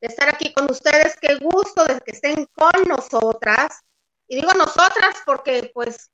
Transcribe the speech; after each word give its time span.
de 0.00 0.08
estar 0.08 0.28
aquí 0.28 0.52
con 0.52 0.70
ustedes, 0.70 1.16
qué 1.20 1.36
gusto 1.36 1.84
de 1.84 2.00
que 2.00 2.12
estén 2.12 2.46
con 2.54 2.88
nosotras. 2.88 3.80
Y 4.26 4.36
digo 4.36 4.52
nosotras 4.54 5.16
porque, 5.26 5.70
pues, 5.74 6.10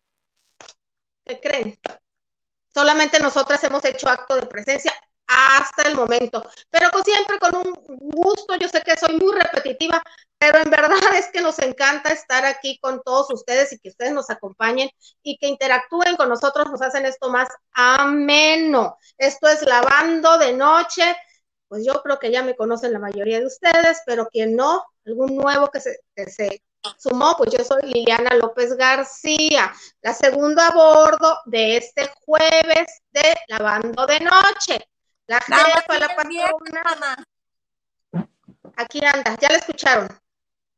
¿qué 1.24 1.40
creen? 1.40 1.78
Solamente 2.72 3.18
nosotras 3.20 3.62
hemos 3.64 3.84
hecho 3.84 4.08
acto 4.08 4.36
de 4.36 4.46
presencia 4.46 4.92
hasta 5.26 5.82
el 5.84 5.94
momento. 5.94 6.48
Pero 6.70 6.90
con, 6.90 7.04
siempre 7.04 7.38
con 7.38 7.56
un 7.56 7.74
gusto, 7.86 8.56
yo 8.56 8.68
sé 8.68 8.82
que 8.82 8.96
soy 8.96 9.16
muy 9.16 9.34
repetitiva, 9.34 10.02
pero 10.38 10.58
en 10.58 10.70
verdad 10.70 10.98
es 11.14 11.28
que 11.28 11.40
nos 11.40 11.58
encanta 11.58 12.10
estar 12.10 12.44
aquí 12.44 12.78
con 12.78 13.02
todos 13.02 13.30
ustedes 13.30 13.72
y 13.72 13.78
que 13.78 13.88
ustedes 13.88 14.12
nos 14.12 14.30
acompañen 14.30 14.90
y 15.22 15.38
que 15.38 15.48
interactúen 15.48 16.16
con 16.16 16.28
nosotros, 16.28 16.70
nos 16.70 16.82
hacen 16.82 17.06
esto 17.06 17.30
más 17.30 17.48
ameno. 17.72 18.98
Esto 19.18 19.48
es 19.48 19.62
lavando 19.62 20.38
de 20.38 20.52
noche. 20.52 21.16
Pues 21.68 21.84
yo 21.84 22.00
creo 22.02 22.18
que 22.18 22.30
ya 22.30 22.42
me 22.42 22.54
conocen 22.54 22.92
la 22.92 22.98
mayoría 22.98 23.40
de 23.40 23.46
ustedes, 23.46 24.02
pero 24.06 24.26
quien 24.26 24.54
no, 24.54 24.84
algún 25.04 25.34
nuevo 25.34 25.68
que 25.70 25.80
se, 25.80 26.00
que 26.14 26.30
se 26.30 26.62
sumó, 26.96 27.36
pues 27.36 27.50
yo 27.52 27.64
soy 27.64 27.82
Liliana 27.82 28.34
López 28.36 28.76
García, 28.76 29.72
la 30.02 30.14
segunda 30.14 30.68
a 30.68 30.74
bordo 30.74 31.40
de 31.46 31.78
este 31.78 32.10
jueves 32.24 33.02
de 33.10 33.36
Lavando 33.48 34.06
de 34.06 34.20
Noche. 34.20 34.88
La 35.26 35.40
jefa, 35.40 35.98
la 35.98 36.14
patrona. 36.14 37.26
Aquí 38.76 39.00
anda, 39.04 39.36
ya 39.40 39.48
la 39.48 39.58
escucharon. 39.58 40.08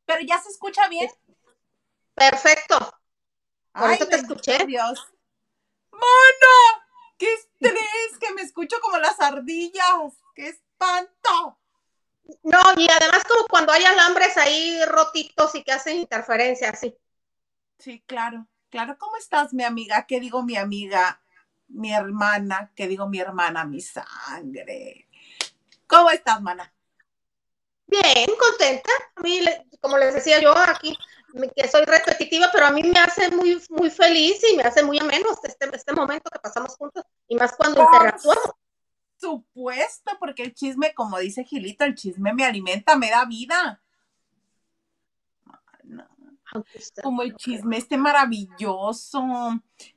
Pero 0.05 0.21
ya 0.21 0.41
se 0.41 0.49
escucha 0.49 0.87
bien. 0.87 1.11
Perfecto. 2.15 2.77
Por 3.73 3.91
eso 3.91 4.07
te 4.07 4.15
escuché. 4.15 4.65
Dios. 4.65 5.07
¡Mono! 5.91 6.83
¡Qué 7.17 7.31
estrés! 7.33 8.17
Que 8.19 8.33
me 8.33 8.41
escucho 8.41 8.77
como 8.81 8.97
las 8.97 9.19
ardillas. 9.19 10.13
¡Qué 10.33 10.47
espanto! 10.79 11.59
No, 12.43 12.59
y 12.77 12.87
además 12.89 13.23
como 13.27 13.47
cuando 13.47 13.73
hay 13.73 13.83
alambres 13.83 14.37
ahí 14.37 14.83
rotitos 14.85 15.55
y 15.55 15.63
que 15.63 15.71
hacen 15.71 15.97
interferencia, 15.97 16.75
sí. 16.75 16.95
Sí, 17.79 18.03
claro, 18.05 18.47
claro. 18.69 18.97
¿Cómo 18.99 19.15
estás, 19.17 19.53
mi 19.53 19.63
amiga? 19.63 20.05
¿Qué 20.07 20.19
digo 20.19 20.43
mi 20.43 20.55
amiga? 20.55 21.21
Mi 21.67 21.93
hermana, 21.93 22.71
¿qué 22.75 22.87
digo 22.87 23.07
mi 23.07 23.19
hermana? 23.19 23.65
Mi 23.65 23.81
sangre. 23.81 25.07
¿Cómo 25.87 26.11
estás, 26.11 26.41
mana? 26.41 26.71
Bien, 27.87 28.29
contenta. 28.39 28.91
A 29.15 29.21
mí, 29.21 29.41
como 29.81 29.97
les 29.97 30.13
decía 30.13 30.39
yo 30.39 30.55
aquí, 30.55 30.95
que 31.55 31.67
soy 31.67 31.85
repetitiva, 31.85 32.49
pero 32.51 32.67
a 32.67 32.71
mí 32.71 32.83
me 32.83 32.99
hace 32.99 33.31
muy, 33.31 33.61
muy 33.69 33.89
feliz 33.89 34.39
y 34.51 34.55
me 34.55 34.63
hace 34.63 34.83
muy 34.83 34.99
ameno 34.99 35.29
este, 35.43 35.75
este 35.75 35.93
momento 35.93 36.29
que 36.29 36.39
pasamos 36.39 36.75
juntos, 36.75 37.03
y 37.27 37.35
más 37.35 37.55
cuando 37.55 37.81
interactuamos. 37.81 38.53
Supuesto, 39.19 40.11
porque 40.19 40.43
el 40.43 40.53
chisme, 40.53 40.93
como 40.93 41.19
dice 41.19 41.43
Gilito, 41.43 41.83
el 41.83 41.95
chisme 41.95 42.33
me 42.33 42.45
alimenta, 42.45 42.97
me 42.97 43.09
da 43.09 43.25
vida. 43.25 43.81
Como 47.03 47.21
el 47.21 47.35
chisme 47.35 47.77
este 47.77 47.97
maravilloso. 47.97 49.21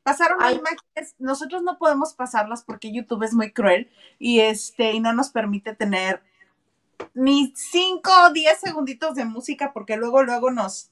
Pasaron 0.02 0.38
imágenes, 0.40 1.14
nosotros 1.18 1.62
no 1.62 1.78
podemos 1.78 2.14
pasarlas 2.14 2.64
porque 2.64 2.92
YouTube 2.92 3.22
es 3.22 3.32
muy 3.32 3.52
cruel 3.52 3.90
y 4.18 4.40
este 4.40 4.92
y 4.92 5.00
no 5.00 5.12
nos 5.12 5.30
permite 5.30 5.74
tener 5.74 6.22
ni 7.14 7.52
5 7.54 8.10
o 8.26 8.32
10 8.32 8.60
segunditos 8.60 9.14
de 9.14 9.24
música 9.24 9.72
porque 9.72 9.96
luego, 9.96 10.22
luego 10.24 10.50
nos, 10.50 10.90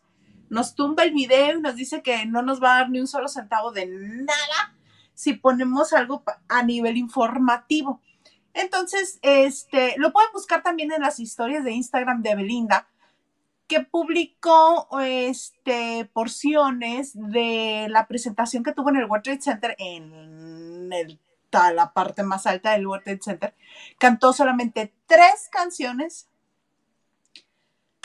nos 0.48 0.74
tumba 0.74 1.02
el 1.02 1.12
video 1.12 1.58
y 1.58 1.60
nos 1.60 1.76
dice 1.76 2.02
que 2.02 2.26
no 2.26 2.42
nos 2.42 2.62
va 2.62 2.76
a 2.76 2.78
dar 2.78 2.90
ni 2.90 3.00
un 3.00 3.06
solo 3.06 3.28
centavo 3.28 3.72
de 3.72 3.86
nada 3.86 4.76
si 5.14 5.34
ponemos 5.34 5.92
algo 5.92 6.22
a 6.48 6.62
nivel 6.62 6.96
informativo. 6.96 8.00
Entonces, 8.60 9.18
este, 9.22 9.94
lo 9.96 10.12
pueden 10.12 10.30
buscar 10.32 10.62
también 10.62 10.92
en 10.92 11.02
las 11.02 11.18
historias 11.18 11.64
de 11.64 11.72
Instagram 11.72 12.22
de 12.22 12.34
Belinda, 12.34 12.88
que 13.66 13.80
publicó 13.80 14.88
este, 15.00 16.04
porciones 16.12 17.12
de 17.14 17.86
la 17.88 18.06
presentación 18.06 18.62
que 18.62 18.72
tuvo 18.72 18.90
en 18.90 18.96
el 18.96 19.04
World 19.04 19.24
Trade 19.24 19.40
Center 19.40 19.76
en 19.78 20.92
el 20.92 21.18
la 21.52 21.92
parte 21.92 22.22
más 22.22 22.46
alta 22.46 22.72
del 22.72 22.86
World 22.86 23.04
Trade 23.04 23.20
Center, 23.22 23.54
cantó 23.98 24.32
solamente 24.32 24.92
tres 25.06 25.48
canciones. 25.50 26.28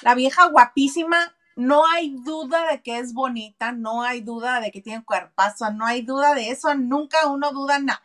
La 0.01 0.15
vieja 0.15 0.47
guapísima, 0.47 1.35
no 1.55 1.85
hay 1.85 2.17
duda 2.23 2.69
de 2.69 2.81
que 2.81 2.97
es 2.97 3.13
bonita, 3.13 3.71
no 3.71 4.01
hay 4.01 4.21
duda 4.21 4.59
de 4.59 4.71
que 4.71 4.81
tiene 4.81 5.05
cuerpazo, 5.05 5.71
no 5.71 5.85
hay 5.85 6.01
duda 6.01 6.33
de 6.33 6.49
eso, 6.49 6.73
nunca 6.75 7.27
uno 7.27 7.51
duda 7.51 7.79
nada. 7.79 8.01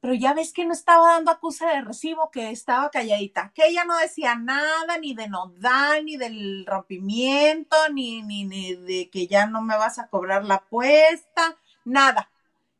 Pero 0.00 0.14
ya 0.14 0.32
ves 0.32 0.52
que 0.52 0.64
no 0.64 0.72
estaba 0.72 1.14
dando 1.14 1.30
acusa 1.30 1.68
de 1.68 1.82
recibo, 1.82 2.30
que 2.30 2.50
estaba 2.50 2.90
calladita, 2.90 3.52
que 3.54 3.66
ella 3.66 3.84
no 3.84 3.98
decía 3.98 4.36
nada, 4.36 4.98
ni 4.98 5.14
de 5.14 5.28
nodal, 5.28 6.04
ni 6.04 6.16
del 6.16 6.64
rompimiento, 6.66 7.76
ni, 7.92 8.22
ni, 8.22 8.44
ni 8.44 8.74
de 8.74 9.10
que 9.10 9.26
ya 9.26 9.46
no 9.46 9.60
me 9.60 9.76
vas 9.76 9.98
a 9.98 10.08
cobrar 10.08 10.44
la 10.44 10.56
apuesta, 10.56 11.56
nada 11.84 12.30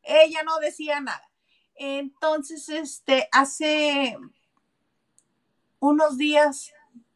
ella 0.08 0.42
no 0.42 0.58
decía 0.58 1.00
nada. 1.00 1.28
Entonces, 1.76 2.68
este, 2.68 3.28
hace 3.30 4.16
unos 5.78 6.16
días, 6.16 6.72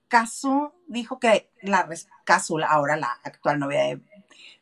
Casu 0.09 0.73
dijo 0.87 1.19
que 1.19 1.51
la 1.63 1.89
ahora 2.69 2.97
la 2.97 3.19
actual 3.25 3.59
novia 3.59 3.83
de, 3.83 4.01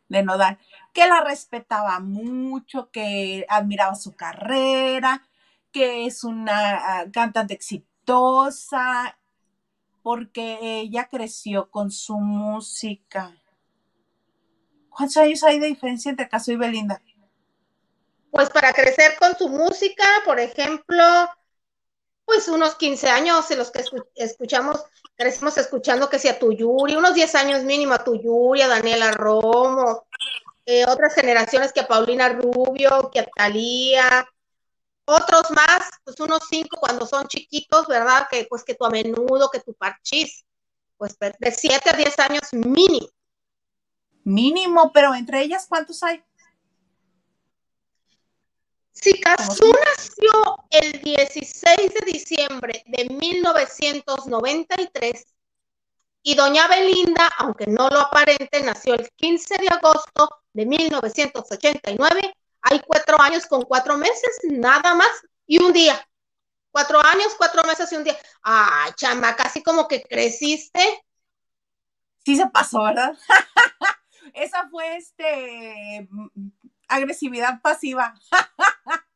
de 0.09 0.23
Nodal, 0.23 0.59
que 0.93 1.07
la 1.07 1.21
respetaba 1.23 1.99
mucho, 2.01 2.91
que 2.91 3.45
admiraba 3.49 3.95
su 3.97 4.15
carrera, 4.15 5.27
que 5.73 6.07
es 6.07 6.25
una 6.25 7.01
ah, 7.01 7.07
cantante 7.13 7.55
exitosa, 7.55 9.19
porque 10.03 10.81
ella 10.81 11.09
creció 11.11 11.71
con 11.71 11.91
su 11.91 12.19
música. 12.19 13.37
¿Cuántos 14.89 15.17
años 15.19 15.43
hay 15.45 15.59
de 15.59 15.69
diferencia 15.69 16.11
entre 16.11 16.29
Casu 16.29 16.53
y 16.53 16.57
Belinda? 16.57 17.03
pues 18.31 18.49
para 18.51 18.73
crecer 18.73 19.17
con 19.19 19.37
su 19.37 19.49
música, 19.49 20.05
por 20.25 20.39
ejemplo, 20.39 21.05
pues 22.25 22.49
unos 22.49 22.77
15 22.77 23.09
años 23.09 23.51
en 23.51 23.59
los 23.59 23.71
que 23.71 23.85
escuchamos, 24.15 24.85
crecimos 25.17 25.59
escuchando 25.59 26.09
que 26.09 26.19
sea 26.19 26.39
Tuyuri, 26.39 26.95
unos 26.95 27.15
10 27.15 27.35
años 27.35 27.65
mínimo 27.65 27.95
a 27.95 28.05
Tuyuri, 28.05 28.63
a 28.63 28.69
Daniela 28.69 29.11
Romo, 29.13 30.07
eh, 30.65 30.85
otras 30.87 31.15
generaciones 31.15 31.73
que 31.73 31.81
a 31.81 31.89
Paulina 31.89 32.29
Rubio, 32.29 33.11
que 33.13 33.21
a 33.21 33.27
Talía, 33.27 34.29
otros 35.11 35.51
más, 35.51 35.91
pues 36.05 36.19
unos 36.21 36.41
5 36.49 36.79
cuando 36.81 37.07
son 37.07 37.27
chiquitos, 37.27 37.87
¿verdad? 37.87 38.27
Que 38.31 38.47
pues 38.49 38.65
que 38.65 38.75
tu 38.75 38.85
a 38.85 38.91
menudo, 38.91 39.51
que 39.51 39.61
tu 39.61 39.75
parchís, 39.75 40.45
pues 40.97 41.19
de 41.19 41.51
7 41.51 41.91
a 41.91 41.97
10 41.97 42.19
años 42.19 42.53
mínimo. 42.53 43.09
Mínimo, 44.25 44.91
pero 44.93 45.15
entre 45.15 45.43
ellas, 45.43 45.67
¿cuántos 45.69 46.03
hay? 46.03 46.23
Si 48.93 49.21
Cazú 49.21 49.73
nació 49.87 50.57
el 50.69 51.01
16 51.01 51.95
de 51.95 52.01
diciembre 52.05 52.83
de 52.87 53.09
1993 53.09 55.25
y 56.23 56.35
doña 56.35 56.69
Belinda, 56.69 57.31
aunque 57.39 57.67
no 57.67 57.89
lo 57.89 58.01
aparente, 58.01 58.63
nació 58.63 58.93
el 58.95 59.09
15 59.17 59.57
de 59.57 59.69
agosto 59.69 60.29
de 60.53 60.67
1989, 60.67 62.35
hay 62.63 62.81
cuatro 62.81 63.21
años 63.21 63.47
con 63.47 63.63
cuatro 63.63 63.97
meses, 63.97 64.39
nada 64.45 64.95
más, 64.95 65.11
y 65.47 65.63
un 65.63 65.73
día. 65.73 66.07
Cuatro 66.71 67.01
años, 67.05 67.35
cuatro 67.37 67.63
meses 67.65 67.91
y 67.93 67.97
un 67.97 68.05
día. 68.05 68.17
Ay, 68.43 68.93
chama, 68.97 69.35
casi 69.35 69.63
como 69.63 69.89
que 69.89 70.03
creciste. 70.03 71.05
Sí 72.25 72.37
se 72.37 72.47
pasó, 72.47 72.85
¿verdad? 72.85 73.17
Esa 74.35 74.69
fue 74.69 74.97
este 74.97 76.09
agresividad 76.87 77.61
pasiva. 77.61 78.15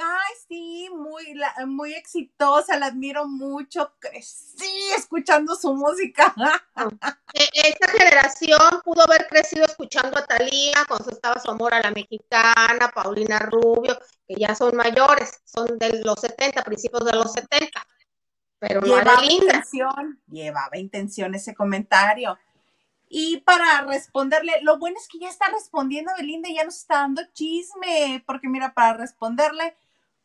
Ay, 0.00 0.34
sí, 0.46 0.88
muy, 0.94 1.34
muy 1.66 1.94
exitosa, 1.94 2.78
la 2.78 2.86
admiro 2.86 3.26
mucho, 3.26 3.92
crecí 3.98 4.90
escuchando 4.96 5.56
su 5.56 5.74
música. 5.74 6.34
E, 7.34 7.48
esta 7.68 7.88
generación 7.88 8.60
pudo 8.84 9.02
haber 9.02 9.26
crecido 9.26 9.64
escuchando 9.64 10.16
a 10.18 10.24
Talía 10.24 10.84
cuando 10.86 11.10
estaba 11.10 11.40
su 11.40 11.50
amor 11.50 11.74
a 11.74 11.82
la 11.82 11.90
mexicana, 11.90 12.90
Paulina 12.94 13.38
Rubio, 13.40 13.98
que 14.26 14.36
ya 14.36 14.54
son 14.54 14.76
mayores, 14.76 15.40
son 15.44 15.78
de 15.78 16.02
los 16.04 16.20
70, 16.20 16.62
principios 16.62 17.04
de 17.04 17.12
los 17.12 17.32
70. 17.32 17.86
Pero 18.60 18.80
llevaba 18.80 19.24
intención, 19.24 20.20
llevaba 20.28 20.78
intención 20.78 21.34
ese 21.34 21.54
comentario. 21.54 22.38
Y 23.08 23.38
para 23.38 23.82
responderle, 23.82 24.52
lo 24.62 24.78
bueno 24.78 24.98
es 24.98 25.08
que 25.08 25.18
ya 25.18 25.28
está 25.28 25.48
respondiendo 25.48 26.12
Belinda, 26.16 26.48
ya 26.54 26.64
nos 26.64 26.76
está 26.76 26.98
dando 26.98 27.22
chisme, 27.32 28.22
porque 28.26 28.48
mira, 28.48 28.74
para 28.74 28.98
responderle, 28.98 29.76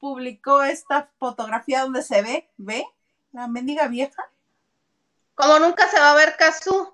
publicó 0.03 0.63
esta 0.63 1.09
fotografía 1.17 1.83
donde 1.83 2.03
se 2.03 2.21
ve, 2.21 2.51
¿ve? 2.57 2.85
La 3.31 3.47
mendiga 3.47 3.87
vieja. 3.87 4.29
Como 5.33 5.59
nunca 5.59 5.87
se 5.87 5.97
va 5.97 6.11
a 6.11 6.15
ver 6.15 6.35
Cazú. 6.35 6.93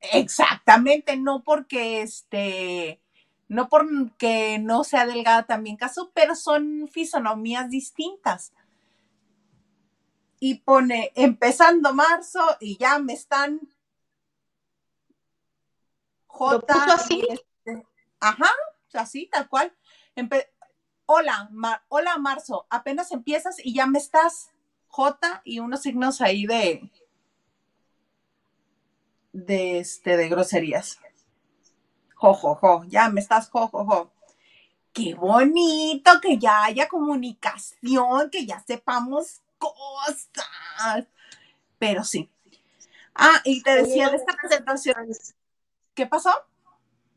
Exactamente, 0.00 1.16
no 1.16 1.44
porque 1.44 2.02
este, 2.02 3.00
no 3.46 3.68
porque 3.68 4.58
no 4.58 4.82
sea 4.82 5.06
delgada 5.06 5.46
también 5.46 5.76
Cazú, 5.76 6.10
pero 6.12 6.34
son 6.34 6.88
fisonomías 6.90 7.70
distintas. 7.70 8.52
Y 10.40 10.56
pone, 10.56 11.12
empezando 11.14 11.94
marzo 11.94 12.44
y 12.58 12.76
ya 12.78 12.98
me 12.98 13.12
están 13.12 13.60
J. 16.26 16.66
Así? 16.94 17.24
Este, 17.30 17.86
ajá, 18.18 18.50
así, 18.92 19.28
tal 19.30 19.48
cual. 19.48 19.72
Hola, 21.06 21.50
hola, 21.88 22.18
Marzo, 22.18 22.66
apenas 22.70 23.12
empiezas 23.12 23.56
y 23.64 23.74
ya 23.74 23.86
me 23.86 23.98
estás. 23.98 24.50
J 24.88 25.42
y 25.44 25.58
unos 25.58 25.82
signos 25.82 26.20
ahí 26.20 26.46
de. 26.46 26.90
de 29.32 29.80
este, 29.80 30.16
de 30.16 30.28
groserías. 30.28 31.00
Jo, 32.14 32.32
jo, 32.32 32.54
jo, 32.54 32.84
ya 32.86 33.08
me 33.08 33.20
estás, 33.20 33.50
jo, 33.50 33.66
jo, 33.68 33.84
jo. 33.84 34.10
Qué 34.92 35.14
bonito 35.14 36.20
que 36.20 36.38
ya 36.38 36.64
haya 36.64 36.88
comunicación, 36.88 38.30
que 38.30 38.46
ya 38.46 38.62
sepamos 38.64 39.42
cosas. 39.58 41.08
Pero 41.78 42.04
sí. 42.04 42.30
Ah, 43.16 43.40
y 43.44 43.62
te 43.62 43.82
decía 43.82 44.10
de 44.10 44.16
esta 44.16 44.32
presentación. 44.34 45.08
¿Qué 45.94 46.06
pasó? 46.06 46.30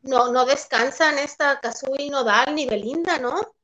No, 0.02 0.32
no 0.32 0.44
descansan 0.46 1.18
esta 1.18 1.60
Kazui 1.60 2.10
Nodal 2.10 2.54
ni 2.56 2.66
Belinda, 2.66 3.18
¿no? 3.18 3.54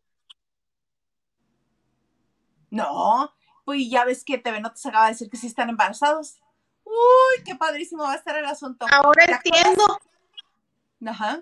No, 2.74 3.32
pues 3.64 3.88
ya 3.88 4.04
ves 4.04 4.24
que 4.24 4.36
TV 4.36 4.60
se 4.74 4.88
acaba 4.88 5.04
de 5.06 5.12
decir 5.12 5.30
que 5.30 5.36
sí 5.36 5.46
están 5.46 5.68
embarazados. 5.70 6.40
Uy, 6.82 7.44
qué 7.44 7.54
padrísimo 7.54 8.02
va 8.02 8.14
a 8.14 8.16
estar 8.16 8.36
el 8.36 8.44
asunto. 8.44 8.86
Ahora 8.90 9.24
entiendo. 9.24 10.00
Ajá. 11.06 11.40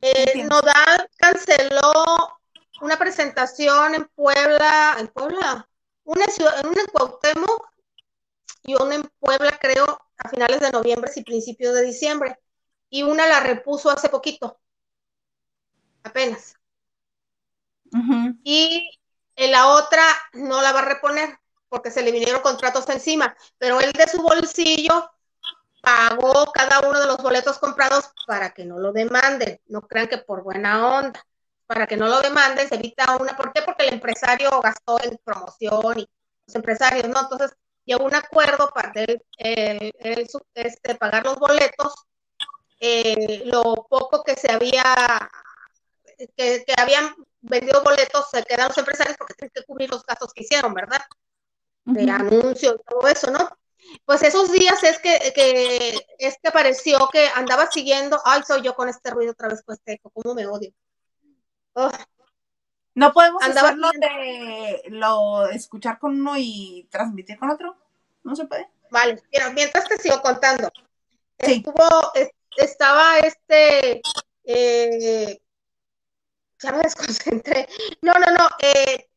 Eh, 0.00 0.44
Nodal 0.44 1.10
canceló 1.18 2.38
una 2.80 2.96
presentación 2.98 3.94
en 3.94 4.08
Puebla, 4.14 4.96
en 4.98 5.08
Puebla, 5.08 5.68
una 6.04 6.24
ciudad, 6.28 6.58
en 6.60 6.68
un 6.68 6.74
Cuauhtémoc 6.90 7.70
y 8.62 8.76
una 8.76 8.94
en 8.94 9.02
Puebla, 9.18 9.58
creo, 9.60 10.00
a 10.16 10.28
finales 10.30 10.60
de 10.60 10.70
noviembre 10.70 11.10
y 11.14 11.22
principios 11.22 11.74
de 11.74 11.82
diciembre. 11.82 12.38
Y 12.88 13.02
una 13.02 13.26
la 13.26 13.40
repuso 13.40 13.90
hace 13.90 14.08
poquito, 14.08 14.58
apenas. 16.02 16.54
Y 18.44 18.99
en 19.40 19.52
la 19.52 19.68
otra 19.68 20.04
no 20.34 20.60
la 20.60 20.72
va 20.72 20.80
a 20.80 20.84
reponer 20.84 21.38
porque 21.68 21.90
se 21.90 22.02
le 22.02 22.12
vinieron 22.12 22.42
contratos 22.42 22.88
encima, 22.90 23.34
pero 23.56 23.80
él 23.80 23.90
de 23.92 24.06
su 24.06 24.20
bolsillo 24.20 25.10
pagó 25.80 26.52
cada 26.52 26.80
uno 26.80 27.00
de 27.00 27.06
los 27.06 27.16
boletos 27.18 27.58
comprados 27.58 28.10
para 28.26 28.50
que 28.50 28.66
no 28.66 28.78
lo 28.78 28.92
demanden. 28.92 29.60
No 29.66 29.80
crean 29.82 30.08
que 30.08 30.18
por 30.18 30.42
buena 30.42 30.98
onda, 30.98 31.24
para 31.66 31.86
que 31.86 31.96
no 31.96 32.06
lo 32.06 32.20
demanden, 32.20 32.68
se 32.68 32.74
evita 32.74 33.16
una. 33.16 33.34
¿Por 33.36 33.52
qué? 33.52 33.62
Porque 33.62 33.86
el 33.86 33.94
empresario 33.94 34.50
gastó 34.60 35.02
en 35.02 35.18
promoción 35.24 36.00
y 36.00 36.08
los 36.46 36.54
empresarios, 36.54 37.08
¿no? 37.08 37.20
Entonces, 37.20 37.56
llegó 37.84 38.04
un 38.04 38.14
acuerdo 38.14 38.70
para 38.74 38.92
el, 38.94 39.22
este, 40.54 40.94
pagar 40.96 41.24
los 41.24 41.38
boletos, 41.38 41.94
eh, 42.78 43.42
lo 43.46 43.86
poco 43.88 44.22
que 44.22 44.34
se 44.34 44.52
había, 44.52 44.84
que, 46.36 46.64
habían 46.76 47.14
vendido 47.40 47.82
boletos 47.82 48.28
se 48.30 48.42
quedan 48.44 48.68
los 48.68 48.78
empresarios 48.78 49.16
porque 49.16 49.34
tienen 49.34 49.52
que 49.54 49.64
cubrir 49.64 49.90
los 49.90 50.04
gastos 50.04 50.32
que 50.32 50.42
hicieron, 50.42 50.74
¿verdad? 50.74 51.00
De 51.84 52.10
anuncio 52.10 52.74
y 52.74 52.90
todo 52.90 53.08
eso, 53.08 53.30
¿no? 53.30 53.48
Pues 54.04 54.22
esos 54.22 54.52
días 54.52 54.82
es 54.84 54.98
que, 54.98 55.16
es 56.18 56.38
que 56.42 56.50
pareció 56.50 57.08
que 57.12 57.28
andaba 57.34 57.70
siguiendo, 57.70 58.20
ay, 58.24 58.42
soy 58.46 58.62
yo 58.62 58.74
con 58.74 58.88
este 58.88 59.10
ruido 59.10 59.32
otra 59.32 59.48
vez, 59.48 59.62
pues 59.64 59.80
eco, 59.86 60.10
cómo 60.10 60.34
me 60.34 60.46
odio. 60.46 60.72
¿No 62.94 63.12
podemos 63.12 63.42
hacerlo 63.42 63.90
de 63.98 64.82
lo, 64.88 65.48
escuchar 65.48 65.98
con 65.98 66.20
uno 66.20 66.34
y 66.36 66.86
transmitir 66.90 67.38
con 67.38 67.50
otro? 67.50 67.76
¿No 68.22 68.36
se 68.36 68.46
puede? 68.46 68.68
Vale, 68.90 69.22
pero 69.30 69.52
mientras 69.52 69.88
te 69.88 69.96
sigo 69.98 70.20
contando. 70.20 70.70
Estuvo, 71.38 72.12
estaba 72.56 73.18
este, 73.20 74.02
eh, 74.44 75.39
ya 76.62 76.72
me 76.72 76.82
desconcentré. 76.82 77.68
No, 78.02 78.14
no, 78.14 78.30
no, 78.30 78.48
eh, 78.60 79.08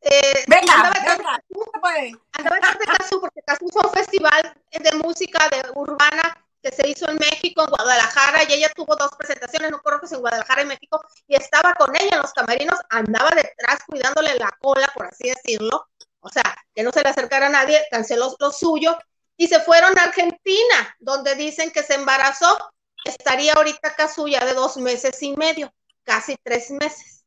eh, 0.00 0.44
venga, 0.46 0.74
andaba 0.74 1.40
venga, 1.80 2.22
andaba 2.32 2.56
de 2.56 2.86
Casu 2.98 3.20
porque 3.20 3.42
Casu 3.42 3.68
fue 3.68 3.82
un 3.84 3.92
festival 3.92 4.56
de 4.70 4.92
música 4.98 5.48
de 5.48 5.62
urbana 5.74 6.36
que 6.62 6.70
se 6.72 6.88
hizo 6.88 7.08
en 7.08 7.16
México, 7.16 7.62
en 7.62 7.70
Guadalajara, 7.70 8.42
y 8.48 8.54
ella 8.54 8.68
tuvo 8.74 8.96
dos 8.96 9.12
presentaciones, 9.16 9.70
no 9.70 9.80
creo 9.80 10.00
que 10.00 10.12
en 10.12 10.20
Guadalajara 10.20 10.62
y 10.62 10.66
México, 10.66 11.00
y 11.26 11.36
estaba 11.36 11.72
con 11.74 11.94
ella 11.94 12.16
en 12.16 12.22
los 12.22 12.32
camerinos, 12.32 12.78
andaba 12.90 13.30
detrás 13.30 13.78
cuidándole 13.86 14.34
la 14.34 14.50
cola, 14.60 14.90
por 14.94 15.06
así 15.06 15.28
decirlo, 15.28 15.88
o 16.20 16.28
sea, 16.28 16.56
que 16.74 16.82
no 16.82 16.90
se 16.90 17.02
le 17.02 17.10
acercara 17.10 17.46
a 17.46 17.50
nadie, 17.50 17.80
canceló 17.90 18.34
lo 18.40 18.50
suyo, 18.50 18.98
y 19.36 19.46
se 19.46 19.60
fueron 19.60 19.96
a 19.98 20.04
Argentina, 20.04 20.96
donde 20.98 21.36
dicen 21.36 21.70
que 21.70 21.84
se 21.84 21.94
embarazó, 21.94 22.58
estaría 23.04 23.52
ahorita 23.52 23.94
Casuya 23.94 24.44
de 24.44 24.54
dos 24.54 24.76
meses 24.78 25.22
y 25.22 25.36
medio, 25.36 25.72
casi 26.08 26.36
tres 26.42 26.70
meses. 26.70 27.26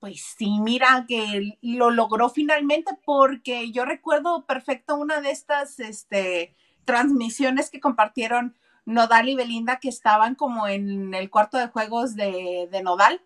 Pues 0.00 0.34
sí, 0.36 0.58
mira 0.60 1.06
que 1.08 1.56
lo 1.62 1.90
logró 1.90 2.28
finalmente 2.28 2.92
porque 3.04 3.70
yo 3.70 3.84
recuerdo 3.84 4.44
perfecto 4.44 4.96
una 4.96 5.20
de 5.20 5.30
estas, 5.30 5.78
este, 5.78 6.54
transmisiones 6.84 7.70
que 7.70 7.80
compartieron 7.80 8.56
Nodal 8.84 9.28
y 9.28 9.36
Belinda 9.36 9.78
que 9.78 9.88
estaban 9.88 10.34
como 10.34 10.66
en 10.66 11.14
el 11.14 11.30
cuarto 11.30 11.58
de 11.58 11.68
juegos 11.68 12.16
de, 12.16 12.68
Nodal, 12.82 13.22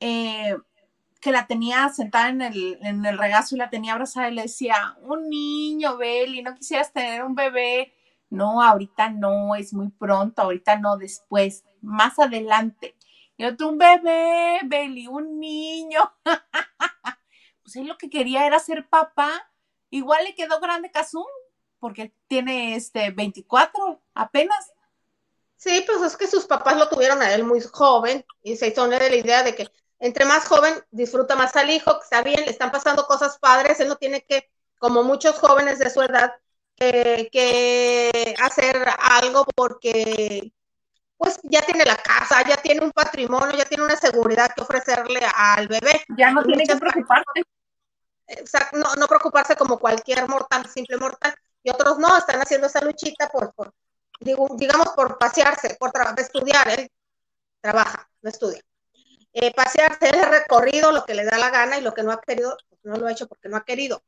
eh, 0.00 0.56
que 1.20 1.32
la 1.32 1.46
tenía 1.48 1.88
sentada 1.88 2.28
en 2.28 2.42
el, 2.42 2.78
en 2.82 3.04
el 3.04 3.18
regazo 3.18 3.56
y 3.56 3.58
la 3.58 3.70
tenía 3.70 3.92
abrazada 3.92 4.30
y 4.30 4.34
le 4.34 4.42
decía, 4.42 4.96
un 5.02 5.28
niño, 5.28 5.96
Beli, 5.96 6.42
¿no 6.42 6.54
quisieras 6.54 6.92
tener 6.92 7.24
un 7.24 7.34
bebé? 7.34 7.92
No, 8.30 8.62
ahorita 8.62 9.10
no, 9.10 9.56
es 9.56 9.72
muy 9.72 9.88
pronto, 9.88 10.42
ahorita 10.42 10.78
no, 10.78 10.96
después, 10.96 11.64
más 11.82 12.18
adelante. 12.18 12.96
Y 13.36 13.44
otro, 13.44 13.68
un 13.68 13.78
bebé, 13.78 14.60
Beli, 14.64 15.06
un 15.06 15.38
niño. 15.38 16.00
pues 17.62 17.76
él 17.76 17.86
lo 17.86 17.96
que 17.96 18.10
quería 18.10 18.46
era 18.46 18.58
ser 18.58 18.88
papá. 18.88 19.50
Igual 19.90 20.24
le 20.24 20.34
quedó 20.34 20.60
grande 20.60 20.90
Kazum, 20.90 21.26
porque 21.78 22.12
tiene 22.26 22.74
este 22.74 23.10
24 23.10 24.00
apenas. 24.14 24.72
Sí, 25.56 25.84
pues 25.86 26.02
es 26.02 26.16
que 26.16 26.26
sus 26.26 26.46
papás 26.46 26.76
lo 26.76 26.88
tuvieron 26.88 27.20
a 27.22 27.32
él 27.34 27.44
muy 27.44 27.60
joven 27.60 28.24
y 28.42 28.56
se 28.56 28.68
hizo 28.68 28.86
de 28.88 29.10
la 29.10 29.16
idea 29.16 29.42
de 29.42 29.54
que 29.54 29.68
entre 29.98 30.24
más 30.24 30.46
joven 30.46 30.74
disfruta 30.90 31.34
más 31.34 31.56
al 31.56 31.70
hijo, 31.70 31.98
que 31.98 32.04
está 32.04 32.22
bien, 32.22 32.40
le 32.44 32.50
están 32.50 32.70
pasando 32.70 33.06
cosas 33.06 33.38
padres, 33.38 33.80
él 33.80 33.88
no 33.88 33.96
tiene 33.96 34.24
que, 34.24 34.48
como 34.78 35.02
muchos 35.02 35.36
jóvenes 35.38 35.78
de 35.80 35.90
su 35.90 36.00
edad, 36.02 36.32
que 36.76 38.34
hacer 38.40 38.88
algo 38.98 39.44
porque 39.56 40.52
pues 41.18 41.38
ya 41.42 41.60
tiene 41.62 41.84
la 41.84 41.96
casa, 41.96 42.42
ya 42.48 42.56
tiene 42.56 42.84
un 42.84 42.92
patrimonio, 42.92 43.56
ya 43.56 43.64
tiene 43.66 43.84
una 43.84 43.96
seguridad 43.96 44.50
que 44.54 44.62
ofrecerle 44.62 45.20
al 45.34 45.68
bebé. 45.68 46.04
Ya 46.16 46.30
no 46.30 46.42
tiene 46.44 46.64
que 46.64 46.76
preocuparse. 46.76 47.42
no, 48.72 48.94
no 48.94 49.06
preocuparse 49.06 49.56
como 49.56 49.78
cualquier 49.78 50.26
mortal, 50.28 50.66
simple 50.66 50.96
mortal 50.96 51.34
y 51.62 51.70
otros 51.70 51.98
no, 51.98 52.16
están 52.16 52.40
haciendo 52.40 52.66
esa 52.66 52.84
luchita 52.84 53.28
por, 53.28 53.52
por 53.52 53.74
digamos, 54.20 54.88
por 54.90 55.18
pasearse, 55.18 55.76
por 55.78 55.92
estudiar, 56.16 56.68
él 56.70 56.90
trabaja, 57.60 58.08
no 58.22 58.30
estudia. 58.30 58.60
Eh, 59.32 59.52
pasearse, 59.54 60.08
él 60.08 60.20
ha 60.24 60.28
recorrido 60.28 60.92
lo 60.92 61.04
que 61.04 61.14
le 61.14 61.24
da 61.24 61.38
la 61.38 61.50
gana 61.50 61.78
y 61.78 61.82
lo 61.82 61.94
que 61.94 62.02
no 62.02 62.12
ha 62.12 62.20
querido, 62.20 62.56
pues 62.68 62.80
no 62.84 62.96
lo 62.96 63.06
ha 63.06 63.12
hecho 63.12 63.28
porque 63.28 63.48
no 63.48 63.56
ha 63.56 63.64
querido. 63.64 64.02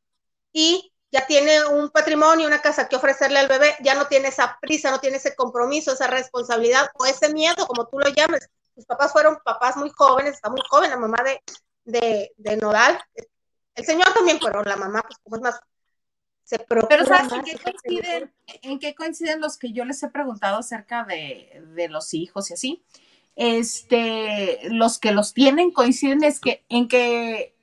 Y 0.52 0.92
ya 1.12 1.26
tiene 1.26 1.64
un 1.64 1.90
patrimonio, 1.90 2.46
una 2.46 2.62
casa 2.62 2.88
que 2.88 2.96
ofrecerle 2.96 3.38
al 3.38 3.48
bebé, 3.48 3.74
ya 3.82 3.94
no 3.94 4.06
tiene 4.06 4.28
esa 4.28 4.58
prisa, 4.60 4.90
no 4.90 5.00
tiene 5.00 5.16
ese 5.16 5.34
compromiso, 5.34 5.92
esa 5.92 6.06
responsabilidad 6.06 6.90
o 6.94 7.06
ese 7.06 7.32
miedo, 7.32 7.66
como 7.66 7.86
tú 7.86 7.98
lo 7.98 8.08
llames. 8.08 8.48
Sus 8.74 8.86
papás 8.86 9.12
fueron 9.12 9.38
papás 9.44 9.76
muy 9.76 9.90
jóvenes, 9.90 10.34
está 10.34 10.48
muy 10.48 10.60
joven 10.68 10.90
la 10.90 10.96
mamá 10.96 11.18
de, 11.24 11.42
de, 11.84 12.32
de 12.36 12.56
Nodal. 12.56 12.98
El 13.74 13.84
señor 13.84 14.12
también, 14.14 14.38
pero 14.42 14.62
la 14.62 14.76
mamá, 14.76 15.02
pues 15.02 15.18
como 15.22 15.36
es 15.36 15.42
más 15.42 15.60
pero 16.68 17.06
¿sabes 17.06 17.32
en 17.32 17.42
qué, 17.44 17.58
coinciden, 17.58 18.32
en 18.62 18.78
qué 18.78 18.94
coinciden 18.94 19.40
los 19.40 19.56
que 19.56 19.72
yo 19.72 19.84
les 19.84 20.02
he 20.02 20.08
preguntado 20.08 20.58
acerca 20.58 21.04
de, 21.04 21.88
los 21.88 22.14
hijos 22.14 22.50
y 22.50 22.54
así? 22.54 22.82
Este, 23.36 24.58
los 24.70 24.98
que 24.98 25.12
los 25.12 25.32
tienen 25.32 25.70
coinciden 25.70 26.24
es 26.24 26.40
que 26.40 26.64
en 26.68 26.88
que 26.88 27.54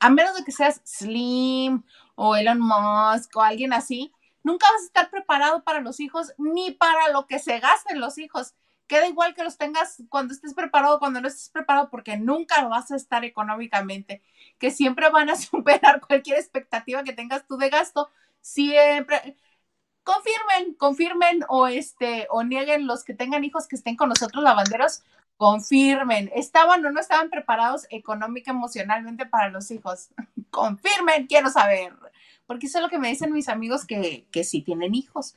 a 0.00 0.10
menos 0.10 0.36
de 0.36 0.44
que 0.44 0.52
seas 0.52 0.80
slim 0.84 1.84
o 2.14 2.36
Elon 2.36 2.60
Musk 2.60 3.36
o 3.36 3.42
alguien 3.42 3.72
así, 3.72 4.12
nunca 4.42 4.66
vas 4.72 4.82
a 4.82 4.86
estar 4.86 5.10
preparado 5.10 5.64
para 5.64 5.80
los 5.80 6.00
hijos 6.00 6.32
ni 6.38 6.72
para 6.72 7.08
lo 7.10 7.26
que 7.26 7.38
se 7.38 7.58
gasten 7.60 8.00
los 8.00 8.18
hijos. 8.18 8.54
Queda 8.86 9.08
igual 9.08 9.34
que 9.34 9.44
los 9.44 9.56
tengas 9.56 10.02
cuando 10.10 10.34
estés 10.34 10.52
preparado, 10.54 10.98
cuando 10.98 11.20
no 11.20 11.28
estés 11.28 11.48
preparado, 11.48 11.88
porque 11.90 12.18
nunca 12.18 12.62
vas 12.68 12.90
a 12.90 12.96
estar 12.96 13.24
económicamente, 13.24 14.22
que 14.58 14.70
siempre 14.70 15.08
van 15.08 15.30
a 15.30 15.36
superar 15.36 16.00
cualquier 16.00 16.38
expectativa 16.38 17.02
que 17.02 17.12
tengas 17.14 17.46
tú 17.46 17.56
de 17.56 17.70
gasto. 17.70 18.10
Siempre, 18.42 19.36
confirmen, 20.04 20.74
confirmen 20.74 21.40
o 21.48 21.66
este 21.66 22.26
o 22.30 22.42
nieguen 22.44 22.86
los 22.86 23.04
que 23.04 23.14
tengan 23.14 23.44
hijos 23.44 23.66
que 23.68 23.76
estén 23.76 23.96
con 23.96 24.10
nosotros 24.10 24.44
lavanderos, 24.44 25.02
confirmen, 25.36 26.30
estaban 26.34 26.84
o 26.86 26.90
no 26.92 27.00
estaban 27.00 27.30
preparados 27.30 27.86
económica, 27.90 28.50
emocionalmente 28.52 29.26
para 29.26 29.48
los 29.50 29.70
hijos. 29.70 30.10
confirmen, 30.54 31.26
quiero 31.26 31.50
saber, 31.50 31.92
porque 32.46 32.66
eso 32.66 32.78
es 32.78 32.82
lo 32.82 32.88
que 32.88 32.98
me 32.98 33.08
dicen 33.08 33.32
mis 33.32 33.48
amigos 33.48 33.84
que, 33.84 34.26
que 34.30 34.44
sí 34.44 34.62
tienen 34.62 34.94
hijos. 34.94 35.34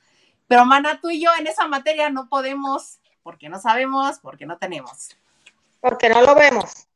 Pero 0.47 0.63
mana, 0.65 1.01
tú 1.01 1.09
y 1.09 1.19
yo 1.19 1.31
en 1.37 1.47
esa 1.47 1.67
materia 1.67 2.09
no 2.09 2.29
podemos, 2.29 2.99
porque 3.23 3.49
no 3.49 3.59
sabemos, 3.59 4.19
porque 4.19 4.45
no 4.45 4.57
tenemos. 4.57 5.09
Porque 5.81 6.09
no 6.09 6.21
lo 6.21 6.35
vemos. 6.35 6.87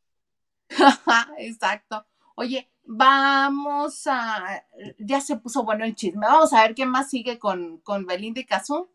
Exacto. 1.38 2.06
Oye, 2.36 2.70
vamos 2.86 4.08
a, 4.08 4.64
ya 5.00 5.20
se 5.20 5.38
puso 5.38 5.64
bueno 5.64 5.84
el 5.84 5.96
chisme, 5.96 6.28
vamos 6.28 6.54
a 6.54 6.62
ver 6.62 6.76
qué 6.76 6.86
más 6.86 7.10
sigue 7.10 7.40
con, 7.40 7.80
con 7.80 8.06
Belinda 8.06 8.40
y 8.40 8.46
Kazú. 8.46 8.90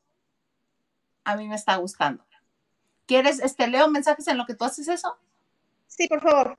A 1.25 1.37
mí 1.37 1.49
me 1.49 1.57
está 1.57 1.77
gustando. 1.77 2.25
¿Quieres, 3.07 3.41
este, 3.41 3.67
leo 3.67 3.89
mensajes 3.89 4.27
en 4.29 4.39
lo 4.39 4.47
que 4.47 4.55
tú 4.55 4.65
haces 4.65 4.89
eso? 4.89 5.17
Sí, 5.87 6.09
por 6.09 6.21
favor. 6.21 6.59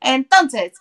Entonces, 0.00 0.72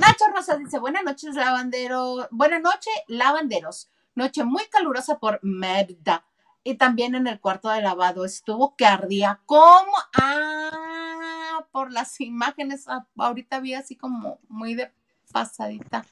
Nacho 0.00 0.24
Rosa 0.34 0.56
dice, 0.56 0.78
buenas 0.78 1.04
noches, 1.04 1.34
lavandero, 1.34 2.28
buenas 2.30 2.60
noches, 2.60 2.92
lavanderos. 3.08 3.88
Noche 4.14 4.44
muy 4.44 4.64
calurosa 4.66 5.18
por 5.18 5.40
Merda. 5.42 6.24
Y 6.64 6.74
también 6.74 7.14
en 7.14 7.26
el 7.26 7.40
cuarto 7.40 7.68
de 7.68 7.80
lavado 7.80 8.24
estuvo 8.24 8.74
que 8.76 8.86
ardía 8.86 9.40
como, 9.46 9.92
ah, 10.14 11.64
por 11.70 11.92
las 11.92 12.20
imágenes, 12.20 12.88
ah, 12.88 13.06
ahorita 13.16 13.60
vi 13.60 13.74
así 13.74 13.96
como 13.96 14.40
muy 14.48 14.74
de 14.74 14.92
pasadita. 15.32 16.04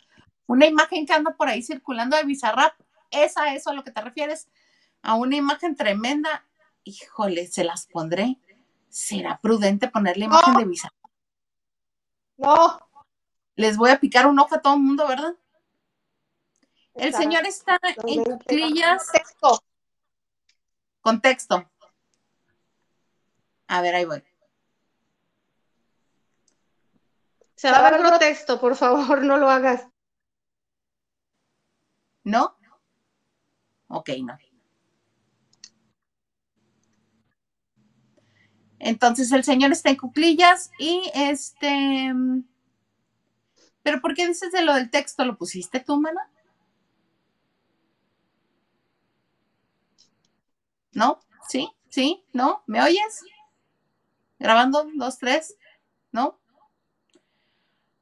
Una 0.47 0.67
imagen 0.67 1.07
que 1.07 1.13
anda 1.13 1.33
por 1.33 1.49
ahí 1.49 1.63
circulando 1.63 2.17
de 2.17 2.25
Bizarrap, 2.25 2.75
esa, 3.11 3.55
eso 3.55 3.71
a 3.71 3.75
lo 3.75 3.85
que 3.85 3.91
te 3.91 4.01
refieres, 4.01 4.49
a 5.03 5.15
una 5.15 5.37
imagen 5.37 5.75
tremenda. 5.77 6.45
Híjole, 6.85 7.47
se 7.47 7.65
las 7.65 7.87
pondré. 7.87 8.39
¿Será 8.95 9.41
prudente 9.43 9.89
ponerle 9.89 10.27
imagen 10.27 10.55
de 10.55 10.65
Bizarrap? 10.67 11.11
No. 12.37 12.79
Les 13.57 13.77
voy 13.77 13.91
a 13.91 13.99
picar 13.99 14.25
un 14.29 14.39
ojo 14.39 14.55
a 14.55 14.63
todo 14.63 14.75
el 14.75 14.83
mundo, 14.83 15.09
¿verdad? 15.09 15.35
El 16.95 17.13
señor 17.13 17.45
está 17.45 17.77
en 18.07 18.23
cuclillas. 18.23 19.11
Contexto. 21.01 21.69
A 23.67 23.81
ver, 23.81 23.97
ahí 23.97 24.05
voy. 24.05 24.23
Se 27.57 27.73
va 27.73 27.79
a 27.79 27.91
ver 27.91 28.01
contexto, 28.01 28.61
por 28.61 28.77
favor, 28.77 29.25
no 29.25 29.39
lo 29.39 29.51
hagas. 29.51 29.89
¿No? 32.23 32.57
Ok, 33.89 34.11
no. 34.23 34.39
Entonces 38.85 39.33
el 39.33 39.45
señor 39.45 39.73
está 39.73 39.89
en 39.89 39.97
cuclillas 39.97 40.71
y 40.79 41.11
este. 41.15 42.13
¿Pero 43.83 44.03
por 44.03 44.15
qué 44.15 44.29
dices 44.29 44.53
de 44.53 44.61
lo 44.61 44.75
del 44.75 44.91
texto? 44.91 45.25
¿Lo 45.25 45.39
pusiste 45.39 45.81
tú, 45.81 45.99
mana? 45.99 46.31
¿No? 50.93 51.19
¿Sí? 51.49 51.73
¿Sí? 51.89 52.27
¿No? 52.35 52.63
¿Me 52.67 52.83
oyes? 52.83 53.25
Grabando, 54.39 54.87
dos, 54.97 55.19
tres, 55.19 55.57
¿no? 56.13 56.39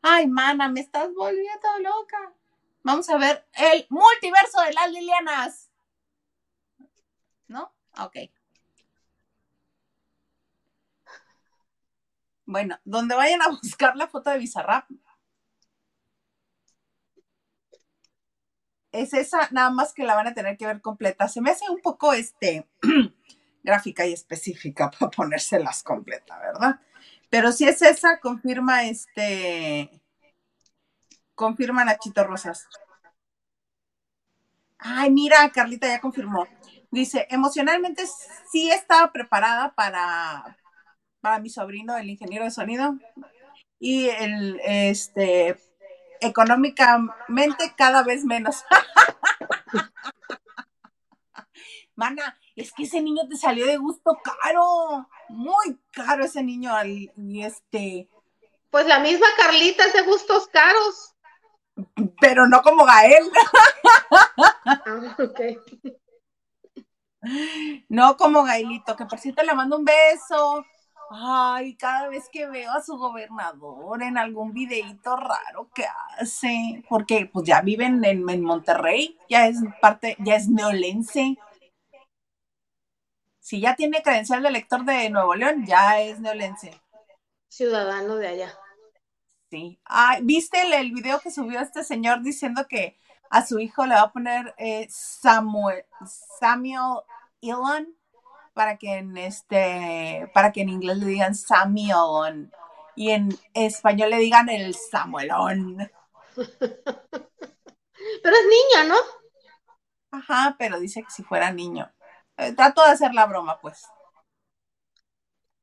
Ay, 0.02 0.26
mana, 0.26 0.68
me 0.68 0.80
estás 0.80 1.14
volviendo 1.14 1.78
loca. 1.78 2.32
Vamos 2.82 3.08
a 3.08 3.18
ver 3.18 3.46
el 3.54 3.86
multiverso 3.88 4.60
de 4.62 4.72
las 4.72 4.90
Lilianas. 4.90 5.70
¿No? 7.46 7.72
Ok. 8.00 8.16
Bueno, 12.52 12.78
donde 12.84 13.14
vayan 13.14 13.40
a 13.42 13.48
buscar 13.62 13.96
la 13.96 14.08
foto 14.08 14.30
de 14.30 14.38
Bizarrap, 14.38 14.88
es 18.92 19.14
esa, 19.14 19.48
nada 19.52 19.70
más 19.70 19.94
que 19.94 20.04
la 20.04 20.14
van 20.14 20.26
a 20.26 20.34
tener 20.34 20.58
que 20.58 20.66
ver 20.66 20.82
completa. 20.82 21.26
Se 21.28 21.40
me 21.40 21.50
hace 21.50 21.64
un 21.70 21.80
poco 21.80 22.12
este 22.12 22.68
gráfica 23.64 24.06
y 24.06 24.12
específica 24.12 24.90
para 24.98 25.10
ponérselas 25.10 25.82
completa, 25.82 26.38
¿verdad? 26.38 26.80
Pero 27.30 27.52
si 27.52 27.66
es 27.66 27.80
esa, 27.80 28.20
confirma 28.20 28.84
este, 28.84 30.02
confirma 31.34 31.86
Nachito 31.86 32.22
Rosas. 32.24 32.68
Ay, 34.78 35.10
mira, 35.10 35.50
Carlita 35.50 35.88
ya 35.88 36.00
confirmó. 36.00 36.46
Dice, 36.90 37.26
emocionalmente 37.30 38.04
sí 38.50 38.70
estaba 38.70 39.10
preparada 39.10 39.74
para, 39.74 40.58
para 41.22 41.38
mi 41.38 41.48
sobrino, 41.48 41.96
el 41.96 42.10
ingeniero 42.10 42.44
de 42.44 42.50
sonido. 42.50 42.98
Y 43.78 44.10
el, 44.10 44.60
este, 44.64 45.56
económicamente 46.20 47.72
cada 47.76 48.02
vez 48.02 48.24
menos. 48.24 48.62
Mana, 51.94 52.38
es 52.56 52.72
que 52.72 52.82
ese 52.82 53.00
niño 53.00 53.28
te 53.28 53.36
salió 53.36 53.66
de 53.66 53.76
gusto 53.76 54.18
caro, 54.22 55.08
muy 55.28 55.80
caro 55.92 56.24
ese 56.24 56.42
niño 56.42 56.72
y 56.84 57.42
este. 57.42 58.08
Pues 58.70 58.86
la 58.86 58.98
misma 58.98 59.26
Carlita 59.36 59.84
es 59.84 59.92
de 59.92 60.02
gustos 60.02 60.48
caros. 60.48 61.14
Pero 62.20 62.46
no 62.48 62.62
como 62.62 62.84
Gael. 62.84 63.30
Ah, 64.66 65.16
okay. 65.18 65.58
No 67.88 68.16
como 68.16 68.42
Gaelito, 68.42 68.96
que 68.96 69.06
por 69.06 69.18
cierto 69.18 69.42
le 69.42 69.54
mando 69.54 69.78
un 69.78 69.84
beso. 69.84 70.64
Ay, 71.14 71.76
cada 71.76 72.08
vez 72.08 72.30
que 72.32 72.46
veo 72.46 72.72
a 72.72 72.82
su 72.82 72.96
gobernador 72.96 74.02
en 74.02 74.16
algún 74.16 74.54
videíto 74.54 75.14
raro 75.14 75.68
que 75.74 75.84
hace, 76.18 76.82
porque 76.88 77.28
pues 77.30 77.44
ya 77.46 77.60
viven 77.60 78.02
en, 78.02 78.42
Monterrey, 78.42 79.18
ya 79.28 79.46
es 79.46 79.58
parte, 79.82 80.16
ya 80.20 80.36
es 80.36 80.48
neolense. 80.48 81.36
Si 83.40 83.60
ya 83.60 83.76
tiene 83.76 84.02
credencial 84.02 84.42
de 84.42 84.48
elector 84.48 84.86
de 84.86 85.10
Nuevo 85.10 85.34
León, 85.34 85.66
ya 85.66 86.00
es 86.00 86.18
neolense. 86.18 86.80
Ciudadano 87.48 88.16
de 88.16 88.28
allá. 88.28 88.58
Sí. 89.50 89.78
Ay, 89.84 90.20
¿Viste 90.22 90.62
el, 90.62 90.92
video 90.92 91.20
que 91.20 91.30
subió 91.30 91.60
este 91.60 91.84
señor 91.84 92.22
diciendo 92.22 92.66
que 92.66 92.98
a 93.28 93.44
su 93.44 93.58
hijo 93.58 93.84
le 93.84 93.96
va 93.96 94.02
a 94.02 94.12
poner 94.12 94.54
eh, 94.56 94.86
Samuel, 94.88 95.84
Samuel 96.40 97.02
Elon? 97.42 98.01
Para 98.52 98.76
que 98.76 98.98
en 98.98 99.16
este, 99.16 100.30
para 100.34 100.52
que 100.52 100.62
en 100.62 100.68
inglés 100.68 100.98
le 100.98 101.06
digan 101.06 101.34
Samuelon 101.34 102.52
y 102.94 103.10
en 103.10 103.28
español 103.54 104.10
le 104.10 104.18
digan 104.18 104.48
el 104.48 104.74
Samuelón. 104.74 105.90
Pero 108.22 108.36
es 108.36 108.44
niña, 108.44 108.84
¿no? 108.88 108.96
Ajá, 110.10 110.56
pero 110.58 110.78
dice 110.78 111.02
que 111.02 111.10
si 111.10 111.22
fuera 111.22 111.50
niño. 111.52 111.90
Eh, 112.36 112.52
trato 112.52 112.84
de 112.84 112.90
hacer 112.90 113.14
la 113.14 113.26
broma, 113.26 113.60
pues. 113.60 113.86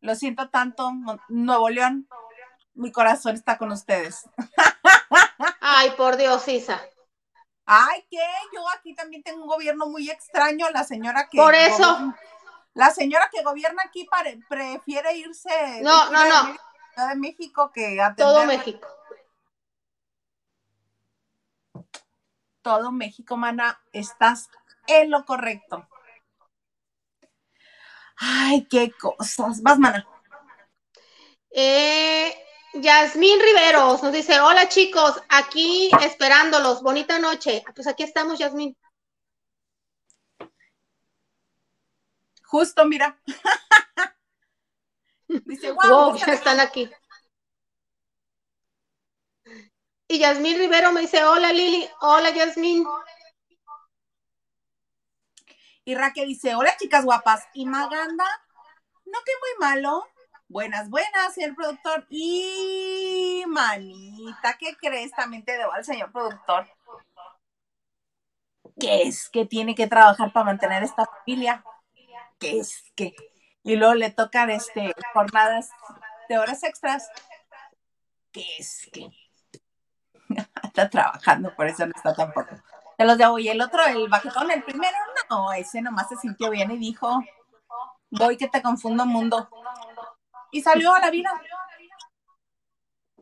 Lo 0.01 0.15
siento 0.15 0.49
tanto, 0.49 0.91
Nuevo 1.27 1.69
León. 1.69 2.07
Mi 2.73 2.91
corazón 2.91 3.35
está 3.35 3.57
con 3.57 3.71
ustedes. 3.71 4.27
Ay, 5.59 5.91
por 5.91 6.17
Dios, 6.17 6.47
Isa. 6.47 6.81
Ay, 7.65 8.05
¿qué? 8.09 8.25
Yo 8.53 8.67
aquí 8.69 8.95
también 8.95 9.21
tengo 9.21 9.43
un 9.43 9.47
gobierno 9.47 9.85
muy 9.87 10.09
extraño, 10.09 10.69
la 10.71 10.83
señora 10.83 11.27
que... 11.29 11.37
Por 11.37 11.53
eso. 11.53 12.13
La 12.73 12.91
señora 12.91 13.29
que 13.31 13.43
gobierna 13.43 13.83
aquí 13.85 14.07
prefiere 14.47 15.17
irse 15.17 15.81
no, 15.81 16.11
no, 16.11 16.25
no. 16.25 17.07
de 17.07 17.15
México 17.15 17.71
que 17.73 18.01
a 18.01 18.15
todo 18.15 18.45
México. 18.45 18.87
Todo 22.61 22.91
México, 22.91 23.37
mana, 23.37 23.81
estás 23.93 24.49
en 24.87 25.09
lo 25.09 25.25
correcto. 25.25 25.87
Ay, 28.17 28.67
qué 28.69 28.91
cosas. 28.91 29.61
Vas, 29.61 29.79
mana. 29.79 30.05
Eh, 31.51 32.35
Yasmín 32.73 33.39
Riveros 33.39 34.03
nos 34.03 34.11
dice, 34.11 34.39
hola 34.39 34.69
chicos, 34.69 35.21
aquí 35.29 35.89
esperándolos, 36.01 36.83
bonita 36.83 37.17
noche. 37.17 37.63
Pues 37.73 37.87
aquí 37.87 38.03
estamos, 38.03 38.37
Yasmín. 38.37 38.77
Justo, 42.49 42.83
mira. 42.85 43.15
Dice, 45.27 45.71
wow, 45.71 46.15
ya 46.15 46.33
están 46.33 46.59
aquí. 46.59 46.89
Y 50.07 50.17
Yasmín 50.17 50.57
Rivero 50.57 50.91
me 50.91 51.01
dice, 51.01 51.23
hola 51.23 51.53
Lili, 51.53 51.87
hola 52.01 52.31
Yasmín. 52.31 52.83
Y 55.85 55.93
Raquel 55.93 56.27
dice, 56.27 56.55
hola 56.55 56.75
chicas 56.77 57.05
guapas. 57.05 57.47
Y 57.53 57.67
Maganda, 57.67 58.25
no 59.05 59.19
que 59.23 59.31
muy 59.39 59.67
malo. 59.67 60.07
Buenas, 60.47 60.89
buenas, 60.89 61.35
señor 61.35 61.55
productor. 61.55 62.07
Y 62.09 63.43
manita, 63.45 64.57
¿qué 64.57 64.75
crees? 64.75 65.11
También 65.11 65.45
te 65.45 65.55
debo 65.55 65.71
al 65.71 65.85
señor 65.85 66.11
productor. 66.11 66.67
¿Qué 68.79 69.03
es 69.03 69.29
que 69.29 69.45
tiene 69.45 69.75
que 69.75 69.85
trabajar 69.85 70.33
para 70.33 70.45
mantener 70.45 70.81
esta 70.81 71.05
familia? 71.05 71.63
¿Qué 72.39 72.59
es 72.59 72.83
que? 72.95 73.15
Y 73.63 73.75
luego 73.75 73.93
le 73.93 74.11
tocan 74.11 74.49
este, 74.49 74.93
jornadas 75.13 75.69
de 76.29 76.37
horas 76.37 76.63
extras. 76.63 77.09
¿Qué 78.31 78.45
es 78.57 78.89
que? 78.91 79.09
está 80.63 80.89
trabajando, 80.89 81.55
por 81.55 81.67
eso 81.67 81.85
no 81.85 81.93
está 81.95 82.13
tampoco. 82.13 82.55
De 82.97 83.05
los 83.05 83.17
de 83.17 83.25
hoy, 83.25 83.49
el 83.49 83.61
otro, 83.61 83.85
el 83.85 84.09
bajetón, 84.09 84.51
el 84.51 84.63
primero, 84.63 84.97
no, 85.29 85.53
ese 85.53 85.81
nomás 85.81 86.09
se 86.09 86.17
sintió 86.17 86.49
bien 86.49 86.71
y 86.71 86.77
dijo, 86.77 87.21
voy 88.09 88.37
que 88.37 88.47
te 88.47 88.61
confundo 88.61 89.05
mundo. 89.05 89.49
Y 90.51 90.61
salió 90.61 90.93
a 90.93 90.99
la 90.99 91.09
vida. 91.09 91.29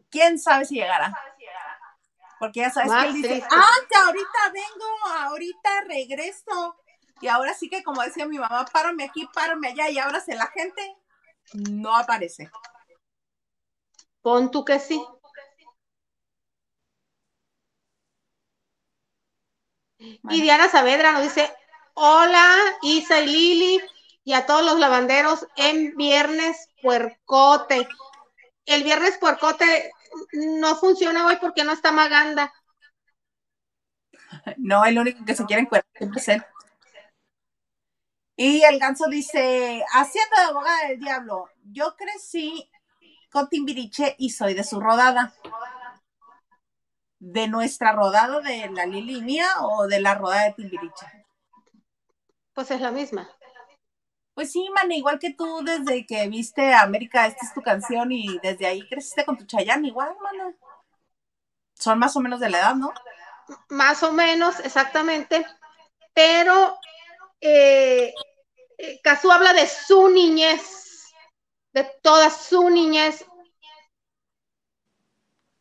¿Quién 0.10 0.40
sabe 0.40 0.66
si 0.66 0.76
llegará? 0.76 1.14
Porque 2.40 2.62
ya 2.62 2.70
sabes 2.70 2.92
que 2.92 3.08
él 3.08 3.14
dice, 3.14 3.44
ah, 3.52 3.76
que 3.90 3.98
ahorita 3.98 4.52
vengo, 4.54 5.14
ahorita 5.26 5.82
regreso. 5.88 6.78
Y 7.22 7.28
ahora 7.28 7.54
sí 7.54 7.70
que 7.70 7.84
como 7.84 8.02
decía 8.02 8.28
mi 8.28 8.38
mamá, 8.38 8.66
párame 8.72 9.06
aquí, 9.06 9.28
párame 9.34 9.70
allá, 9.70 9.90
y 9.90 9.98
ahora 9.98 10.20
se 10.20 10.36
la 10.36 10.48
gente 10.48 10.82
no 11.54 11.96
aparece. 11.96 12.50
Pon 14.22 14.52
tú 14.52 14.66
que 14.66 14.80
sí. 14.80 15.02
Y 20.00 20.42
Diana 20.42 20.70
Saavedra 20.70 21.12
nos 21.12 21.24
dice, 21.24 21.52
hola 21.94 22.46
Isa 22.84 23.20
y 23.22 23.28
Lili 23.28 23.82
y 24.24 24.34
a 24.34 24.46
todos 24.46 24.64
los 24.64 24.78
lavanderos 24.78 25.48
en 25.56 25.96
viernes 25.96 26.70
puercote. 26.82 27.88
El 28.66 28.84
viernes 28.84 29.18
puercote 29.18 29.92
no 30.34 30.76
funciona 30.76 31.26
hoy 31.26 31.38
porque 31.40 31.64
no 31.64 31.72
está 31.72 31.92
Maganda. 31.92 32.54
No, 34.58 34.86
el 34.86 35.00
único 35.00 35.26
que 35.26 35.36
se 35.36 35.46
quiere 35.46 35.62
encuentrar 35.64 36.18
es 36.18 36.28
él. 36.28 36.44
Y 38.38 38.64
el 38.64 38.80
ganso 38.80 39.08
dice, 39.08 39.84
haciendo 39.94 40.36
de 40.38 40.44
abogada 40.44 40.88
del 40.88 41.00
diablo, 41.00 41.50
yo 41.64 41.96
crecí 41.98 42.70
con 43.32 43.50
Timbiriche 43.50 44.16
y 44.20 44.30
soy 44.30 44.54
de 44.54 44.64
su 44.64 44.80
rodada 44.80 45.34
de 47.20 47.48
nuestra 47.48 47.94
rodada 47.94 48.40
de 48.42 48.70
la 48.70 48.86
Lili 48.86 49.22
mía 49.22 49.48
o 49.62 49.88
de 49.88 50.00
la 50.00 50.16
rodada 50.16 50.46
de 50.46 50.54
Timbiriche? 50.54 51.26
Pues 52.54 52.70
es 52.72 52.80
la 52.80 52.92
misma. 52.92 53.28
Pues 54.36 54.52
sí, 54.52 54.70
man, 54.74 54.92
igual 54.92 55.18
que 55.18 55.34
tú 55.34 55.64
desde 55.64 56.06
que 56.06 56.28
viste 56.28 56.76
América, 56.76 57.26
esta 57.26 57.44
es 57.44 57.54
tu 57.56 57.64
canción 57.64 58.12
y 58.12 58.38
desde 58.40 58.68
ahí 58.68 58.88
creciste 58.88 59.26
con 59.26 59.36
tu 59.36 59.46
Chayanne, 59.46 59.88
igual, 59.88 60.16
mana. 60.22 60.54
Son 61.74 61.98
más 61.98 62.16
o 62.16 62.20
menos 62.20 62.40
de 62.40 62.50
la 62.50 62.60
edad, 62.60 62.76
¿no? 62.76 62.94
Más 63.70 64.04
o 64.04 64.12
menos, 64.12 64.60
exactamente. 64.60 65.44
Pero 66.14 66.78
eh, 67.42 68.14
eh 68.78 69.02
habla 69.30 69.54
de 69.54 69.68
su 69.68 70.10
niñez, 70.10 71.12
de 71.74 71.84
toda 72.02 72.30
su 72.30 72.70
niñez, 72.70 73.26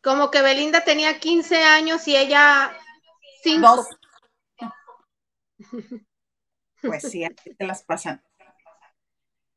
como 0.01 0.31
que 0.31 0.41
Belinda 0.41 0.83
tenía 0.83 1.19
15 1.19 1.63
años 1.63 2.07
y 2.07 2.15
ella 2.15 2.73
5. 3.43 3.87
Pues 6.79 7.09
sí, 7.09 7.27
te 7.57 7.65
las 7.65 7.83
pasan. 7.83 8.23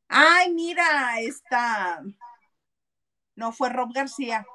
Ay, 0.07 0.51
mira, 0.51 1.19
esta. 1.21 2.01
No 3.35 3.51
fue 3.53 3.69
Rob 3.69 3.93
García. 3.93 4.45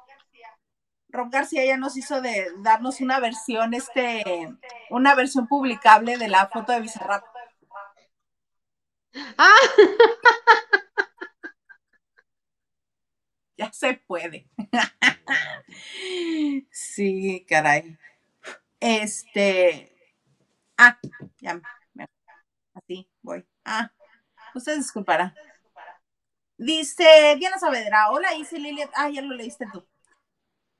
Rob 1.09 1.31
García 1.31 1.65
ya 1.65 1.77
nos 1.77 1.97
hizo 1.97 2.21
de 2.21 2.47
darnos 2.57 2.99
una 3.01 3.19
versión, 3.19 3.73
este, 3.73 4.55
una 4.89 5.15
versión 5.15 5.47
publicable 5.47 6.17
de 6.17 6.27
la 6.27 6.47
foto 6.47 6.73
de 6.73 6.81
Bizarrap. 6.81 7.23
Ah. 9.37 9.55
ya 13.57 13.71
se 13.73 13.93
puede. 14.07 14.47
sí, 16.71 17.45
caray. 17.47 17.97
Este. 18.79 19.91
Ah, 20.77 20.99
ya. 21.39 21.59
Así 22.73 23.09
voy. 23.21 23.45
Ah, 23.65 23.91
usted 24.53 24.77
disculpará. 24.77 25.33
Dice 26.57 27.35
Diana 27.37 27.59
Saavedra. 27.59 28.09
Hola, 28.09 28.31
dice 28.31 28.59
Lili. 28.59 28.83
Ah, 28.95 29.09
ya 29.09 29.21
lo 29.21 29.35
leíste 29.35 29.65
tú. 29.71 29.85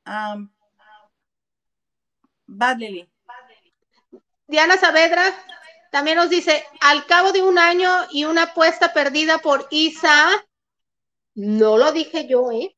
Um, 0.06 0.50
Bad 2.47 2.78
Lili. 2.78 3.10
Diana 4.47 4.78
Saavedra 4.78 5.34
también 5.98 6.18
nos 6.18 6.30
dice, 6.30 6.64
al 6.80 7.08
cabo 7.08 7.32
de 7.32 7.42
un 7.42 7.58
año 7.58 7.90
y 8.12 8.26
una 8.26 8.44
apuesta 8.44 8.94
perdida 8.94 9.40
por 9.40 9.68
Isa, 9.72 10.46
no 11.34 11.76
lo 11.80 11.92
dije 11.92 12.28
yo, 12.28 12.52
¿eh? 12.52 12.78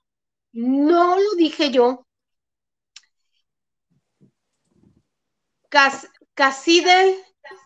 No 0.54 1.18
lo 1.18 1.36
dije 1.36 1.70
yo. 1.70 2.08
Caside 6.34 7.22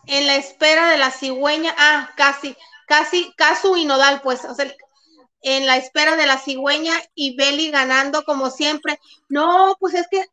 en 0.06 0.26
la 0.26 0.34
espera 0.34 0.90
de 0.90 0.98
la 0.98 1.12
cigüeña. 1.12 1.72
Ah, 1.78 2.10
casi, 2.16 2.56
casi, 2.88 3.32
Casu 3.36 3.76
y 3.76 3.86
pues, 4.24 4.44
o 4.44 4.56
sea, 4.56 4.74
en 5.42 5.66
la 5.66 5.76
espera 5.76 6.16
de 6.16 6.26
la 6.26 6.38
cigüeña 6.38 7.00
y 7.14 7.36
Beli 7.36 7.70
ganando 7.70 8.24
como 8.24 8.50
siempre. 8.50 8.98
No, 9.28 9.76
pues 9.78 9.94
es 9.94 10.08
que, 10.10 10.26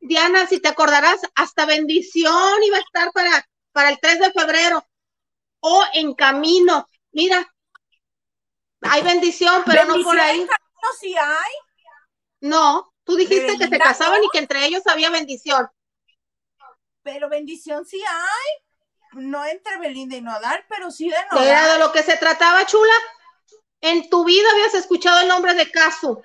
Diana, 0.00 0.48
si 0.48 0.58
te 0.58 0.66
acordarás, 0.66 1.20
hasta 1.36 1.66
bendición 1.66 2.64
iba 2.64 2.78
a 2.78 2.80
estar 2.80 3.12
para, 3.12 3.46
para 3.76 3.90
el 3.90 4.00
3 4.00 4.20
de 4.20 4.32
febrero 4.32 4.88
o 5.60 5.84
en 5.92 6.14
camino. 6.14 6.88
Mira, 7.12 7.46
hay 8.80 9.02
bendición, 9.02 9.64
pero 9.66 9.84
no 9.84 10.02
por 10.02 10.18
ahí. 10.18 10.40
No, 10.40 10.88
si 10.98 11.14
hay. 11.14 11.52
No, 12.40 12.94
tú 13.04 13.16
dijiste 13.16 13.58
que 13.58 13.68
se 13.68 13.78
casaban 13.78 14.24
y 14.24 14.30
que 14.32 14.38
entre 14.38 14.64
ellos 14.64 14.86
había 14.86 15.10
bendición. 15.10 15.68
Pero 17.02 17.28
bendición 17.28 17.84
sí 17.84 18.02
hay. 18.02 19.22
No 19.22 19.44
entre 19.44 19.76
Belinda 19.76 20.16
y 20.16 20.22
Nodal, 20.22 20.64
pero 20.70 20.90
sí 20.90 21.10
de 21.10 21.18
Nodal. 21.30 21.46
¿Era 21.46 21.74
de 21.74 21.78
lo 21.78 21.92
que 21.92 22.02
se 22.02 22.16
trataba, 22.16 22.64
chula? 22.64 22.94
En 23.82 24.08
tu 24.08 24.24
vida 24.24 24.50
habías 24.52 24.72
escuchado 24.72 25.20
el 25.20 25.28
nombre 25.28 25.52
de 25.52 25.70
Casu. 25.70 26.22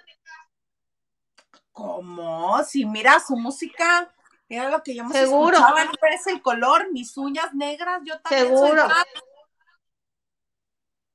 ¿Cómo? 1.73 2.63
Si 2.63 2.85
mira 2.85 3.19
su 3.19 3.35
música, 3.35 4.09
era 4.51 4.69
lo 4.69 4.83
que 4.83 4.93
yo 4.93 5.05
me 5.05 5.13
Seguro. 5.13 5.57
escuchaba, 5.57 5.85
no 5.85 5.91
el 6.27 6.41
color, 6.41 6.91
mis 6.91 7.15
uñas 7.17 7.53
negras, 7.53 8.01
yo 8.03 8.19
también 8.19 8.47
Seguro. 8.47 8.87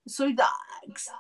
soy 0.06 0.34
Dax. 0.34 1.10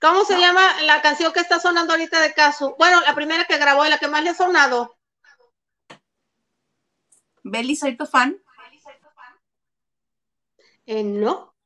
¿Cómo 0.00 0.24
se 0.24 0.38
llama 0.38 0.82
la 0.82 1.02
canción 1.02 1.32
que 1.32 1.40
está 1.40 1.58
sonando 1.58 1.94
ahorita 1.94 2.20
de 2.20 2.32
Casu? 2.32 2.76
Bueno, 2.78 3.00
la 3.00 3.14
primera 3.14 3.44
que 3.44 3.58
grabó 3.58 3.84
y 3.84 3.88
la 3.88 3.98
que 3.98 4.08
más 4.08 4.22
le 4.22 4.30
ha 4.30 4.34
sonado. 4.34 4.96
Beli, 7.42 7.74
¿soy 7.74 7.96
tu 7.96 8.06
fan? 8.06 8.40
Eh, 10.84 11.02
no. 11.02 11.56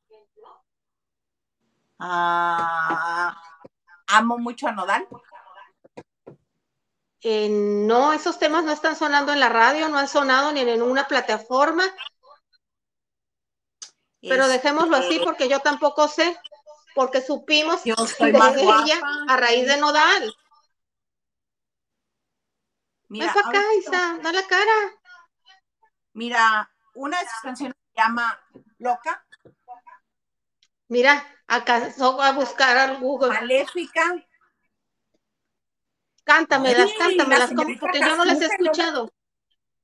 Ah, 1.99 3.39
amo 4.07 4.39
mucho 4.39 4.67
a 4.67 4.71
Nodal. 4.71 5.07
Eh, 7.23 7.49
no, 7.49 8.13
esos 8.13 8.39
temas 8.39 8.63
no 8.63 8.71
están 8.71 8.95
sonando 8.95 9.31
en 9.31 9.39
la 9.39 9.49
radio, 9.49 9.89
no 9.89 9.97
han 9.97 10.07
sonado 10.07 10.51
ni 10.51 10.61
en 10.61 10.81
una 10.81 11.07
plataforma. 11.07 11.83
Pero 14.21 14.47
dejémoslo 14.47 14.97
así 14.97 15.15
este, 15.15 15.25
porque 15.25 15.49
yo 15.49 15.59
tampoco 15.59 16.07
sé 16.07 16.39
porque 16.93 17.21
supimos 17.21 17.83
Yo 17.83 17.95
de 17.95 18.61
ella 18.61 19.01
a 19.27 19.37
raíz 19.37 19.67
de 19.67 19.77
Nodal. 19.77 20.35
Mira, 23.07 23.33
Ven 23.33 23.45
acá, 23.45 23.61
Isa, 23.77 24.19
da 24.21 24.31
la 24.31 24.47
cara. 24.47 24.71
Mira, 26.13 26.71
una 26.95 27.19
de 27.19 27.25
sus 27.25 27.39
canciones 27.41 27.75
se 27.93 28.01
llama 28.01 28.39
Loca. 28.79 29.25
Mira, 30.87 31.25
acá 31.47 31.89
a 31.97 32.31
buscar 32.31 32.77
al 32.77 32.99
Google. 32.99 33.29
Maléfica. 33.29 34.01
Cántamelas, 36.31 36.91
cántamelas, 36.97 37.51
porque 37.77 37.99
yo 37.99 38.15
no 38.15 38.23
las 38.23 38.39
he 38.39 38.45
escuchado. 38.45 39.11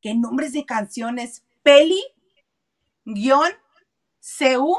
¿Qué 0.01 0.15
nombres 0.15 0.53
de 0.53 0.65
canciones? 0.65 1.43
Peli, 1.61 2.01
guion, 3.03 3.51
Seú, 4.19 4.77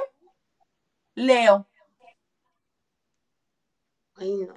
Leo. 1.15 1.69
Ay, 4.17 4.47
no. 4.47 4.55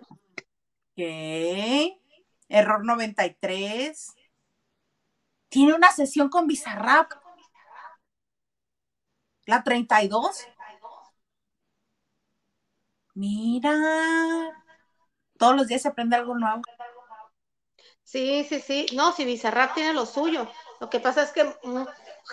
¿Qué? 0.96 2.00
Error 2.48 2.86
93. 2.86 4.16
tiene 5.50 5.74
una 5.74 5.92
sesión 5.92 6.30
con 6.30 6.48
Bizarrap. 6.48 7.12
La 9.46 9.64
32. 9.64 10.48
Mira. 13.16 13.74
Todos 15.38 15.56
los 15.58 15.68
días 15.68 15.82
se 15.82 15.90
aprende 15.90 16.16
algo 16.16 16.38
nuevo. 16.38 16.62
Sí, 18.12 18.44
sí, 18.44 18.60
sí. 18.60 18.88
No, 18.94 19.14
si 19.14 19.24
Bizarrap 19.24 19.74
tiene 19.74 19.94
lo 19.94 20.06
suyo. 20.06 20.52
Lo 20.82 20.90
que 20.90 21.00
pasa 21.00 21.24
es 21.24 21.32
que 21.32 21.46
mm, 21.46 21.86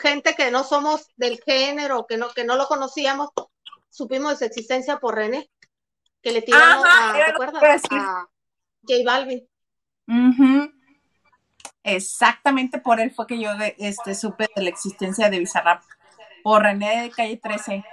gente 0.02 0.34
que 0.34 0.50
no 0.50 0.64
somos 0.64 1.06
del 1.16 1.40
género, 1.40 2.04
que 2.04 2.16
no, 2.16 2.30
que 2.30 2.42
no 2.42 2.56
lo 2.56 2.66
conocíamos, 2.66 3.30
supimos 3.88 4.32
de 4.32 4.36
su 4.38 4.44
existencia 4.46 4.98
por 4.98 5.14
René, 5.14 5.48
que 6.20 6.32
le 6.32 6.42
tiró 6.42 6.58
a, 6.58 7.12
¿te 7.14 7.22
acuerdas? 7.22 7.62
A 7.90 8.28
J 8.82 9.02
Balvin. 9.04 9.48
Exactamente 11.84 12.80
por 12.80 12.98
él 12.98 13.12
fue 13.12 13.28
que 13.28 13.38
yo 13.38 13.50
este, 13.78 14.16
supe 14.16 14.48
de 14.56 14.62
la 14.62 14.70
existencia 14.70 15.30
de 15.30 15.38
Bizarrap, 15.38 15.84
por 16.42 16.62
René 16.62 17.02
de 17.02 17.10
Calle 17.10 17.36
13. 17.36 17.84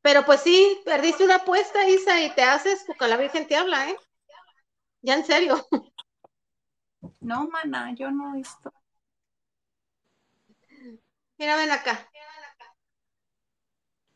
Pero 0.00 0.24
pues 0.24 0.40
sí, 0.40 0.80
perdiste 0.86 1.24
una 1.24 1.36
apuesta, 1.36 1.86
Isa, 1.86 2.22
y 2.22 2.30
te 2.30 2.42
haces 2.42 2.84
porque 2.86 3.06
la 3.06 3.18
Virgen 3.18 3.46
te 3.46 3.54
habla, 3.54 3.90
¿eh? 3.90 3.96
Ya 5.02 5.12
en 5.12 5.26
serio. 5.26 5.66
No, 7.20 7.48
mana, 7.48 7.94
yo 7.94 8.10
no 8.10 8.34
he 8.34 8.38
visto. 8.38 8.72
Mira, 11.36 11.56
ven 11.56 11.70
acá. 11.70 12.08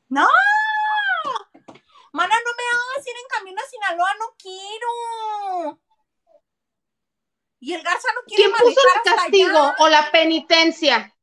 ¡No! 0.09 0.27
Mana, 2.13 2.35
no 2.35 2.51
me 2.57 2.63
hagas 2.73 3.07
ir 3.07 3.17
en 3.17 3.29
camino 3.29 3.61
a 3.61 3.69
Sinaloa, 3.69 4.15
no 4.19 4.27
quiero. 4.39 5.81
Y 7.61 7.75
el 7.75 7.83
Garza 7.83 8.09
no 8.15 8.23
quiere 8.23 8.45
¿Quién 8.45 8.53
puso 8.57 8.81
el 8.95 9.13
castigo 9.13 9.75
o 9.79 9.89
la 9.89 10.11
penitencia? 10.11 11.15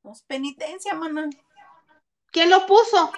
Pues 0.00 0.22
penitencia, 0.22 0.94
mana. 0.94 1.28
¿Quién 2.30 2.50
lo 2.50 2.66
puso? 2.66 3.12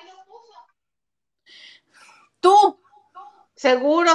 Tú. 2.40 2.82
Seguro. 3.54 4.12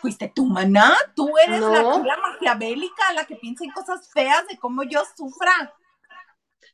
Fuiste 0.00 0.28
tu 0.34 0.46
maná, 0.46 0.96
tú 1.14 1.36
eres 1.38 1.60
la, 1.60 1.82
la 1.82 2.16
maquiavélica, 2.16 3.12
la 3.12 3.26
que 3.26 3.36
piensa 3.36 3.64
en 3.64 3.70
cosas 3.70 4.10
feas 4.10 4.46
de 4.48 4.58
cómo 4.58 4.82
yo 4.82 5.02
sufra. 5.16 5.74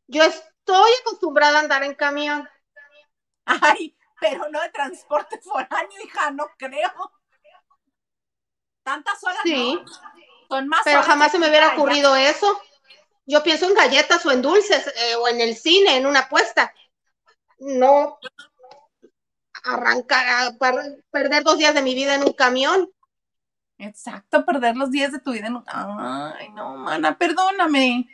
Yo 0.06 0.22
estoy 0.22 0.90
acostumbrada 1.00 1.58
a 1.58 1.62
andar 1.62 1.82
en 1.82 1.94
camión. 1.94 2.48
Ay, 3.44 3.96
pero 4.20 4.48
no 4.50 4.60
de 4.60 4.70
transporte 4.70 5.40
foráneo, 5.40 6.00
hija, 6.04 6.30
no 6.30 6.46
creo. 6.56 7.12
Tantas 8.82 9.22
horas 9.24 9.40
sí. 9.42 9.78
Son 10.48 10.68
más 10.68 10.82
pero 10.84 11.02
jamás 11.02 11.32
se 11.32 11.38
me 11.38 11.48
hubiera 11.48 11.74
ocurrido 11.74 12.14
eso. 12.14 12.60
Yo 13.24 13.42
pienso 13.42 13.66
en 13.66 13.74
galletas 13.74 14.24
o 14.24 14.30
en 14.30 14.42
dulces 14.42 14.86
eh, 14.86 15.16
o 15.16 15.26
en 15.26 15.40
el 15.40 15.56
cine, 15.56 15.96
en 15.96 16.06
una 16.06 16.20
apuesta. 16.20 16.72
No 17.58 18.18
arrancar, 19.64 20.52
perder 21.10 21.42
dos 21.42 21.58
días 21.58 21.74
de 21.74 21.82
mi 21.82 21.94
vida 21.94 22.14
en 22.14 22.22
un 22.22 22.32
camión. 22.32 22.88
Exacto, 23.78 24.44
perder 24.44 24.76
los 24.76 24.90
días 24.90 25.12
de 25.12 25.18
tu 25.18 25.32
vida 25.32 25.48
en. 25.48 25.62
Ay, 25.66 26.48
no, 26.50 26.76
mana, 26.76 27.16
perdóname. 27.16 28.08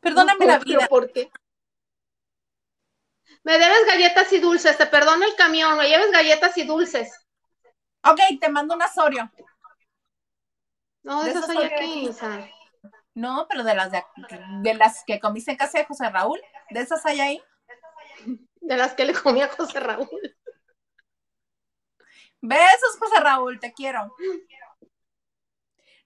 Perdóname 0.00 0.46
la 0.46 0.58
vida. 0.58 0.86
¿Por 0.88 1.10
qué? 1.10 1.30
Me 3.42 3.58
debes 3.58 3.86
galletas 3.86 4.32
y 4.32 4.40
dulces, 4.40 4.76
te 4.76 4.86
perdono 4.86 5.24
el 5.24 5.34
camión, 5.36 5.78
me 5.78 5.88
lleves 5.88 6.10
galletas 6.10 6.56
y 6.58 6.64
dulces. 6.64 7.12
Ok, 8.04 8.20
te 8.40 8.48
mando 8.48 8.74
un 8.74 8.82
asorio. 8.82 9.30
No, 11.02 11.22
de 11.22 11.30
esas 11.30 11.48
hay 11.50 11.64
aquí, 11.64 12.10
No, 13.14 13.46
pero 13.48 13.62
de 13.62 13.74
las 13.74 13.92
de, 13.92 14.02
de, 14.62 14.74
las 14.74 15.04
que 15.04 15.20
comiste 15.20 15.52
en 15.52 15.56
casa 15.56 15.78
de 15.78 15.84
José 15.84 16.10
Raúl, 16.10 16.40
¿de 16.70 16.80
esas 16.80 17.06
hay 17.06 17.20
ahí? 17.20 17.42
De 18.60 18.76
las 18.76 18.94
que 18.94 19.04
le 19.04 19.14
comí 19.14 19.40
a 19.40 19.48
José 19.48 19.78
Raúl. 19.78 20.36
Besos, 22.40 22.96
José 22.98 23.20
Raúl, 23.20 23.60
te 23.60 23.72
quiero. 23.72 24.12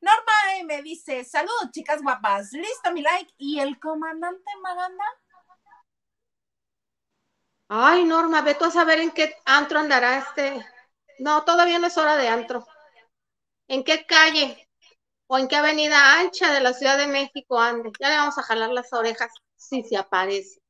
Norma 0.01 0.33
me 0.65 0.83
dice, 0.83 1.25
saludos 1.25 1.71
chicas 1.73 2.03
guapas, 2.03 2.53
listo 2.53 2.93
mi 2.93 3.03
like. 3.03 3.33
¿Y 3.37 3.61
el 3.61 3.79
comandante 3.79 4.51
Maganda? 4.63 5.05
Ay, 7.69 8.05
Norma, 8.05 8.43
ve 8.43 8.55
tú 8.55 8.65
a 8.65 8.71
saber 8.71 8.99
en 8.99 9.11
qué 9.11 9.37
antro 9.45 9.79
andará 9.79 10.19
este. 10.19 10.67
No, 11.19 11.45
todavía 11.45 11.79
no 11.79 11.87
es 11.87 11.97
hora 11.99 12.17
de 12.17 12.29
antro. 12.29 12.67
¿En 13.69 13.85
qué 13.85 14.05
calle 14.07 14.69
o 15.29 15.39
en 15.39 15.47
qué 15.47 15.57
avenida 15.57 16.19
ancha 16.19 16.53
de 16.53 16.61
la 16.61 16.73
Ciudad 16.73 16.99
de 16.99 17.07
México 17.07 17.61
ande? 17.61 17.93
Ya 18.01 18.09
le 18.09 18.17
vamos 18.17 18.39
a 18.39 18.43
jalar 18.43 18.71
las 18.71 18.93
orejas 18.93 19.31
si 19.55 19.85
se 19.85 19.97
aparece. 19.97 20.61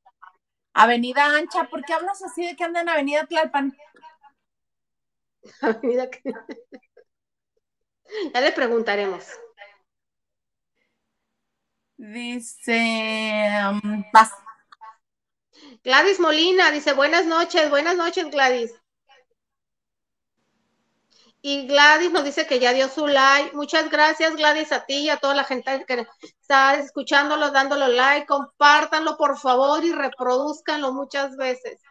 Avenida 0.73 1.25
ancha, 1.25 1.69
¿por 1.69 1.83
qué 1.83 1.93
hablas 1.93 2.21
así 2.21 2.45
de 2.45 2.55
que 2.55 2.63
anda 2.63 2.81
en 2.81 2.89
Avenida 2.89 3.25
Tlalpan? 3.25 3.75
Avenida 5.61 6.09
que... 6.09 6.21
Ya 8.33 8.41
le 8.41 8.51
preguntaremos. 8.51 9.25
Dice, 11.97 13.49
um, 13.69 14.03
Gladys 15.83 16.19
Molina 16.19 16.71
dice, 16.71 16.93
buenas 16.93 17.25
noches, 17.25 17.69
buenas 17.69 17.95
noches 17.95 18.29
Gladys. 18.31 18.73
Y 21.43 21.67
Gladys 21.67 22.11
nos 22.11 22.23
dice 22.23 22.45
que 22.45 22.59
ya 22.59 22.73
dio 22.73 22.87
su 22.87 23.07
like. 23.07 23.55
Muchas 23.55 23.89
gracias 23.89 24.35
Gladys 24.35 24.71
a 24.71 24.85
ti 24.85 24.97
y 24.97 25.09
a 25.09 25.17
toda 25.17 25.33
la 25.33 25.43
gente 25.43 25.85
que 25.87 26.07
está 26.39 26.75
escuchándolo, 26.75 27.49
dándolo 27.51 27.87
like. 27.87 28.27
Compártanlo 28.27 29.17
por 29.17 29.37
favor 29.39 29.83
y 29.83 29.91
reproduzcanlo 29.91 30.93
muchas 30.93 31.35
veces. 31.35 31.81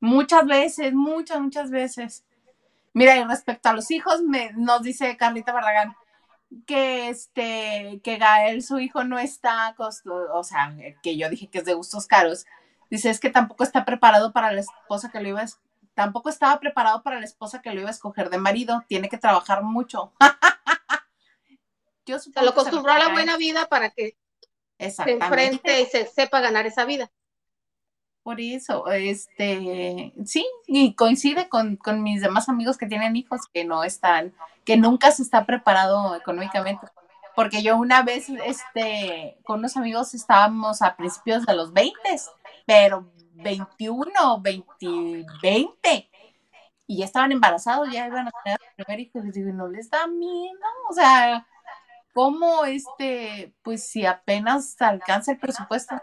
Muchas 0.00 0.46
veces, 0.46 0.92
muchas, 0.94 1.40
muchas 1.40 1.70
veces. 1.70 2.24
Mira, 2.94 3.16
y 3.16 3.24
respecto 3.24 3.68
a 3.68 3.74
los 3.74 3.90
hijos, 3.90 4.22
me, 4.22 4.52
nos 4.54 4.82
dice 4.82 5.16
Carlita 5.16 5.52
Barragán 5.52 5.94
que 6.66 7.08
este, 7.08 8.00
que 8.02 8.16
Gael, 8.16 8.62
su 8.62 8.78
hijo, 8.78 9.04
no 9.04 9.18
está, 9.18 9.74
o 9.78 10.44
sea, 10.44 10.74
que 11.02 11.16
yo 11.16 11.28
dije 11.28 11.48
que 11.48 11.58
es 11.58 11.64
de 11.64 11.74
gustos 11.74 12.06
caros. 12.06 12.46
Dice, 12.90 13.10
es 13.10 13.20
que 13.20 13.30
tampoco 13.30 13.64
está 13.64 13.84
preparado 13.84 14.32
para 14.32 14.52
la 14.52 14.60
esposa 14.60 15.10
que 15.10 15.20
lo 15.20 15.28
iba 15.28 15.42
a, 15.42 15.46
tampoco 15.94 16.28
estaba 16.28 16.60
preparado 16.60 17.02
para 17.02 17.18
la 17.18 17.24
esposa 17.24 17.60
que 17.60 17.72
lo 17.72 17.80
iba 17.80 17.88
a 17.88 17.92
escoger 17.92 18.30
de 18.30 18.38
marido. 18.38 18.84
Tiene 18.86 19.08
que 19.08 19.18
trabajar 19.18 19.62
mucho. 19.62 20.12
yo 22.06 22.18
se 22.18 22.30
lo 22.40 22.50
acostumbró 22.50 22.92
a 22.92 22.98
la 22.98 23.08
buena 23.08 23.36
vida 23.36 23.66
para 23.68 23.90
que 23.90 24.16
se 24.78 25.10
enfrente 25.10 25.80
y 25.80 25.86
se 25.86 26.06
sepa 26.06 26.40
ganar 26.40 26.66
esa 26.66 26.84
vida. 26.84 27.10
Por 28.24 28.40
eso, 28.40 28.90
este, 28.90 30.14
sí, 30.24 30.46
y 30.66 30.94
coincide 30.94 31.50
con, 31.50 31.78
mis 32.02 32.22
demás 32.22 32.48
amigos 32.48 32.78
que 32.78 32.86
tienen 32.86 33.16
hijos 33.16 33.42
que 33.52 33.66
no 33.66 33.84
están, 33.84 34.32
que 34.64 34.78
nunca 34.78 35.10
se 35.10 35.22
está 35.22 35.44
preparado 35.44 36.16
económicamente. 36.16 36.86
Porque 37.36 37.62
yo 37.62 37.76
una 37.76 38.02
vez, 38.02 38.30
este, 38.30 39.36
con 39.44 39.58
unos 39.58 39.76
amigos 39.76 40.14
estábamos 40.14 40.80
a 40.80 40.96
principios 40.96 41.44
de 41.44 41.54
los 41.54 41.74
20, 41.74 41.98
pero 42.64 43.12
21, 43.34 44.40
20, 44.40 45.26
20, 45.42 46.10
y 46.86 46.98
ya 46.98 47.04
estaban 47.04 47.30
embarazados, 47.30 47.92
ya 47.92 48.06
iban 48.06 48.28
a 48.28 48.32
tener 48.42 48.58
primer 48.74 49.00
hijo, 49.00 49.18
y 49.18 49.22
les 49.26 49.34
digo, 49.34 49.52
no 49.52 49.68
les 49.68 49.90
da 49.90 50.06
miedo, 50.06 50.58
o 50.88 50.94
sea, 50.94 51.46
¿cómo 52.14 52.64
este, 52.64 53.52
pues 53.62 53.86
si 53.86 54.06
apenas 54.06 54.80
alcanza 54.80 55.32
el 55.32 55.38
presupuesto? 55.38 56.00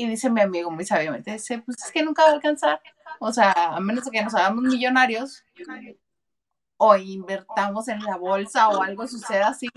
Y 0.00 0.08
dice 0.08 0.30
mi 0.30 0.40
amigo 0.40 0.70
muy 0.70 0.86
sabiamente, 0.86 1.32
dice, 1.32 1.58
pues 1.58 1.76
es 1.84 1.92
que 1.92 2.02
nunca 2.02 2.22
va 2.22 2.30
a 2.30 2.32
alcanzar. 2.32 2.80
O 3.18 3.30
sea, 3.34 3.52
a 3.52 3.80
menos 3.80 4.08
que 4.10 4.24
nos 4.24 4.34
hagamos 4.34 4.62
millonarios 4.64 5.44
o 6.78 6.96
invertamos 6.96 7.86
en 7.88 8.02
la 8.02 8.16
bolsa 8.16 8.70
o 8.70 8.82
algo 8.82 9.06
suceda 9.06 9.48
así, 9.48 9.68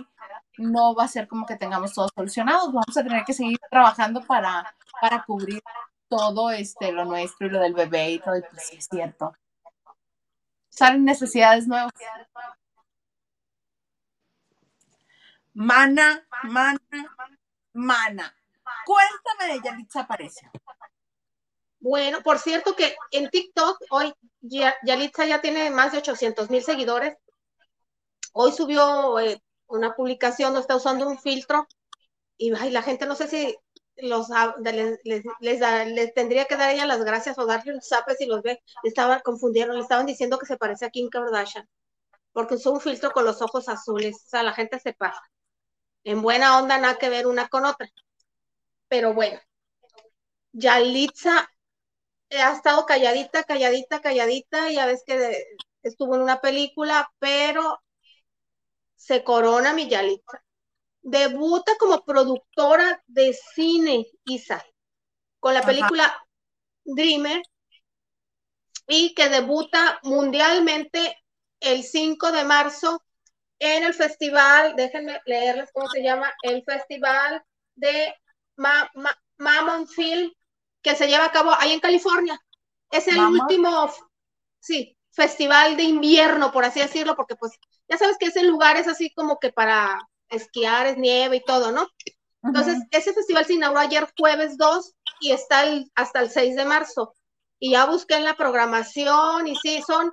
no 0.58 0.96
va 0.96 1.04
a 1.04 1.08
ser 1.10 1.28
como 1.28 1.46
que 1.46 1.58
tengamos 1.58 1.94
todo 1.94 2.08
solucionado. 2.16 2.68
Vamos 2.72 2.96
a 2.96 3.04
tener 3.04 3.26
que 3.26 3.34
seguir 3.34 3.60
trabajando 3.70 4.22
para, 4.26 4.74
para 5.02 5.26
cubrir 5.26 5.62
todo 6.08 6.52
este, 6.52 6.94
lo 6.94 7.04
nuestro 7.04 7.48
y 7.48 7.50
lo 7.50 7.60
del 7.60 7.74
bebé 7.74 8.12
y 8.12 8.20
todo. 8.20 8.38
Y 8.38 8.44
pues 8.44 8.72
es 8.72 8.88
cierto. 8.90 9.36
Salen 10.70 11.04
necesidades 11.04 11.68
nuevas. 11.68 11.92
Mana, 15.54 16.26
mana, 16.44 16.80
mana. 17.74 18.34
Cuéntame 18.86 19.54
de 19.54 19.62
Yalitza 19.64 20.02
Aparicio. 20.02 20.50
Bueno, 21.80 22.22
por 22.24 22.40
cierto 22.40 22.76
que 22.76 22.96
en 23.12 23.30
TikTok 23.30 23.78
hoy 23.90 24.14
Yalitza 24.42 25.26
ya 25.26 25.42
tiene 25.42 25.70
más 25.70 25.92
de 25.92 25.98
800 26.00 26.50
mil 26.50 26.64
seguidores. 26.64 27.16
Hoy 28.34 28.52
subió 28.52 29.20
eh, 29.20 29.42
una 29.68 29.96
publicación, 29.96 30.54
no 30.54 30.60
está 30.60 30.76
usando 30.76 31.08
un 31.08 31.20
filtro 31.20 31.68
y 32.38 32.52
la 32.52 32.82
gente 32.82 33.06
no 33.06 33.16
sé 33.16 33.28
si 33.28 33.56
los 33.98 34.28
les, 34.62 35.00
les, 35.04 36.14
tendría 36.14 36.46
que 36.46 36.56
dar 36.58 36.72
ella 36.74 36.86
las 36.86 37.04
gracias 37.04 37.38
o 37.38 37.46
darle 37.46 37.74
un 37.74 37.82
zape 37.82 38.16
si 38.16 38.26
los 38.26 38.42
ve. 38.42 38.62
Estaban 38.84 39.20
confundieron, 39.22 39.76
le 39.76 39.82
estaban 39.82 40.06
diciendo 40.06 40.40
que 40.40 40.46
se 40.46 40.58
parece 40.58 40.86
a 40.86 40.90
Kim 40.90 41.10
Kardashian 41.10 41.68
porque 42.34 42.56
usó 42.56 42.72
un 42.74 42.82
filtro 42.82 43.12
con 43.12 43.26
los 43.26 43.42
ojos 43.42 43.70
azules. 43.70 44.16
O 44.26 44.30
sea, 44.30 44.44
la 44.44 44.54
gente 44.54 44.80
se 44.80 44.94
pasa. 44.94 45.22
en 46.04 46.22
buena 46.22 46.60
onda, 46.60 46.78
nada 46.80 46.98
que 46.98 47.10
ver 47.10 47.28
una 47.28 47.48
con 47.50 47.66
otra. 47.66 47.88
Pero 48.94 49.12
bueno, 49.12 49.40
Yalitza 50.52 51.50
ha 52.30 52.52
estado 52.54 52.86
calladita, 52.86 53.44
calladita, 53.44 54.02
calladita, 54.02 54.70
ya 54.70 54.86
ves 54.86 55.02
que 55.04 55.48
estuvo 55.82 56.14
en 56.14 56.22
una 56.22 56.40
película, 56.40 57.12
pero 57.18 57.82
se 58.96 59.24
corona 59.24 59.74
mi 59.74 59.90
Yalitza. 59.90 60.44
Debuta 61.02 61.72
como 61.80 62.06
productora 62.06 63.04
de 63.08 63.34
cine, 63.34 64.06
Isa, 64.26 64.64
con 65.40 65.56
la 65.56 65.64
película 65.64 66.16
Dreamer, 66.84 67.42
y 68.86 69.16
que 69.16 69.28
debuta 69.28 70.00
mundialmente 70.04 71.18
el 71.60 71.82
5 71.82 72.32
de 72.32 72.44
marzo 72.44 73.04
en 73.58 73.86
el 73.86 73.96
festival, 73.96 74.76
déjenme 74.76 75.20
leerles 75.26 75.72
cómo 75.74 75.90
se 75.90 76.04
llama, 76.04 76.32
el 76.44 76.64
festival 76.64 77.44
de 77.74 78.14
Mammon 78.56 79.88
Film 79.88 80.32
que 80.82 80.96
se 80.96 81.08
lleva 81.08 81.26
a 81.26 81.32
cabo 81.32 81.52
ahí 81.58 81.72
en 81.72 81.80
California. 81.80 82.40
Es 82.92 83.08
el 83.08 83.20
último, 83.20 83.92
sí, 84.60 84.96
festival 85.12 85.78
de 85.78 85.84
invierno, 85.84 86.52
por 86.52 86.66
así 86.66 86.80
decirlo, 86.80 87.16
porque 87.16 87.36
pues 87.36 87.54
ya 87.88 87.98
sabes 87.98 88.18
que 88.20 88.28
ese 88.28 88.44
lugar 88.44 88.78
es 88.78 88.88
así 88.88 89.12
como 89.14 89.40
que 89.40 89.52
para 89.52 90.00
esquiar, 90.30 90.86
es 90.88 90.98
nieve 90.98 91.38
y 91.38 91.44
todo, 91.44 91.72
¿no? 91.72 91.88
Entonces, 92.44 92.80
ese 92.92 93.14
festival 93.14 93.46
se 93.46 93.54
inauguró 93.54 93.80
ayer 93.80 94.14
jueves 94.18 94.58
2 94.58 94.94
y 95.22 95.32
está 95.32 95.64
hasta 95.96 96.20
el 96.20 96.30
6 96.30 96.56
de 96.58 96.66
marzo. 96.66 97.14
Y 97.58 97.72
ya 97.72 97.86
busqué 97.86 98.16
en 98.16 98.26
la 98.26 98.36
programación 98.36 99.48
y 99.48 99.56
sí, 99.56 99.82
son, 99.88 100.12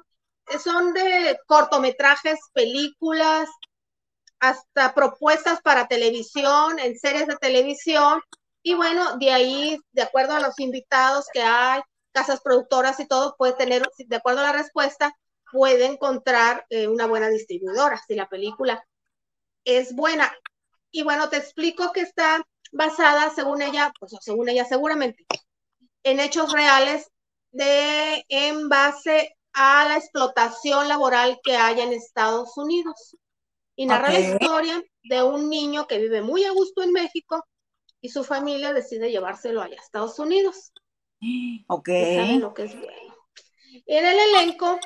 son 0.63 0.93
de 0.93 1.39
cortometrajes, 1.47 2.39
películas, 2.53 3.49
hasta 4.41 4.95
propuestas 4.95 5.61
para 5.63 5.87
televisión, 5.87 6.79
en 6.79 6.99
series 6.99 7.27
de 7.27 7.37
televisión. 7.37 8.21
Y 8.63 8.75
bueno, 8.75 9.17
de 9.19 9.33
ahí, 9.33 9.79
de 9.93 10.03
acuerdo 10.03 10.35
a 10.35 10.41
los 10.41 10.59
invitados 10.59 11.27
que 11.33 11.43
hay, 11.43 11.83
casas 12.13 12.41
productoras 12.41 12.99
y 13.01 13.07
todo, 13.07 13.37
puede 13.37 13.53
tener, 13.53 13.89
de 13.99 14.17
acuerdo 14.17 14.41
a 14.41 14.45
la 14.45 14.53
respuesta, 14.53 15.15
puede 15.53 15.87
encontrar 15.87 16.67
eh, 16.71 16.89
una 16.89 17.07
buena 17.07 17.29
distribuidora, 17.29 18.01
si 18.07 18.15
la 18.15 18.29
película 18.29 18.85
es 19.65 19.95
buena. 19.95 20.33
Y 20.91 21.03
bueno, 21.03 21.29
te 21.29 21.37
explico 21.37 21.93
que 21.93 22.01
está 22.01 22.43
basada, 22.73 23.31
según 23.31 23.63
ella, 23.63 23.93
pues 23.99 24.13
según 24.21 24.49
ella 24.49 24.65
seguramente, 24.65 25.27
en 26.03 26.21
hechos 26.21 26.53
reales 26.53 27.11
de 27.53 28.25
en 28.29 28.69
base 28.69 29.37
a 29.53 29.87
la 29.87 29.97
explotación 29.97 30.89
laboral 30.89 31.41
que 31.43 31.57
hay 31.57 31.81
en 31.81 31.93
Estados 31.93 32.57
Unidos. 32.57 33.17
Y 33.77 33.87
narra 33.87 34.13
la 34.13 34.21
historia 34.21 34.83
de 35.05 35.23
un 35.23 35.49
niño 35.49 35.87
que 35.87 35.99
vive 35.99 36.23
muy 36.23 36.45
a 36.45 36.51
gusto 36.51 36.83
en 36.83 36.93
México 36.93 37.45
y 38.01 38.09
su 38.11 38.25
familia 38.25 38.73
decide 38.73 39.11
llevárselo 39.11 39.63
allá 39.63 39.77
a 39.79 39.83
Estados 39.83 40.19
Unidos. 40.19 40.73
Ok. 41.69 41.89
saben 41.89 42.41
lo 42.41 42.55
que 42.55 42.65
es 42.65 42.75
bueno. 42.75 43.15
En 43.87 44.05
el 44.05 44.19
elenco 44.19 44.79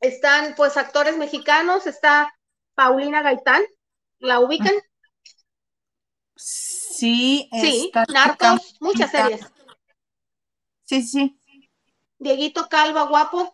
están 0.00 0.54
pues 0.54 0.76
actores 0.76 1.16
mexicanos, 1.16 1.86
está 1.86 2.32
Paulina 2.74 3.22
Gaitán, 3.22 3.62
¿la 4.18 4.40
ubican? 4.40 4.74
Sí, 6.36 7.48
sí, 7.60 7.90
Narcos, 8.12 8.76
muchas 8.80 9.10
series. 9.10 9.40
Sí, 10.84 11.02
sí. 11.02 11.38
Dieguito 12.18 12.68
Calva, 12.68 13.02
guapo, 13.04 13.52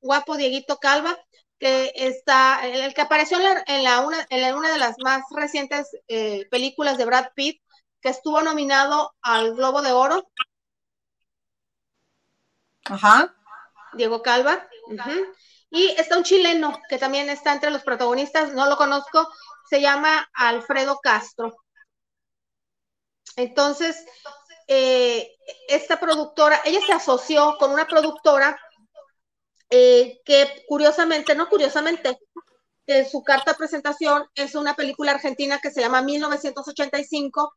guapo 0.00 0.36
Dieguito 0.36 0.76
Calva, 0.78 1.18
que 1.60 1.92
está, 1.94 2.66
el, 2.66 2.94
que 2.94 3.02
apareció 3.02 3.38
en, 3.66 3.84
la, 3.84 4.00
una, 4.00 4.26
en 4.30 4.54
una 4.54 4.72
de 4.72 4.78
las 4.78 4.96
más 4.98 5.22
recientes 5.30 5.88
eh, 6.08 6.48
películas 6.50 6.96
de 6.96 7.04
Brad 7.04 7.28
Pitt, 7.34 7.62
que 8.00 8.08
estuvo 8.08 8.40
nominado 8.40 9.14
al 9.20 9.54
Globo 9.54 9.82
de 9.82 9.92
Oro. 9.92 10.26
Ajá. 12.86 13.36
Diego 13.92 14.22
Calva. 14.22 14.66
Y 15.68 15.88
está 15.98 16.16
un 16.16 16.24
chileno 16.24 16.80
que 16.88 16.96
también 16.96 17.28
está 17.28 17.52
entre 17.52 17.70
los 17.70 17.82
protagonistas, 17.82 18.54
no 18.54 18.66
lo 18.66 18.76
conozco, 18.76 19.28
se 19.68 19.82
llama 19.82 20.28
Alfredo 20.32 20.98
Castro. 21.00 21.54
Entonces, 23.36 24.04
eh, 24.66 25.36
esta 25.68 26.00
productora, 26.00 26.62
ella 26.64 26.80
se 26.84 26.94
asoció 26.94 27.56
con 27.58 27.70
una 27.70 27.86
productora 27.86 28.58
eh, 29.70 30.20
que 30.24 30.64
curiosamente, 30.66 31.34
no 31.34 31.48
curiosamente, 31.48 32.18
que 32.86 33.04
su 33.04 33.22
carta 33.22 33.52
de 33.52 33.58
presentación 33.58 34.28
es 34.34 34.54
una 34.56 34.74
película 34.74 35.12
argentina 35.12 35.60
que 35.60 35.70
se 35.70 35.80
llama 35.80 36.02
1985, 36.02 37.54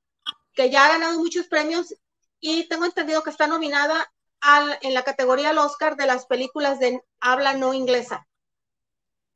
que 0.54 0.70
ya 0.70 0.86
ha 0.86 0.90
ganado 0.90 1.18
muchos 1.20 1.48
premios 1.48 1.94
y 2.40 2.68
tengo 2.68 2.86
entendido 2.86 3.24
que 3.24 3.32
está 3.32 3.48
nominada 3.48 4.12
al, 4.42 4.78
en 4.82 4.94
la 4.94 5.04
categoría 5.04 5.50
al 5.50 5.58
Oscar 5.58 5.96
de 5.96 6.06
las 6.06 6.26
películas 6.28 6.80
de 6.80 7.02
habla 7.20 7.54
no 7.54 7.74
inglesa 7.74 8.28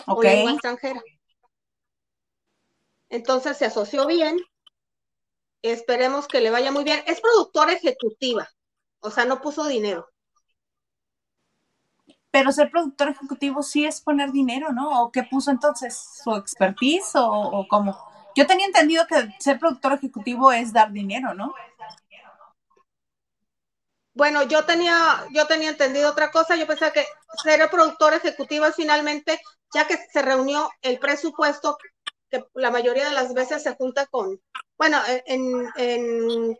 o 0.05 0.21
lengua 0.21 0.51
extranjera. 0.51 1.01
Entonces 3.09 3.57
se 3.57 3.65
asoció 3.65 4.05
bien. 4.05 4.39
Esperemos 5.61 6.27
que 6.27 6.41
le 6.41 6.51
vaya 6.51 6.71
muy 6.71 6.83
bien. 6.83 7.03
Es 7.07 7.21
productora 7.21 7.73
ejecutiva, 7.73 8.47
o 8.99 9.09
sea, 9.09 9.25
no 9.25 9.41
puso 9.41 9.65
dinero. 9.65 10.07
Pero 12.37 12.51
ser 12.51 12.69
productor 12.69 13.09
ejecutivo 13.09 13.63
sí 13.63 13.87
es 13.87 13.99
poner 13.99 14.31
dinero, 14.31 14.71
¿no? 14.71 15.01
¿O 15.01 15.11
qué 15.11 15.23
puso 15.23 15.49
entonces? 15.49 15.97
¿Su 16.23 16.35
expertise 16.35 17.15
o, 17.15 17.25
o 17.25 17.67
cómo? 17.67 17.97
Yo 18.35 18.45
tenía 18.45 18.67
entendido 18.67 19.07
que 19.07 19.33
ser 19.39 19.57
productor 19.57 19.93
ejecutivo 19.93 20.51
es 20.51 20.71
dar 20.71 20.91
dinero, 20.91 21.33
¿no? 21.33 21.55
Bueno, 24.13 24.43
yo 24.43 24.65
tenía, 24.65 25.25
yo 25.31 25.47
tenía 25.47 25.69
entendido 25.69 26.11
otra 26.11 26.29
cosa. 26.29 26.55
Yo 26.55 26.67
pensaba 26.67 26.91
que 26.91 27.07
ser 27.41 27.67
productor 27.71 28.13
ejecutivo 28.13 28.67
finalmente, 28.71 29.41
ya 29.73 29.87
que 29.87 29.97
se 29.97 30.21
reunió 30.21 30.69
el 30.83 30.99
presupuesto, 30.99 31.79
que 32.29 32.45
la 32.53 32.69
mayoría 32.69 33.09
de 33.09 33.15
las 33.15 33.33
veces 33.33 33.63
se 33.63 33.73
junta 33.73 34.05
con, 34.05 34.39
bueno, 34.77 34.99
en, 35.25 36.55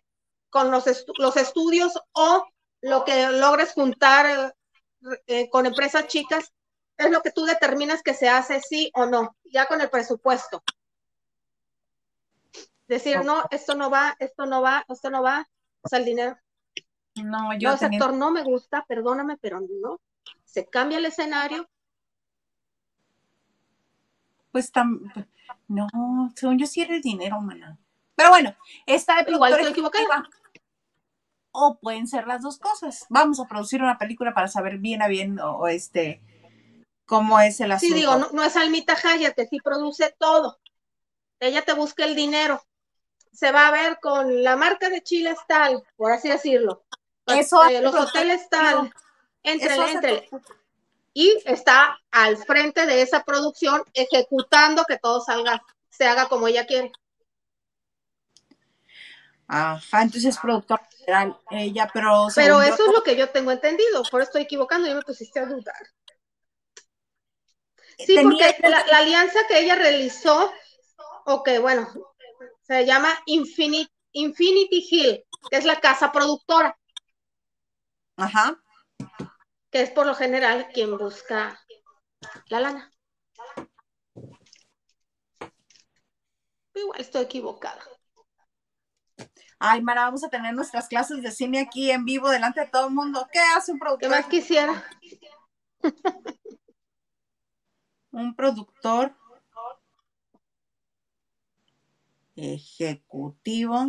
con 0.49 0.71
los, 0.71 0.85
los 1.19 1.37
estudios 1.37 2.01
o 2.13 2.47
lo 2.81 3.05
que 3.05 3.29
logres 3.29 3.73
juntar 3.73 4.55
eh, 5.27 5.49
con 5.49 5.65
empresas 5.65 6.07
chicas, 6.07 6.53
es 6.97 7.11
lo 7.11 7.21
que 7.21 7.31
tú 7.31 7.45
determinas 7.45 8.01
que 8.01 8.13
se 8.13 8.29
hace 8.29 8.59
sí 8.61 8.91
o 8.95 9.05
no, 9.05 9.35
ya 9.45 9.65
con 9.67 9.81
el 9.81 9.89
presupuesto 9.89 10.63
decir, 12.87 13.23
no, 13.23 13.43
esto 13.51 13.75
no 13.75 13.89
va, 13.89 14.15
esto 14.19 14.45
no 14.45 14.61
va, 14.61 14.85
esto 14.87 15.09
no 15.09 15.21
va, 15.21 15.47
o 15.81 15.89
sea, 15.89 15.99
el 15.99 16.05
dinero. 16.05 16.37
No, 17.15 17.57
yo. 17.57 17.69
No, 17.69 17.75
ese 17.75 17.85
actor 17.85 18.13
no 18.13 18.31
me 18.31 18.43
gusta, 18.43 18.85
perdóname, 18.87 19.37
pero 19.37 19.59
no. 19.59 19.99
Se 20.45 20.65
cambia 20.65 20.97
el 20.97 21.05
escenario. 21.05 21.69
Pues 24.51 24.71
tam... 24.71 25.11
no, 25.67 25.87
según 26.35 26.57
yo 26.57 26.65
sí 26.65 26.81
era 26.81 26.95
el 26.95 27.01
dinero, 27.01 27.39
mana. 27.41 27.77
Pero 28.15 28.29
bueno, 28.29 28.55
está 28.85 29.21
de 29.21 29.31
Igual 29.31 29.53
estoy 29.53 29.71
equivocada. 29.71 30.27
O 31.59 31.79
pueden 31.79 32.07
ser 32.07 32.27
las 32.27 32.43
dos 32.43 32.59
cosas. 32.59 33.05
Vamos 33.09 33.39
a 33.39 33.45
producir 33.45 33.81
una 33.81 33.97
película 33.97 34.33
para 34.33 34.47
saber 34.47 34.77
bien 34.77 35.01
a 35.01 35.07
bien 35.07 35.39
o, 35.39 35.67
este 35.67 36.21
cómo 37.05 37.39
es 37.39 37.59
el 37.61 37.71
asunto. 37.71 37.95
Sí, 37.95 37.99
digo, 37.99 38.15
no, 38.33 38.43
es 38.43 38.55
Almita 38.55 38.95
Hayat 39.01 39.33
que 39.33 39.47
sí 39.47 39.59
produce 39.59 40.13
todo. 40.19 40.59
Ella 41.39 41.63
te 41.63 41.73
busca 41.73 42.03
el 42.05 42.15
dinero 42.15 42.61
se 43.37 43.51
va 43.51 43.67
a 43.67 43.71
ver 43.71 43.99
con 43.99 44.43
la 44.43 44.55
marca 44.55 44.89
de 44.89 45.03
Chile 45.03 45.35
tal, 45.47 45.83
por 45.95 46.11
así 46.11 46.27
decirlo. 46.27 46.83
Eso 47.27 47.63
eh, 47.65 47.81
los 47.81 47.93
hoteles 47.93 48.49
tal, 48.49 48.91
entre 49.43 49.75
entre 49.75 50.29
Y 51.13 51.37
está 51.45 51.99
al 52.09 52.37
frente 52.37 52.87
de 52.87 53.03
esa 53.03 53.23
producción 53.23 53.83
ejecutando 53.93 54.85
que 54.85 54.97
todo 54.97 55.21
salga, 55.21 55.61
se 55.89 56.07
haga 56.07 56.27
como 56.29 56.47
ella 56.47 56.65
quiere. 56.65 56.91
Ajá, 59.47 60.01
entonces 60.01 60.35
es 60.35 60.39
productora 60.39 60.87
general 60.97 61.37
ella, 61.51 61.89
pero... 61.93 62.27
Pero 62.35 62.61
eso 62.61 62.85
es 62.85 62.93
lo 62.93 63.03
que 63.03 63.15
yo 63.15 63.29
tengo 63.29 63.51
entendido, 63.51 64.03
por 64.11 64.21
eso 64.21 64.29
estoy 64.29 64.41
equivocando, 64.41 64.89
y 64.89 64.93
me 64.93 65.01
pusiste 65.01 65.39
a 65.39 65.45
dudar. 65.45 65.75
Sí, 67.97 68.17
porque 68.21 68.55
la, 68.61 68.85
la, 68.85 68.97
alianza 68.97 69.39
que 69.47 69.59
ella 69.59 69.75
realizó, 69.75 70.51
ok, 71.25 71.49
bueno, 71.61 71.87
se 72.61 72.85
llama 72.85 73.09
Infinity, 73.25 73.91
Infinity 74.11 74.87
Hill, 74.89 75.23
que 75.49 75.57
es 75.57 75.65
la 75.65 75.79
casa 75.79 76.11
productora. 76.11 76.77
Ajá. 78.17 78.61
Que 79.71 79.81
es 79.81 79.91
por 79.91 80.05
lo 80.05 80.13
general 80.13 80.69
quien 80.73 80.97
busca 80.97 81.59
la 82.49 82.59
lana. 82.59 82.91
Igual 86.73 87.01
estoy 87.01 87.23
equivocada. 87.23 87.83
Ay, 89.59 89.81
Mara, 89.81 90.03
vamos 90.03 90.23
a 90.23 90.29
tener 90.29 90.53
nuestras 90.53 90.87
clases 90.87 91.21
de 91.23 91.31
cine 91.31 91.59
aquí 91.59 91.89
en 91.89 92.05
vivo 92.05 92.29
delante 92.29 92.61
de 92.61 92.67
todo 92.67 92.87
el 92.87 92.93
mundo. 92.93 93.27
¿Qué 93.31 93.39
hace 93.39 93.71
un 93.71 93.79
productor? 93.79 94.09
¿Qué 94.09 94.15
más 94.15 94.27
quisiera? 94.27 94.83
un 98.11 98.35
productor 98.35 99.15
ejecutivo. 102.35 103.85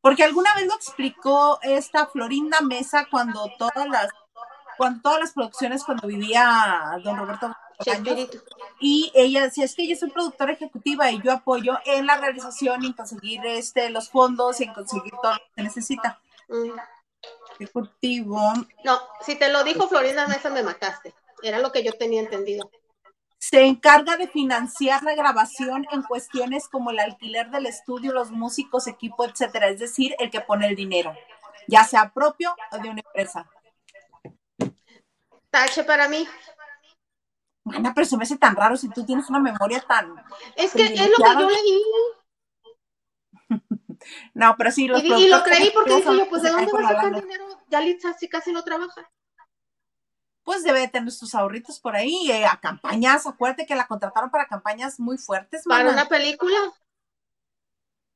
Porque 0.00 0.24
alguna 0.24 0.54
vez 0.54 0.66
lo 0.66 0.74
explicó 0.74 1.58
esta 1.62 2.06
Florinda 2.06 2.60
Mesa 2.62 3.06
cuando 3.10 3.50
todas 3.58 3.86
las, 3.88 4.08
cuando 4.76 5.02
todas 5.02 5.20
las 5.20 5.32
producciones, 5.32 5.84
cuando 5.84 6.08
vivía 6.08 6.98
don 7.04 7.18
Roberto 7.18 7.54
y 8.82 9.12
ella 9.14 9.42
decía, 9.44 9.64
es 9.64 9.74
que 9.74 9.84
ella 9.84 9.94
es 9.94 10.02
una 10.02 10.12
productora 10.12 10.52
ejecutiva 10.52 11.10
y 11.10 11.22
yo 11.22 11.32
apoyo 11.32 11.78
en 11.86 12.04
la 12.06 12.16
realización 12.18 12.82
y 12.82 12.88
en 12.88 12.92
conseguir 12.92 13.40
este, 13.46 13.88
los 13.90 14.10
fondos 14.10 14.60
y 14.60 14.64
en 14.64 14.74
conseguir 14.74 15.12
todo 15.22 15.32
lo 15.32 15.38
que 15.38 15.54
se 15.54 15.62
necesita. 15.62 16.20
Mm. 16.48 16.78
Ejecutivo. 17.54 18.52
No, 18.84 19.00
si 19.24 19.36
te 19.36 19.50
lo 19.50 19.62
dijo 19.62 19.88
Florinda 19.88 20.26
Mesa 20.26 20.50
me 20.50 20.62
mataste. 20.62 21.14
Era 21.42 21.60
lo 21.60 21.70
que 21.70 21.84
yo 21.84 21.92
tenía 21.92 22.20
entendido 22.20 22.68
se 23.42 23.64
encarga 23.64 24.16
de 24.16 24.28
financiar 24.28 25.02
la 25.02 25.16
grabación 25.16 25.84
en 25.90 26.02
cuestiones 26.02 26.68
como 26.68 26.92
el 26.92 27.00
alquiler 27.00 27.50
del 27.50 27.66
estudio, 27.66 28.12
los 28.12 28.30
músicos, 28.30 28.86
equipo, 28.86 29.24
etcétera, 29.24 29.66
es 29.68 29.80
decir, 29.80 30.14
el 30.20 30.30
que 30.30 30.42
pone 30.42 30.68
el 30.68 30.76
dinero, 30.76 31.12
ya 31.66 31.82
sea 31.82 32.12
propio 32.14 32.54
o 32.70 32.78
de 32.78 32.88
una 32.88 33.02
empresa. 33.04 33.50
Tache 35.50 35.82
para 35.82 36.08
mí. 36.08 36.24
Ana, 37.64 37.94
pero 37.94 38.06
se 38.06 38.16
me 38.16 38.24
hace 38.24 38.36
tan 38.36 38.56
raro 38.56 38.76
si 38.76 38.88
tú 38.88 39.04
tienes 39.06 39.28
una 39.30 39.38
memoria 39.38 39.80
tan. 39.80 40.14
Es 40.56 40.72
que 40.72 40.84
es 40.84 41.10
lo 41.10 41.16
que 41.16 41.32
yo 41.40 41.48
leí. 41.48 41.82
no, 44.34 44.56
pero 44.56 44.70
sí, 44.70 44.88
los 44.88 45.02
y, 45.02 45.12
y 45.12 45.28
lo 45.28 45.42
creí 45.42 45.70
porque 45.70 45.96
dije 45.96 46.16
yo, 46.16 46.28
pues, 46.28 46.42
¿de 46.42 46.50
dónde 46.50 46.72
va 46.72 46.80
a 46.80 46.88
sacar 46.88 47.20
dinero? 47.20 47.46
Ya 47.68 47.80
Litza 47.80 48.14
sí 48.14 48.28
casi 48.28 48.52
no 48.52 48.64
trabaja 48.64 49.08
pues 50.44 50.64
debe 50.64 50.88
tener 50.88 51.12
sus 51.12 51.34
ahorritos 51.34 51.80
por 51.80 51.96
ahí, 51.96 52.30
eh, 52.30 52.46
a 52.46 52.58
campañas, 52.58 53.26
acuérdate 53.26 53.66
que 53.66 53.76
la 53.76 53.86
contrataron 53.86 54.30
para 54.30 54.46
campañas 54.46 54.98
muy 54.98 55.18
fuertes. 55.18 55.62
¿Para 55.64 55.90
una 55.90 56.08
película? 56.08 56.56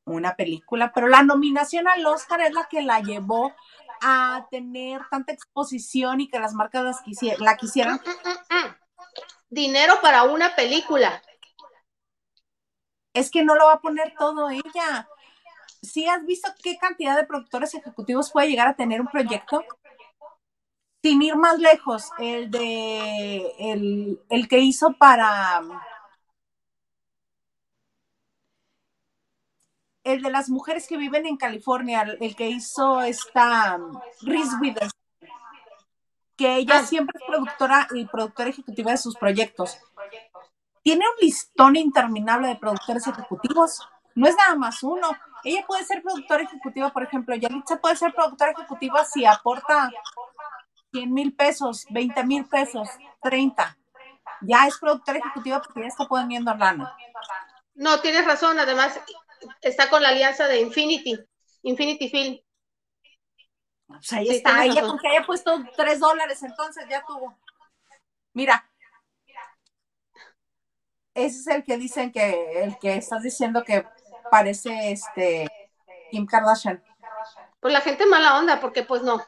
Una 0.05 0.37
película, 0.37 0.93
pero 0.93 1.09
la 1.09 1.23
nominación 1.23 1.89
al 1.89 2.05
Oscar 2.07 2.41
es 2.41 2.53
la 2.53 2.67
que 2.69 2.83
la 2.83 3.01
llevó 3.01 3.53
a 4.03 4.47
tener 4.51 5.03
tanta 5.11 5.33
exposición 5.33 6.21
y 6.21 6.29
que 6.29 6.39
las 6.39 6.55
marcas 6.55 7.03
la 7.39 7.57
quisieran. 7.57 8.01
Mm, 8.05 8.55
mm, 8.55 8.57
mm, 8.59 8.76
Dinero 9.57 9.95
para 10.03 10.25
una 10.25 10.55
película. 10.55 11.23
Es 13.15 13.31
que 13.31 13.43
no 13.43 13.55
lo 13.55 13.65
va 13.65 13.73
a 13.73 13.81
poner 13.81 14.15
todo 14.19 14.51
ella. 14.51 15.09
¿Sí 15.83 16.07
has 16.07 16.27
visto 16.27 16.53
qué 16.63 16.77
cantidad 16.77 17.17
de 17.17 17.25
productores 17.25 17.75
ejecutivos 17.75 18.31
puede 18.31 18.49
llegar 18.49 18.69
a 18.69 18.77
tener 18.77 19.01
un 19.01 19.09
proyecto? 19.09 19.65
sin 21.03 21.23
ir 21.23 21.37
más 21.37 21.59
lejos, 21.61 22.11
el 22.19 22.51
de 22.51 24.19
el, 24.29 24.49
que 24.49 24.59
hizo 24.59 24.93
para 24.99 25.63
el 30.03 30.21
de 30.21 30.31
las 30.31 30.51
mujeres 30.51 30.89
que 30.89 30.97
viven 30.97 31.27
en 31.27 31.37
California, 31.37 32.03
el 32.21 32.35
que 32.35 32.49
hizo 32.49 33.01
esta 33.03 33.79
Reese 34.23 34.57
Witherspoon, 34.61 34.96
que 36.37 36.57
ella 36.57 36.79
ah. 36.79 36.87
siempre 36.87 37.19
es 37.19 37.27
productora 37.27 37.89
y 37.93 38.05
productora 38.07 38.51
ejecutiva 38.51 38.91
de 38.91 38.99
sus 38.99 39.17
proyectos. 39.17 39.79
Tiene 40.83 41.05
un 41.05 41.17
listón 41.21 41.77
interminable 41.77 42.49
de 42.49 42.57
productores 42.57 43.07
ejecutivos. 43.07 43.89
No 44.15 44.29
es 44.29 44.37
nada 44.37 44.55
más 44.55 44.83
uno. 44.83 45.09
Ella 45.45 45.65
puede 45.67 45.85
ser 45.85 46.03
productora 46.03 46.43
ejecutiva, 46.43 46.91
por 46.93 47.03
ejemplo, 47.03 47.35
Yalitza 47.35 47.77
puede 47.81 47.97
ser 47.97 48.13
productora 48.15 48.53
ejecutiva 48.53 49.05
si 49.05 49.25
aporta 49.25 49.91
100 50.93 51.13
mil 51.13 51.35
pesos, 51.35 51.87
20 51.91 52.25
mil 52.25 52.45
pesos, 52.47 52.89
30. 53.23 53.77
Ya 54.43 54.67
es 54.67 54.79
productora 54.79 55.19
ejecutiva 55.19 55.61
porque 55.61 55.81
ya 55.81 55.87
está 55.87 56.07
poniendo 56.07 56.55
lana. 56.55 56.97
No, 57.75 58.01
tienes 58.01 58.25
razón. 58.25 58.59
Además, 58.59 58.99
está 59.61 59.91
con 59.91 60.03
la 60.03 60.09
alianza 60.09 60.47
de 60.49 60.61
Infinity, 60.61 61.19
Infinity 61.63 62.09
Film. 62.09 62.39
Pues 63.87 64.13
ahí 64.13 64.29
está, 64.29 64.65
ella 64.65 64.83
porque 64.87 65.09
haya 65.09 65.25
puesto 65.25 65.63
3 65.77 66.01
dólares, 66.01 66.43
entonces 66.43 66.85
ya 66.89 67.05
tuvo. 67.07 67.37
Mira, 68.33 68.69
ese 71.15 71.39
es 71.39 71.47
el 71.47 71.65
que 71.65 71.79
dicen 71.79 72.13
que, 72.13 72.63
el 72.63 72.79
que 72.79 72.97
estás 72.97 73.23
diciendo 73.23 73.65
que 73.65 73.87
parece 74.31 74.91
este 74.91 75.49
Kim 76.11 76.27
Kardashian. 76.27 76.83
Pues 77.61 77.73
la 77.73 77.81
gente 77.81 78.07
mala 78.07 78.39
onda, 78.39 78.61
porque 78.61 78.83
pues 78.83 79.03
no. 79.03 79.25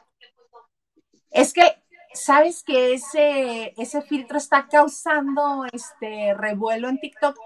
Es 1.31 1.53
que, 1.53 1.81
¿sabes 2.13 2.63
que 2.63 2.93
ese, 2.93 3.73
ese 3.77 4.01
filtro 4.01 4.37
está 4.37 4.67
causando 4.67 5.65
este 5.71 6.33
revuelo 6.33 6.89
en 6.89 6.99
TikTok? 6.99 7.37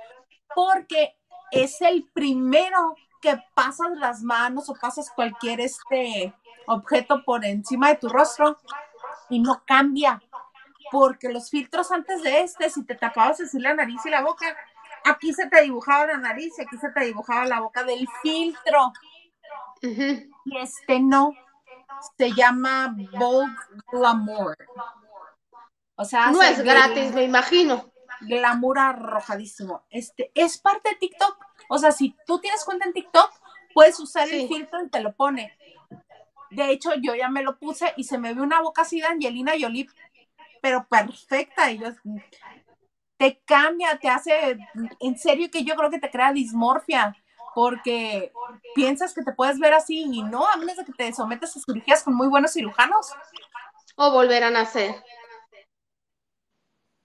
Porque 0.53 1.17
es 1.51 1.81
el 1.81 2.09
primero 2.13 2.95
que 3.21 3.41
pasas 3.53 3.91
las 3.97 4.21
manos 4.21 4.69
o 4.69 4.75
pasas 4.75 5.09
cualquier 5.11 5.61
este 5.61 6.33
objeto 6.67 7.23
por 7.23 7.45
encima 7.45 7.89
de 7.89 7.95
tu 7.95 8.09
rostro 8.09 8.57
y 9.29 9.39
no 9.39 9.63
cambia. 9.65 10.21
Porque 10.91 11.31
los 11.31 11.49
filtros 11.49 11.91
antes 11.91 12.21
de 12.21 12.41
este, 12.41 12.69
si 12.69 12.85
te 12.85 12.95
tapabas 12.95 13.41
así 13.41 13.59
la 13.59 13.73
nariz 13.73 14.05
y 14.05 14.09
la 14.09 14.21
boca, 14.21 14.45
aquí 15.05 15.33
se 15.33 15.47
te 15.47 15.61
dibujaba 15.61 16.05
la 16.07 16.17
nariz 16.17 16.53
y 16.57 16.61
aquí 16.61 16.77
se 16.77 16.89
te 16.91 17.05
dibujaba 17.05 17.45
la 17.45 17.59
boca 17.59 17.83
del 17.83 18.07
filtro. 18.21 18.93
Y 19.81 20.57
este 20.57 20.99
no 20.99 21.33
se 22.17 22.31
llama 22.33 22.95
Vogue 23.17 23.55
Glamour. 23.91 24.57
O 25.95 26.05
sea, 26.05 26.31
no 26.31 26.41
es 26.41 26.63
gratis, 26.63 27.13
me 27.13 27.23
imagino. 27.23 27.91
Glamour 28.21 28.79
arrojadísimo. 28.79 29.83
Este 29.89 30.31
es 30.33 30.57
parte 30.57 30.89
de 30.89 30.95
TikTok. 30.95 31.37
O 31.69 31.77
sea, 31.77 31.91
si 31.91 32.15
tú 32.25 32.39
tienes 32.39 32.63
cuenta 32.63 32.85
en 32.85 32.93
TikTok, 32.93 33.31
puedes 33.73 33.99
usar 33.99 34.29
el 34.29 34.47
filtro 34.47 34.83
y 34.83 34.89
te 34.89 35.01
lo 35.01 35.13
pone. 35.13 35.57
De 36.55 36.71
hecho, 36.71 36.91
yo 37.01 37.15
ya 37.15 37.29
me 37.29 37.43
lo 37.43 37.57
puse 37.57 37.93
y 37.97 38.03
se 38.03 38.17
me 38.17 38.33
ve 38.33 38.41
una 38.41 38.61
boca 38.61 38.83
así 38.83 38.99
de 38.99 39.07
Angelina 39.07 39.53
Jolie, 39.59 39.87
pero 40.61 40.85
perfecta. 40.87 41.71
Y 41.71 41.79
yo, 41.79 41.89
te 43.17 43.41
cambia, 43.45 43.97
te 43.99 44.09
hace, 44.09 44.57
en 44.99 45.17
serio 45.17 45.49
que 45.51 45.63
yo 45.63 45.75
creo 45.75 45.89
que 45.89 45.99
te 45.99 46.11
crea 46.11 46.33
dismorfia 46.33 47.15
porque 47.53 48.31
piensas 48.75 49.13
que 49.13 49.23
te 49.23 49.33
puedes 49.33 49.59
ver 49.59 49.73
así 49.73 50.03
y 50.11 50.23
no, 50.23 50.47
a 50.47 50.57
menos 50.57 50.77
de 50.77 50.85
que 50.85 50.93
te 50.93 51.13
sometas 51.13 51.55
a 51.55 51.59
cirugías 51.59 52.03
con 52.03 52.15
muy 52.15 52.27
buenos 52.27 52.53
cirujanos. 52.53 53.13
O 53.95 54.11
volver 54.11 54.43
a 54.43 54.49
nacer. 54.49 54.95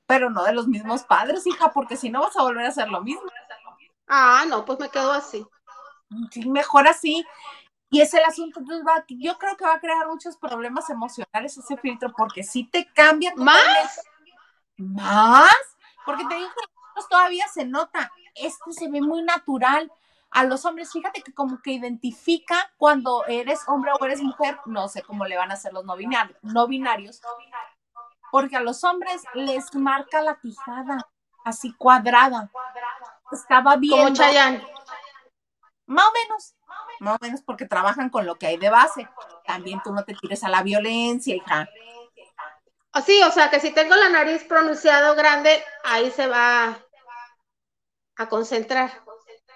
Pero 0.07 0.30
no 0.30 0.42
de 0.44 0.55
los 0.55 0.66
mismos 0.66 1.03
padres, 1.03 1.46
hija, 1.46 1.70
porque 1.72 1.96
si 1.96 2.09
no 2.09 2.22
vas 2.22 2.36
a 2.36 2.42
volver 2.42 2.64
a 2.64 2.70
hacer 2.70 2.88
lo 2.88 3.03
mismo. 3.03 3.30
Ah, 4.07 4.44
no, 4.49 4.64
pues 4.64 4.78
me 4.78 4.88
quedo 4.88 5.12
así. 5.12 5.46
Sí, 6.30 6.49
mejor 6.49 6.88
así. 6.88 7.26
Y 7.91 8.01
es 8.01 8.12
el 8.12 8.22
asunto, 8.24 8.61
yo 9.09 9.39
creo 9.39 9.57
que 9.57 9.64
va 9.64 9.74
a 9.74 9.80
crear 9.80 10.07
muchos 10.09 10.36
problemas 10.36 10.91
emocionales 10.91 11.57
ese 11.57 11.76
filtro, 11.78 12.12
porque 12.16 12.43
si 12.43 12.64
te 12.64 12.86
cambia. 12.93 13.32
¿Más? 13.36 14.01
¿Más? 14.76 15.55
Porque 16.05 16.24
te 16.26 16.34
digo 16.34 16.49
que 16.55 17.03
todavía 17.09 17.47
se 17.49 17.64
nota. 17.64 18.12
Este 18.34 18.72
se 18.72 18.89
ve 18.91 19.01
muy 19.01 19.22
natural 19.22 19.91
a 20.30 20.45
los 20.45 20.66
hombres, 20.66 20.93
fíjate 20.93 21.22
que 21.22 21.32
como 21.32 21.62
que 21.62 21.72
identifica 21.72 22.70
cuando 22.76 23.24
eres 23.26 23.61
hombre 23.66 23.93
o 23.99 24.05
eres 24.05 24.20
mujer, 24.20 24.59
no 24.66 24.86
sé 24.89 25.03
cómo 25.03 25.24
le 25.24 25.39
van 25.39 25.51
a 25.51 25.55
hacer 25.55 25.72
los 25.72 25.86
no 25.86 25.97
binarios, 25.97 26.36
no 26.43 26.66
binarios 26.66 27.22
porque 28.30 28.57
a 28.57 28.61
los 28.61 28.84
hombres 28.84 29.22
les 29.34 29.74
marca 29.74 30.22
la 30.22 30.39
quijada 30.39 31.07
así 31.45 31.72
cuadrada. 31.74 32.51
Estaba 33.32 33.76
bien. 33.76 33.99
Como 33.99 34.14
Chayanne. 34.14 34.62
Más 35.89 36.05
o 36.05 36.12
menos, 36.12 36.55
más 37.01 37.16
o 37.16 37.18
menos 37.22 37.41
porque 37.41 37.64
trabajan 37.64 38.11
con 38.11 38.26
lo 38.26 38.36
que 38.36 38.47
hay 38.47 38.59
de 38.59 38.68
base. 38.68 39.09
También 39.47 39.80
tú 39.82 39.91
no 39.91 40.05
te 40.05 40.14
tires 40.14 40.45
a 40.45 40.51
la 40.51 40.62
violencia, 40.62 41.34
hija. 41.34 41.66
Sí, 43.07 43.22
o 43.22 43.30
sea 43.30 43.49
que 43.49 43.59
si 43.59 43.70
tengo 43.70 43.95
la 43.97 44.11
nariz 44.11 44.45
pronunciado 44.45 45.14
grande, 45.14 45.64
ahí 45.84 46.11
se 46.11 46.26
va 46.26 46.78
a 48.16 48.28
concentrar. 48.28 49.03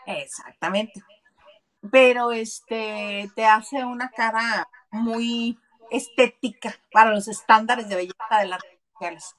Exactamente. 0.07 1.05
Pero 1.91 2.33
este 2.33 3.31
te 3.37 3.45
hace 3.45 3.85
una 3.85 4.11
cara 4.11 4.67
muy 4.91 5.59
estética 5.91 6.75
para 6.93 7.11
los 7.11 7.29
estándares 7.29 7.91
de 7.91 7.97
belleza 7.97 8.39
de 8.39 8.47
las 8.47 8.63
redes 8.63 8.81
sociales. 8.95 9.37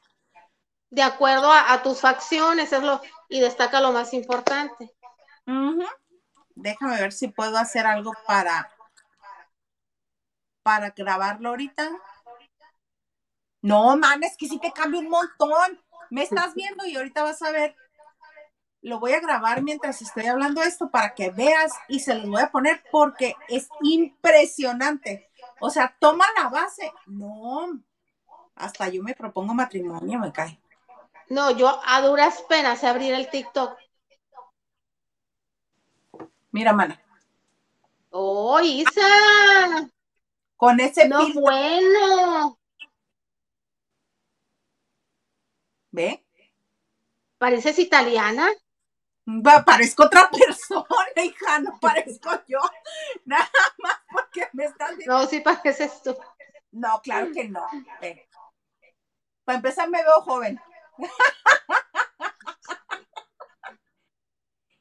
De 0.91 1.01
acuerdo 1.01 1.51
a, 1.51 1.81
tus 1.81 2.01
facciones, 2.01 2.71
es 2.71 2.83
lo, 2.83 3.01
y 3.29 3.39
destaca 3.39 3.81
lo 3.81 3.91
más 3.93 4.13
importante. 4.13 4.93
Déjame 6.55 6.99
ver 6.99 7.11
si 7.11 7.27
puedo 7.27 7.57
hacer 7.57 7.85
algo 7.85 8.13
para, 8.27 8.71
para 10.61 10.91
grabarlo 10.91 11.49
ahorita. 11.49 11.89
No, 13.61 13.95
man, 13.97 14.23
es 14.23 14.35
que 14.37 14.47
sí 14.47 14.59
te 14.59 14.71
cambia 14.71 14.99
un 14.99 15.09
montón. 15.09 15.81
Me 16.09 16.23
estás 16.23 16.53
viendo 16.55 16.85
y 16.85 16.95
ahorita 16.95 17.23
vas 17.23 17.41
a 17.41 17.51
ver 17.51 17.75
lo 18.83 18.99
voy 18.99 19.13
a 19.13 19.21
grabar 19.21 19.63
mientras 19.63 20.01
estoy 20.01 20.25
hablando 20.25 20.61
esto 20.61 20.89
para 20.89 21.15
que 21.15 21.31
veas 21.31 21.71
y 21.87 22.01
se 22.01 22.15
los 22.15 22.29
voy 22.29 22.41
a 22.41 22.51
poner 22.51 22.83
porque 22.91 23.35
es 23.47 23.69
impresionante. 23.81 25.29
O 25.61 25.69
sea, 25.69 25.95
toma 25.99 26.25
la 26.37 26.49
base. 26.49 26.91
No, 27.05 27.79
hasta 28.55 28.89
yo 28.89 29.01
me 29.01 29.15
propongo 29.15 29.53
matrimonio, 29.53 30.19
me 30.19 30.33
cae. 30.33 30.59
No, 31.29 31.51
yo 31.51 31.79
a 31.85 32.01
duras 32.01 32.43
penas 32.49 32.83
abrir 32.83 33.13
el 33.13 33.29
TikTok. 33.29 33.77
Mira, 36.53 36.71
mana. 36.71 37.01
¡Oh, 38.11 38.59
Isa! 38.61 39.89
Con 40.55 40.79
ese 40.79 41.07
No, 41.09 41.33
bueno. 41.33 42.59
¿Ve? 45.91 46.23
¿Pareces 47.39 47.79
italiana? 47.79 48.49
Va, 49.27 49.65
parezco 49.65 50.03
otra 50.03 50.29
persona, 50.31 50.85
hija, 51.23 51.59
no 51.59 51.79
parezco 51.79 52.29
yo. 52.47 52.59
Nada 53.25 53.49
más 53.79 53.97
porque 54.11 54.47
me 54.53 54.65
están 54.65 54.95
No, 55.07 55.25
sí 55.25 55.39
pareces 55.39 56.03
tú. 56.03 56.15
No, 56.71 57.01
claro 57.01 57.31
que 57.33 57.49
no. 57.49 57.65
Para 59.43 59.57
empezar, 59.57 59.89
me 59.89 60.03
veo 60.03 60.21
joven. 60.21 60.59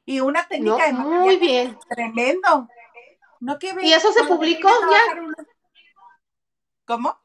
y 0.05 0.19
una 0.19 0.47
técnica 0.47 0.85
de 0.87 0.93
muy 0.93 1.37
bien. 1.37 1.77
tremendo. 1.89 2.67
No 3.39 3.59
que 3.59 3.75
¿Y 3.81 3.93
eso 3.93 4.11
se 4.13 4.23
publicó 4.25 4.69
ya? 4.69 5.21
¿Cómo? 6.85 7.17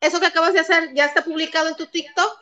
¿Eso 0.00 0.18
que 0.20 0.26
acabas 0.26 0.52
de 0.52 0.60
hacer 0.60 0.94
ya 0.94 1.04
está 1.06 1.22
publicado 1.22 1.68
en 1.68 1.76
tu 1.76 1.86
TikTok? 1.86 2.38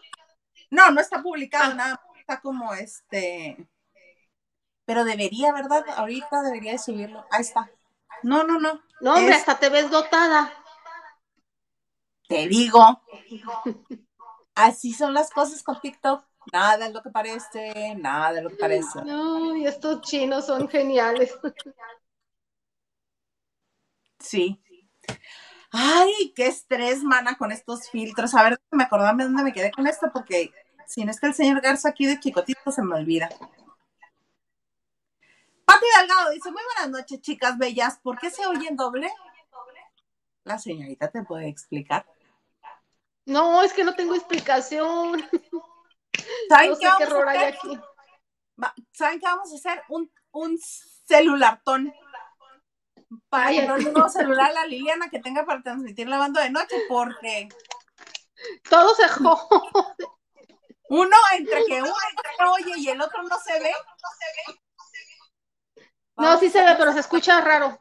No, 0.70 0.90
no 0.90 1.00
está 1.00 1.22
publicado, 1.22 1.72
Ah. 1.72 1.74
nada, 1.74 2.02
está 2.18 2.40
como 2.40 2.72
este. 2.74 3.68
Pero 4.84 5.04
debería, 5.04 5.52
¿verdad? 5.52 5.84
Ahorita 5.96 6.42
debería 6.42 6.72
de 6.72 6.78
subirlo. 6.78 7.24
Ahí 7.30 7.40
está. 7.42 7.70
No, 8.22 8.44
no, 8.44 8.58
no. 8.58 8.82
No, 9.00 9.14
hombre, 9.14 9.32
Es- 9.34 9.40
hasta 9.40 9.58
te 9.58 9.68
ves 9.68 9.90
dotada. 9.90 10.52
Te 12.28 12.46
digo. 12.48 13.02
Así 14.54 14.92
son 14.92 15.14
las 15.14 15.30
cosas 15.30 15.62
con 15.62 15.80
TikTok. 15.80 16.24
Nada 16.52 16.86
es 16.86 16.92
lo 16.92 17.02
que 17.02 17.10
parece, 17.10 17.94
nada 17.96 18.38
es 18.38 18.44
lo 18.44 18.50
que 18.50 18.56
parece. 18.56 19.00
Ay, 19.00 19.66
estos 19.66 20.00
chinos 20.02 20.46
son 20.46 20.68
geniales. 20.68 21.36
Sí. 24.18 24.60
Ay, 25.70 26.32
qué 26.34 26.46
estrés, 26.46 27.02
mana, 27.02 27.36
con 27.36 27.52
estos 27.52 27.90
filtros. 27.90 28.34
A 28.34 28.42
ver, 28.42 28.60
me 28.70 28.84
acordame 28.84 29.24
dónde 29.24 29.42
me 29.42 29.52
quedé 29.52 29.70
con 29.70 29.86
esto, 29.86 30.10
porque 30.12 30.52
si 30.86 31.04
no 31.04 31.10
está 31.10 31.26
el 31.26 31.34
señor 31.34 31.60
Garza 31.60 31.90
aquí 31.90 32.06
de 32.06 32.18
chicotito, 32.18 32.72
se 32.72 32.82
me 32.82 32.96
olvida. 32.96 33.28
Pati 35.64 35.86
Delgado 35.98 36.30
dice, 36.30 36.50
muy 36.50 36.62
buenas 36.74 36.90
noches, 36.90 37.20
chicas 37.20 37.58
bellas. 37.58 37.98
¿Por 38.02 38.18
qué 38.18 38.30
se 38.30 38.46
oyen 38.46 38.76
doble? 38.76 39.10
La 40.44 40.58
señorita 40.58 41.10
te 41.10 41.22
puede 41.24 41.48
explicar. 41.48 42.06
No, 43.26 43.62
es 43.62 43.74
que 43.74 43.84
no 43.84 43.94
tengo 43.94 44.14
explicación. 44.14 45.22
¿Saben 46.48 46.70
No 46.70 46.78
qué 46.78 46.86
sé 46.86 46.92
qué 46.96 47.04
vamos 47.04 47.14
a 47.14 47.18
error 47.18 47.28
hay 47.28 47.36
hacer? 47.38 47.54
aquí. 47.54 47.80
¿Saben 48.92 49.20
qué 49.20 49.26
vamos 49.26 49.52
a 49.52 49.56
hacer? 49.56 49.82
Un, 49.88 50.12
un 50.32 50.58
celulartón. 50.58 51.94
Para 53.28 53.54
comprarle 53.54 53.86
un 53.86 53.92
nuevo 53.94 54.08
celular 54.08 54.50
a 54.50 54.52
la 54.52 54.66
Liliana 54.66 55.08
que 55.08 55.18
tenga 55.20 55.44
para 55.46 55.62
transmitir 55.62 56.08
lavando 56.08 56.40
de 56.40 56.50
noche, 56.50 56.76
porque 56.88 57.48
Todo 58.68 58.94
se 58.94 59.08
jode. 59.08 59.38
uno 60.90 61.16
entre 61.36 61.64
que 61.64 61.82
uno 61.82 61.94
se 62.36 62.44
oye 62.44 62.72
y 62.78 62.88
el 62.90 63.00
otro 63.00 63.22
no 63.22 63.38
se 63.38 63.58
ve. 63.60 63.72
No, 66.16 66.38
sí 66.38 66.50
se 66.50 66.62
ve, 66.64 66.74
pero 66.76 66.92
se 66.92 67.00
escucha 67.00 67.40
raro. 67.40 67.80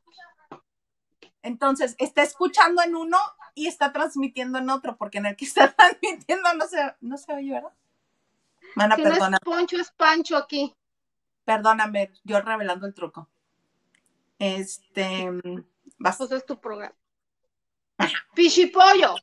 Entonces, 1.42 1.96
está 1.98 2.22
escuchando 2.22 2.82
en 2.84 2.96
uno 2.96 3.18
y 3.56 3.68
está 3.68 3.92
transmitiendo 3.92 4.60
en 4.60 4.70
otro, 4.70 4.98
porque 4.98 5.18
en 5.18 5.26
el 5.26 5.36
que 5.36 5.46
está 5.46 5.72
transmitiendo 5.76 6.54
no 6.54 6.68
se, 6.68 6.96
no 7.02 7.18
se 7.18 7.34
oye, 7.34 7.52
¿verdad? 7.54 7.74
Mana, 8.78 8.96
Si 8.96 9.02
no 9.02 9.10
es 9.12 9.40
Poncho, 9.44 9.78
es 9.78 9.92
Pancho 9.92 10.38
aquí. 10.38 10.72
perdóname, 11.44 12.12
yo 12.24 12.40
revelando 12.42 12.86
el 12.86 12.94
truco. 12.94 13.28
Este, 14.38 15.28
vas. 15.98 16.18
Pues 16.18 16.32
es 16.32 16.46
tu 16.46 16.60
programa. 16.60 16.94
Pichipollo. 18.36 19.16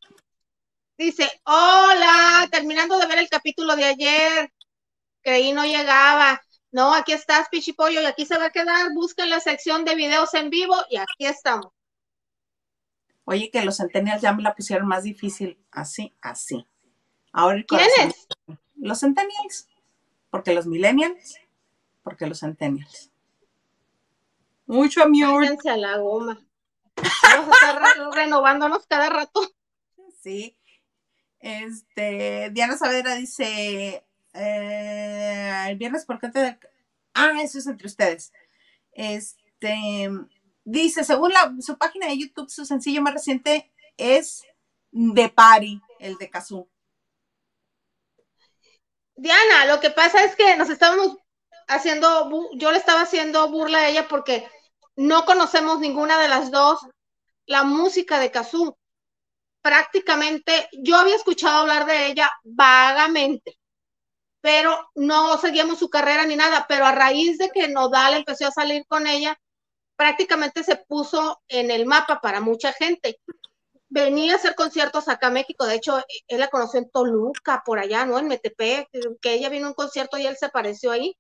Dice, 0.99 1.31
hola, 1.45 2.49
terminando 2.51 2.99
de 2.99 3.07
ver 3.07 3.19
el 3.19 3.29
capítulo 3.29 3.77
de 3.77 3.85
ayer. 3.85 4.53
Creí 5.23 5.53
no 5.53 5.65
llegaba. 5.65 6.43
No, 6.73 6.93
aquí 6.93 7.13
estás, 7.13 7.49
Pichipollo, 7.49 8.01
y 8.03 8.07
aquí 8.07 8.27
se 8.27 8.37
va 8.37 8.47
a 8.47 8.51
quedar. 8.51 8.93
Busquen 8.93 9.31
la 9.31 9.39
sección 9.39 9.85
de 9.85 9.95
videos 9.95 10.35
en 10.35 10.51
vivo 10.51 10.75
y 10.91 10.97
aquí 10.97 11.27
estamos. 11.27 11.69
Oye, 13.25 13.51
que 13.53 13.65
los 13.65 13.77
centennials 13.77 14.21
ya 14.21 14.33
me 14.33 14.43
la 14.43 14.53
pusieron 14.57 14.89
más 14.89 15.05
difícil. 15.05 15.65
Así, 15.71 16.13
así. 16.21 16.67
Ahora 17.33 17.57
el 17.59 17.67
corazón. 17.67 17.93
¿Quiénes? 17.95 18.27
Los 18.85 19.01
centennials. 19.01 19.67
Porque 20.31 20.53
los 20.53 20.67
millennials. 20.67 21.39
Porque 22.03 22.27
los 22.27 22.41
centennials. 22.41 23.11
Mucho 24.67 25.03
amor. 25.03 25.41
Váyanse 25.41 25.71
a 25.71 25.77
la 25.79 25.97
goma. 25.97 26.39
Vamos 27.23 27.49
a 27.49 27.53
estar 27.53 27.83
re- 27.83 28.11
renovándonos 28.13 28.87
cada 28.87 29.09
rato. 29.09 29.41
Sí. 30.21 30.55
Este, 31.41 32.51
Diana 32.53 32.77
Saavedra 32.77 33.15
dice, 33.15 34.05
eh, 34.35 35.65
el 35.69 35.77
viernes 35.79 36.05
por 36.05 36.21
qué 36.21 36.29
te... 36.29 36.59
Ah, 37.15 37.33
eso 37.43 37.59
es 37.59 37.67
entre 37.67 37.87
ustedes. 37.87 38.35
Este, 38.93 40.11
dice, 40.63 41.05
según 41.05 41.33
la, 41.33 41.55
su 41.61 41.79
página 41.79 42.09
de 42.09 42.19
YouTube, 42.19 42.51
su 42.51 42.67
sencillo 42.67 43.01
más 43.01 43.15
reciente 43.15 43.73
es 43.97 44.43
de 44.93 45.31
Party, 45.31 45.81
el 46.01 46.17
de 46.17 46.29
Kazoo. 46.29 46.69
Diana, 49.17 49.67
lo 49.67 49.81
que 49.81 49.91
pasa 49.91 50.25
es 50.25 50.35
que 50.35 50.57
nos 50.57 50.71
estábamos 50.71 51.17
haciendo, 51.69 52.51
yo 52.55 52.73
le 52.73 52.79
estaba 52.79 53.03
haciendo 53.03 53.49
burla 53.49 53.79
a 53.79 53.89
ella 53.89 54.09
porque 54.09 54.49
no 54.97 55.25
conocemos 55.25 55.79
ninguna 55.81 56.19
de 56.19 56.29
las 56.29 56.51
dos 56.51 56.81
la 57.47 57.63
música 57.65 58.19
de 58.19 58.31
Kazoo. 58.31 58.79
Prácticamente, 59.63 60.69
yo 60.73 60.97
había 60.97 61.17
escuchado 61.17 61.61
hablar 61.61 61.87
de 61.87 62.07
ella 62.07 62.31
vagamente, 62.43 63.59
pero 64.41 64.91
no 64.95 65.39
seguíamos 65.39 65.79
su 65.79 65.89
carrera 65.89 66.27
ni 66.27 66.37
nada, 66.37 66.67
pero 66.69 66.85
a 66.85 66.93
raíz 66.93 67.39
de 67.39 67.51
que 67.51 67.69
Nodal 67.69 68.15
empezó 68.15 68.47
a 68.47 68.53
salir 68.53 68.85
con 68.87 69.07
ella, 69.07 69.39
prácticamente 69.97 70.65
se 70.65 70.77
puso 70.77 71.43
en 71.49 71.71
el 71.71 71.87
mapa 71.87 72.21
para 72.21 72.41
mucha 72.41 72.73
gente. 72.73 73.21
Venía 73.89 74.33
a 74.33 74.37
hacer 74.37 74.55
conciertos 74.57 75.09
acá 75.09 75.29
a 75.29 75.31
México, 75.31 75.67
de 75.67 75.77
hecho, 75.77 75.99
él 76.27 76.41
la 76.41 76.49
conoció 76.49 76.81
en 76.81 76.91
Toluca, 76.91 77.63
por 77.65 77.79
allá, 77.79 78.05
¿no? 78.07 78.19
En 78.19 78.27
Metepec, 78.29 78.89
que 79.21 79.35
ella 79.35 79.49
vino 79.49 79.67
a 79.67 79.69
un 79.71 79.75
concierto 79.75 80.19
y 80.19 80.27
él 80.27 80.37
se 80.37 80.47
apareció 80.47 80.91
ahí. 80.91 81.17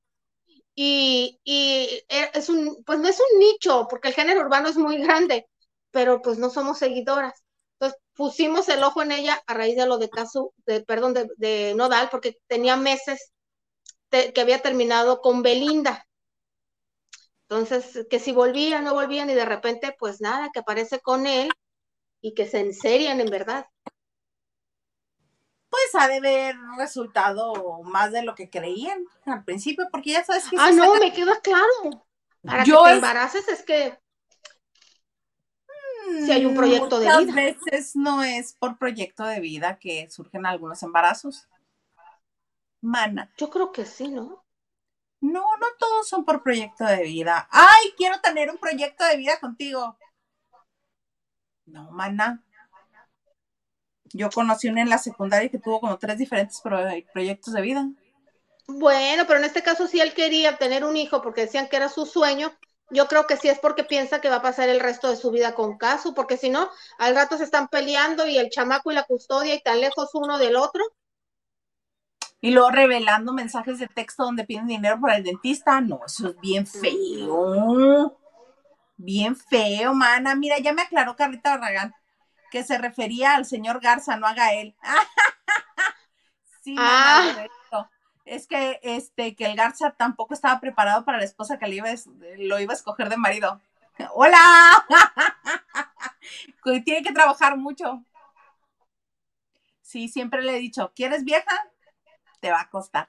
Y, 0.75 1.41
y 1.45 2.03
es 2.09 2.49
un, 2.49 2.83
pues 2.85 2.99
no 3.01 3.09
es 3.09 3.19
un 3.21 3.39
nicho, 3.39 3.87
porque 3.91 4.09
el 4.09 4.15
género 4.15 4.41
urbano 4.43 4.69
es 4.69 4.77
muy 4.77 4.99
grande, 5.03 5.47
pero 5.91 6.21
pues 6.23 6.39
no 6.39 6.51
somos 6.51 6.79
seguidoras. 6.79 7.45
Entonces 7.75 8.01
pusimos 8.15 8.69
el 8.69 8.83
ojo 8.85 9.03
en 9.03 9.12
ella 9.12 9.43
a 9.47 9.55
raíz 9.55 9.77
de 9.77 9.87
lo 9.87 9.99
de 9.99 10.11
caso, 10.11 10.53
de, 10.67 10.83
perdón, 10.83 11.15
de, 11.15 11.29
de 11.37 11.75
Nodal, 11.77 12.09
porque 12.11 12.39
tenía 12.49 12.77
meses 12.77 13.33
que 14.11 14.41
había 14.41 14.62
terminado 14.62 15.21
con 15.21 15.43
Belinda. 15.43 16.07
Entonces, 17.49 18.07
que 18.11 18.19
si 18.19 18.33
volvían, 18.33 18.85
no 18.85 18.95
volvían, 18.95 19.31
y 19.31 19.35
de 19.35 19.45
repente, 19.45 19.95
pues 19.99 20.21
nada, 20.21 20.51
que 20.53 20.61
aparece 20.61 21.01
con 21.01 21.27
él 21.27 21.51
y 22.25 22.33
que 22.35 22.47
se 22.47 22.59
enserian 22.59 23.20
en 23.20 23.29
verdad. 23.29 23.66
Pues 25.68 25.95
ha 26.03 26.09
de 26.09 26.16
haber 26.16 26.57
resultado 26.79 27.83
más 27.83 28.12
de 28.12 28.22
lo 28.22 28.35
que 28.35 28.49
creían 28.49 29.05
al 29.27 29.45
principio, 29.45 29.89
porque 29.93 30.12
ya 30.12 30.25
sabes 30.25 30.49
que 30.49 30.57
Ah, 30.57 30.70
no, 30.70 30.95
me 30.95 31.12
queda 31.12 31.39
claro. 31.43 32.07
Para 32.43 32.64
Yo 32.64 32.79
que 32.79 32.85
te 32.85 32.91
es- 32.93 32.97
embaraces 32.97 33.49
es 33.49 33.62
que 33.62 33.99
si 36.25 36.33
hay 36.33 36.47
un 36.47 36.55
proyecto 36.55 36.99
de 36.99 37.07
vida. 37.07 37.35
veces 37.35 37.95
no 37.95 38.22
es 38.22 38.55
por 38.55 38.79
proyecto 38.79 39.25
de 39.25 39.41
vida 39.41 39.79
que 39.79 40.09
surgen 40.11 40.47
algunos 40.47 40.83
embarazos. 40.83 41.47
Mana, 42.83 43.33
yo 43.37 43.51
creo 43.51 43.72
que 43.72 43.85
sí, 43.85 44.07
¿no? 44.07 44.45
no, 45.20 45.41
no 45.59 45.66
todos 45.79 46.07
son 46.09 46.25
por 46.25 46.43
proyecto 46.43 46.85
de 46.85 47.03
vida. 47.03 47.49
Ay, 47.51 47.93
quiero 47.97 48.20
tener 48.20 48.49
un 48.51 48.59
proyecto 48.59 49.05
de 49.05 49.16
vida 49.16 49.41
contigo. 49.41 49.97
No, 51.67 51.91
mana. 51.91 52.43
Yo 54.15 54.31
conocí 54.31 54.67
una 54.69 54.81
en 54.81 54.89
la 54.89 54.97
secundaria 54.97 55.51
que 55.51 55.59
tuvo 55.59 55.79
como 55.81 55.99
tres 55.99 56.17
diferentes 56.17 56.59
pro- 56.62 56.81
proyectos 57.12 57.53
de 57.53 57.61
vida. 57.61 57.87
Bueno, 58.69 59.25
pero 59.27 59.39
en 59.39 59.47
este 59.47 59.62
caso 59.62 59.87
sí 59.87 60.01
él 60.01 60.12
quería 60.12 60.59
tener 60.59 60.85
un 60.85 60.97
hijo 60.99 61.23
porque 61.23 61.43
decían 61.43 61.67
que 61.69 61.77
era 61.77 61.89
su 61.89 62.05
sueño. 62.05 62.53
Yo 62.91 63.09
creo 63.09 63.27
que 63.27 63.39
sí 63.39 63.49
es 63.49 63.59
porque 63.59 63.85
piensa 63.85 64.21
que 64.21 64.29
va 64.29 64.37
a 64.37 64.43
pasar 64.43 64.69
el 64.69 64.81
resto 64.81 65.09
de 65.09 65.17
su 65.17 65.31
vida 65.31 65.55
con 65.55 65.79
Casu, 65.79 66.12
porque 66.15 66.37
si 66.37 66.51
no, 66.51 66.69
al 66.99 67.15
rato 67.15 67.39
se 67.39 67.45
están 67.45 67.69
peleando 67.69 68.27
y 68.27 68.37
el 68.39 68.51
chamaco 68.51 68.91
y 68.93 68.95
la 68.95 69.05
custodia 69.05 69.55
y 69.55 69.62
tan 69.62 69.81
lejos 69.81 70.11
uno 70.15 70.37
del 70.39 70.57
otro. 70.57 70.85
Y 72.41 72.53
luego 72.53 72.71
revelando 72.71 73.33
mensajes 73.33 73.81
de 73.81 73.89
texto 73.89 74.23
donde 74.23 74.45
piden 74.45 74.69
dinero 74.69 75.01
para 75.01 75.17
el 75.17 75.25
dentista. 75.25 75.81
No, 75.81 76.01
eso 76.07 76.29
es 76.29 76.41
bien 76.41 76.65
feo. 76.65 78.17
Bien 79.05 79.37
feo, 79.37 79.95
mana. 79.95 80.35
Mira, 80.35 80.59
ya 80.59 80.73
me 80.73 80.83
aclaró 80.83 81.15
Carlita 81.17 81.51
Barragán 81.57 81.95
que 82.51 82.65
se 82.65 82.79
refería 82.79 83.35
al 83.35 83.45
señor 83.47 83.81
Garza, 83.81 84.17
no 84.17 84.27
a 84.27 84.35
Gael. 84.35 84.77
sí, 86.63 86.75
Ah. 86.79 87.23
mana, 87.27 87.35
correcto. 87.35 87.91
es 88.25 88.47
que 88.47 88.81
este 88.83 89.35
que 89.37 89.47
el 89.47 89.57
Garza 89.57 89.91
tampoco 89.93 90.35
estaba 90.35 90.61
preparado 90.61 91.05
para 91.05 91.19
la 91.19 91.25
esposa 91.25 91.59
que 91.59 91.67
le 91.67 91.77
iba 91.77 91.89
lo 92.39 92.61
iba 92.61 92.73
a 92.73 92.77
escoger 92.77 93.09
de 93.11 93.17
marido. 93.17 93.61
¡Hola! 94.15 94.41
Tiene 96.85 97.03
que 97.03 97.13
trabajar 97.13 97.57
mucho. 97.57 98.03
Sí, 99.83 100.09
siempre 100.09 100.43
le 100.43 100.57
he 100.57 100.61
dicho, 100.61 100.93
¿quieres 100.95 101.25
vieja? 101.25 101.55
Te 102.41 102.51
va 102.51 102.61
a 102.63 102.71
costar. 102.71 103.09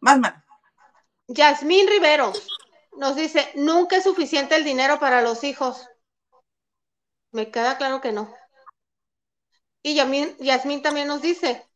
Más 0.00 0.18
mal. 0.18 0.44
Yasmín 1.28 1.88
Rivero 1.88 2.32
nos 2.96 3.16
dice, 3.16 3.50
nunca 3.54 3.96
es 3.96 4.04
suficiente 4.04 4.56
el 4.56 4.64
dinero 4.64 4.98
para 4.98 5.22
los 5.22 5.44
hijos. 5.44 5.88
Me 7.32 7.50
queda 7.50 7.76
claro 7.76 8.00
que 8.00 8.12
no. 8.12 8.32
Y 9.82 9.94
Yasmín 9.94 10.82
también 10.82 11.06
nos 11.06 11.22
dice, 11.22 11.68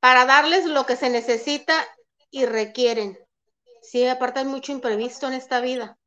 para 0.00 0.26
darles 0.26 0.66
lo 0.66 0.84
que 0.84 0.96
se 0.96 1.10
necesita 1.10 1.74
y 2.30 2.44
requieren. 2.46 3.18
Sí, 3.82 4.06
aparte 4.06 4.40
hay 4.40 4.46
mucho 4.46 4.72
imprevisto 4.72 5.26
en 5.26 5.34
esta 5.34 5.60
vida. 5.60 5.98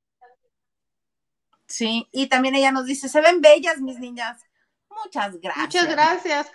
Sí, 1.68 2.08
y 2.12 2.28
también 2.28 2.56
ella 2.56 2.72
nos 2.72 2.86
dice, 2.86 3.10
se 3.10 3.22
ven 3.22 3.42
bellas 3.42 3.80
mis 3.80 4.00
niñas. 4.00 4.42
Muchas 4.90 5.40
gracias. 5.40 5.66
Muchas 5.66 5.90
gracias. 5.90 6.52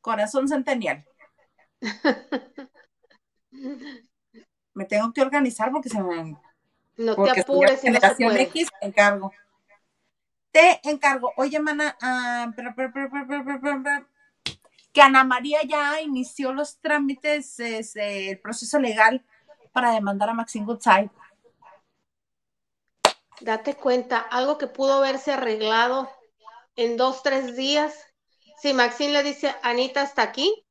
Corazón 0.00 0.48
centenial. 0.48 1.04
me 4.74 4.84
tengo 4.84 5.12
que 5.12 5.22
organizar 5.22 5.70
porque 5.70 5.88
se 5.88 6.02
me... 6.02 6.36
No 6.96 7.14
te 7.14 7.40
apures, 7.40 7.80
si 7.80 7.90
no 7.90 8.00
se 8.00 8.14
puede. 8.14 8.42
X, 8.42 8.68
te 8.80 8.86
encargo. 8.86 9.30
Te 10.50 10.80
encargo. 10.84 11.32
Oye, 11.36 11.60
mana, 11.60 11.96
uh, 12.00 12.52
que 14.92 15.02
Ana 15.02 15.24
María 15.24 15.58
ya 15.62 16.00
inició 16.00 16.54
los 16.54 16.78
trámites, 16.78 17.60
este, 17.60 18.30
el 18.30 18.40
proceso 18.40 18.78
legal 18.78 19.22
para 19.72 19.90
demandar 19.90 20.30
a 20.30 20.32
Maxine 20.32 20.64
Goodside. 20.64 21.10
Date 23.42 23.74
cuenta, 23.74 24.18
algo 24.18 24.56
que 24.56 24.66
pudo 24.66 24.94
haberse 24.94 25.32
arreglado 25.32 26.10
en 26.76 26.96
dos, 26.96 27.22
tres 27.22 27.56
días. 27.56 27.94
Si 28.62 28.72
Maxine 28.72 29.12
le 29.12 29.22
dice, 29.22 29.54
Anita, 29.62 30.00
hasta 30.00 30.22
aquí, 30.22 30.64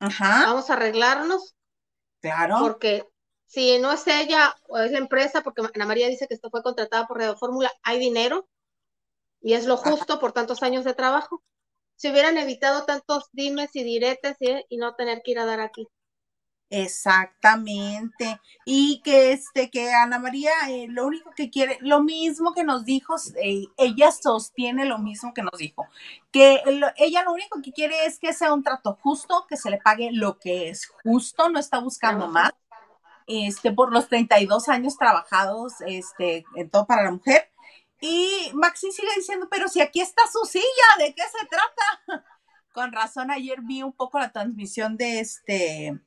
vamos 0.00 0.70
a 0.70 0.72
arreglarnos. 0.72 1.57
Claro. 2.20 2.56
Porque 2.60 3.08
si 3.46 3.78
no 3.78 3.92
es 3.92 4.06
ella 4.06 4.54
o 4.68 4.78
es 4.78 4.92
la 4.92 4.98
empresa, 4.98 5.42
porque 5.42 5.62
Ana 5.74 5.86
María 5.86 6.08
dice 6.08 6.26
que 6.28 6.34
esto 6.34 6.50
fue 6.50 6.62
contratada 6.62 7.06
por 7.06 7.18
Radio 7.18 7.36
Fórmula, 7.36 7.70
hay 7.82 7.98
dinero 7.98 8.48
y 9.40 9.54
es 9.54 9.66
lo 9.66 9.76
justo 9.76 10.20
por 10.20 10.32
tantos 10.32 10.62
años 10.62 10.84
de 10.84 10.94
trabajo. 10.94 11.42
Si 11.96 12.10
hubieran 12.10 12.38
evitado 12.38 12.84
tantos 12.84 13.28
dimes 13.32 13.74
y 13.74 13.82
diretes 13.82 14.36
y 14.40 14.76
no 14.76 14.94
tener 14.94 15.22
que 15.22 15.32
ir 15.32 15.38
a 15.38 15.46
dar 15.46 15.60
aquí. 15.60 15.88
Exactamente. 16.70 18.40
Y 18.64 19.00
que 19.02 19.32
este, 19.32 19.70
que 19.70 19.92
Ana 19.92 20.18
María 20.18 20.50
eh, 20.68 20.86
lo 20.88 21.06
único 21.06 21.30
que 21.34 21.50
quiere, 21.50 21.78
lo 21.80 22.02
mismo 22.02 22.52
que 22.52 22.64
nos 22.64 22.84
dijo, 22.84 23.14
eh, 23.42 23.64
ella 23.78 24.12
sostiene 24.12 24.84
lo 24.84 24.98
mismo 24.98 25.32
que 25.32 25.42
nos 25.42 25.58
dijo, 25.58 25.86
que 26.30 26.62
ella 26.96 27.22
lo 27.24 27.32
único 27.32 27.62
que 27.62 27.72
quiere 27.72 28.04
es 28.06 28.18
que 28.18 28.34
sea 28.34 28.52
un 28.52 28.62
trato 28.62 28.98
justo, 29.00 29.46
que 29.48 29.56
se 29.56 29.70
le 29.70 29.78
pague 29.78 30.10
lo 30.12 30.38
que 30.38 30.68
es 30.68 30.86
justo, 31.02 31.48
no 31.48 31.58
está 31.58 31.78
buscando 31.80 32.28
más. 32.28 32.52
Este, 33.26 33.72
por 33.72 33.92
los 33.92 34.08
32 34.08 34.68
años 34.70 34.96
trabajados, 34.96 35.74
este, 35.86 36.44
en 36.56 36.70
todo 36.70 36.86
para 36.86 37.04
la 37.04 37.12
mujer. 37.12 37.50
Y 38.00 38.50
Maxi 38.54 38.90
sigue 38.92 39.08
diciendo, 39.16 39.48
pero 39.50 39.68
si 39.68 39.80
aquí 39.80 40.00
está 40.00 40.22
su 40.32 40.46
silla, 40.46 40.64
¿de 40.98 41.14
qué 41.14 41.22
se 41.22 41.46
trata? 41.46 42.24
Con 42.72 42.92
razón, 42.92 43.30
ayer 43.30 43.60
vi 43.62 43.82
un 43.82 43.92
poco 43.92 44.18
la 44.18 44.32
transmisión 44.32 44.96
de 44.96 45.20
este, 45.20 46.00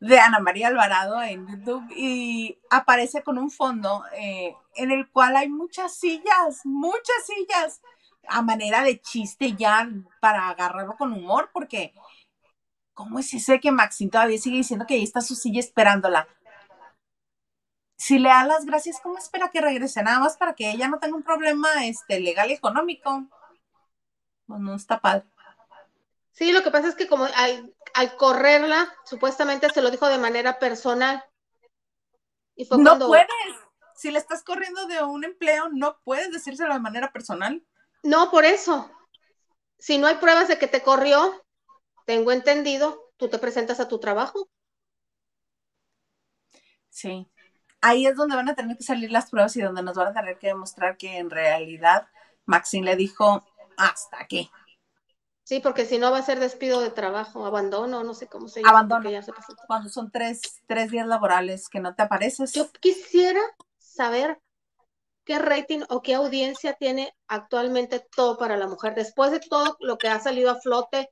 de 0.00 0.18
Ana 0.18 0.40
María 0.40 0.68
Alvarado 0.68 1.22
en 1.22 1.46
YouTube 1.46 1.84
y 1.94 2.58
aparece 2.70 3.22
con 3.22 3.38
un 3.38 3.50
fondo 3.50 4.04
eh, 4.18 4.54
en 4.74 4.90
el 4.90 5.10
cual 5.10 5.36
hay 5.36 5.48
muchas 5.48 5.94
sillas, 5.94 6.60
muchas 6.64 7.26
sillas, 7.26 7.80
a 8.28 8.42
manera 8.42 8.82
de 8.82 9.00
chiste 9.00 9.54
ya 9.54 9.88
para 10.20 10.48
agarrarlo 10.48 10.96
con 10.96 11.12
humor, 11.12 11.50
porque 11.52 11.94
¿cómo 12.92 13.18
es 13.18 13.32
ese 13.34 13.60
que 13.60 13.70
Maxine 13.70 14.10
todavía 14.10 14.38
sigue 14.38 14.58
diciendo 14.58 14.86
que 14.86 14.94
ahí 14.94 15.04
está 15.04 15.20
su 15.20 15.34
silla 15.34 15.60
esperándola? 15.60 16.28
Si 17.96 18.18
le 18.18 18.28
da 18.28 18.44
las 18.44 18.66
gracias, 18.66 19.00
¿cómo 19.02 19.16
espera 19.16 19.50
que 19.50 19.60
regrese? 19.60 20.02
Nada 20.02 20.20
más 20.20 20.36
para 20.36 20.54
que 20.54 20.70
ella 20.70 20.88
no 20.88 20.98
tenga 20.98 21.16
un 21.16 21.22
problema 21.22 21.86
este, 21.86 22.20
legal 22.20 22.50
y 22.50 22.54
económico. 22.54 23.26
Pues 24.46 24.60
no 24.60 24.74
está 24.74 25.00
padre. 25.00 25.24
Sí, 26.32 26.52
lo 26.52 26.62
que 26.62 26.70
pasa 26.70 26.88
es 26.88 26.94
que 26.94 27.06
como 27.06 27.24
al, 27.24 27.74
correrla, 28.16 28.94
supuestamente 29.04 29.70
se 29.70 29.82
lo 29.82 29.90
dijo 29.90 30.06
de 30.08 30.18
manera 30.18 30.58
personal. 30.58 31.24
Y 32.54 32.68
no 32.78 32.98
puedes. 32.98 33.26
Si 33.94 34.10
le 34.10 34.18
estás 34.18 34.42
corriendo 34.42 34.86
de 34.86 35.02
un 35.02 35.24
empleo, 35.24 35.70
no 35.72 35.98
puedes 36.04 36.30
decírselo 36.30 36.74
de 36.74 36.80
manera 36.80 37.12
personal. 37.12 37.64
No, 38.02 38.30
por 38.30 38.44
eso. 38.44 38.90
Si 39.78 39.98
no 39.98 40.06
hay 40.06 40.16
pruebas 40.16 40.48
de 40.48 40.58
que 40.58 40.68
te 40.68 40.82
corrió, 40.82 41.44
tengo 42.04 42.32
entendido, 42.32 43.12
tú 43.16 43.28
te 43.28 43.38
presentas 43.38 43.80
a 43.80 43.88
tu 43.88 43.98
trabajo. 43.98 44.48
Sí. 46.90 47.26
Ahí 47.80 48.06
es 48.06 48.16
donde 48.16 48.36
van 48.36 48.48
a 48.48 48.54
tener 48.54 48.76
que 48.76 48.82
salir 48.82 49.10
las 49.10 49.30
pruebas 49.30 49.56
y 49.56 49.62
donde 49.62 49.82
nos 49.82 49.96
van 49.96 50.08
a 50.08 50.14
tener 50.14 50.38
que 50.38 50.48
demostrar 50.48 50.96
que 50.96 51.18
en 51.18 51.30
realidad 51.30 52.08
Maxine 52.46 52.86
le 52.86 52.96
dijo 52.96 53.44
hasta 53.76 54.20
aquí. 54.20 54.50
Sí, 55.46 55.60
porque 55.60 55.86
si 55.86 55.98
no 55.98 56.10
va 56.10 56.18
a 56.18 56.22
ser 56.22 56.40
despido 56.40 56.80
de 56.80 56.90
trabajo, 56.90 57.46
abandono, 57.46 58.02
no 58.02 58.14
sé 58.14 58.26
cómo 58.26 58.48
se 58.48 58.62
llama. 58.62 58.80
Abandono. 58.80 59.08
Cuando 59.68 59.88
son 59.88 60.10
tres, 60.10 60.40
tres 60.66 60.90
días 60.90 61.06
laborales 61.06 61.68
que 61.68 61.78
no 61.78 61.94
te 61.94 62.02
apareces. 62.02 62.52
Yo 62.52 62.68
quisiera 62.80 63.40
saber 63.78 64.40
qué 65.24 65.38
rating 65.38 65.82
o 65.88 66.02
qué 66.02 66.14
audiencia 66.14 66.72
tiene 66.72 67.14
actualmente 67.28 68.04
todo 68.16 68.38
para 68.38 68.56
la 68.56 68.66
mujer. 68.66 68.96
Después 68.96 69.30
de 69.30 69.38
todo 69.38 69.76
lo 69.78 69.98
que 69.98 70.08
ha 70.08 70.18
salido 70.18 70.50
a 70.50 70.60
flote, 70.60 71.10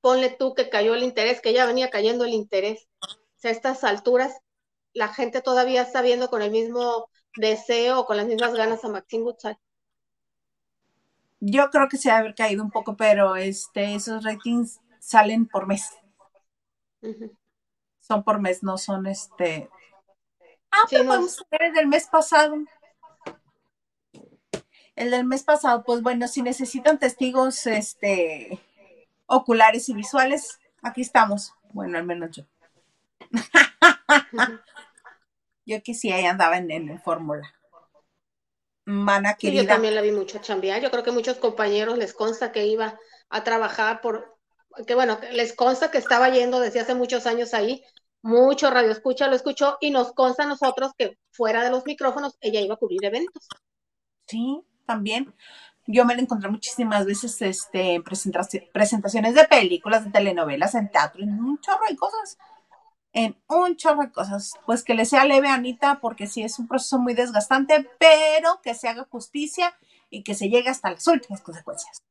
ponle 0.00 0.30
tú 0.30 0.54
que 0.54 0.70
cayó 0.70 0.94
el 0.94 1.02
interés, 1.02 1.42
que 1.42 1.52
ya 1.52 1.66
venía 1.66 1.90
cayendo 1.90 2.24
el 2.24 2.32
interés. 2.32 2.88
O 3.02 3.06
sea, 3.36 3.50
a 3.50 3.52
estas 3.52 3.84
alturas, 3.84 4.34
la 4.94 5.08
gente 5.08 5.42
todavía 5.42 5.82
está 5.82 6.00
viendo 6.00 6.30
con 6.30 6.40
el 6.40 6.50
mismo 6.50 7.10
deseo 7.36 8.00
o 8.00 8.06
con 8.06 8.16
las 8.16 8.24
mismas 8.24 8.54
ganas 8.54 8.82
a 8.82 8.88
Maxine 8.88 9.24
Goodside. 9.24 9.58
Yo 11.40 11.70
creo 11.70 11.88
que 11.88 11.96
se 11.96 12.10
ha 12.10 12.18
haber 12.18 12.34
caído 12.34 12.62
un 12.62 12.70
poco, 12.70 12.96
pero 12.96 13.34
este, 13.36 13.94
esos 13.94 14.22
ratings 14.24 14.80
salen 14.98 15.46
por 15.46 15.66
mes. 15.66 15.96
Son 18.00 18.22
por 18.22 18.40
mes, 18.40 18.62
no 18.62 18.76
son 18.76 19.06
este. 19.06 19.70
Ah, 20.70 20.84
pero 20.90 21.06
podemos 21.06 21.42
ver 21.50 21.62
el 21.62 21.72
del 21.72 21.86
mes 21.86 22.06
pasado. 22.08 22.56
El 24.94 25.10
del 25.10 25.24
mes 25.24 25.42
pasado, 25.42 25.82
pues 25.82 26.02
bueno, 26.02 26.28
si 26.28 26.42
necesitan 26.42 26.98
testigos 26.98 27.66
este, 27.66 28.60
oculares 29.24 29.88
y 29.88 29.94
visuales, 29.94 30.60
aquí 30.82 31.00
estamos. 31.00 31.54
Bueno, 31.72 31.96
al 31.96 32.04
menos 32.04 32.36
yo. 32.36 32.44
yo 35.64 35.82
que 35.82 35.94
sí, 35.94 36.12
ahí 36.12 36.26
andaba 36.26 36.58
en, 36.58 36.70
en 36.70 37.00
fórmula 37.00 37.50
mana 38.90 39.34
querida. 39.34 39.62
yo 39.62 39.68
también 39.68 39.94
la 39.94 40.02
vi 40.02 40.12
mucho 40.12 40.38
chambear. 40.38 40.82
Yo 40.82 40.90
creo 40.90 41.02
que 41.02 41.12
muchos 41.12 41.38
compañeros 41.38 41.96
les 41.96 42.12
consta 42.12 42.52
que 42.52 42.66
iba 42.66 42.98
a 43.28 43.44
trabajar 43.44 44.00
por, 44.00 44.36
que 44.86 44.94
bueno, 44.94 45.18
les 45.32 45.54
consta 45.54 45.90
que 45.90 45.98
estaba 45.98 46.28
yendo 46.28 46.60
desde 46.60 46.80
hace 46.80 46.94
muchos 46.94 47.26
años 47.26 47.54
ahí. 47.54 47.82
Mucho 48.22 48.70
radio 48.70 48.90
escucha 48.90 49.28
lo 49.28 49.36
escuchó 49.36 49.78
y 49.80 49.90
nos 49.90 50.12
consta 50.12 50.42
a 50.42 50.46
nosotros 50.46 50.92
que 50.98 51.18
fuera 51.30 51.64
de 51.64 51.70
los 51.70 51.86
micrófonos 51.86 52.36
ella 52.40 52.60
iba 52.60 52.74
a 52.74 52.78
cubrir 52.78 53.04
eventos. 53.04 53.48
Sí, 54.26 54.60
también. 54.86 55.34
Yo 55.86 56.04
me 56.04 56.14
la 56.14 56.22
encontré 56.22 56.50
muchísimas 56.50 57.06
veces 57.06 57.40
este, 57.40 57.94
en 57.94 58.02
presentaciones 58.02 59.34
de 59.34 59.44
películas, 59.44 60.04
de 60.04 60.10
telenovelas, 60.10 60.74
en 60.74 60.90
teatro, 60.90 61.22
en 61.22 61.30
un 61.30 61.58
chorro 61.60 61.86
de 61.88 61.96
cosas 61.96 62.38
en 63.12 63.40
un 63.48 63.76
chorro 63.76 64.02
de 64.02 64.12
cosas. 64.12 64.54
Pues 64.66 64.84
que 64.84 64.94
le 64.94 65.04
sea 65.04 65.24
leve 65.24 65.48
a 65.48 65.54
Anita, 65.54 66.00
porque 66.00 66.26
sí 66.26 66.42
es 66.42 66.58
un 66.58 66.68
proceso 66.68 66.98
muy 66.98 67.14
desgastante, 67.14 67.88
pero 67.98 68.60
que 68.62 68.74
se 68.74 68.88
haga 68.88 69.06
justicia 69.10 69.76
y 70.10 70.22
que 70.22 70.34
se 70.34 70.48
llegue 70.48 70.68
hasta 70.68 70.90
las 70.90 71.06
últimas 71.06 71.40
consecuencias. 71.40 72.02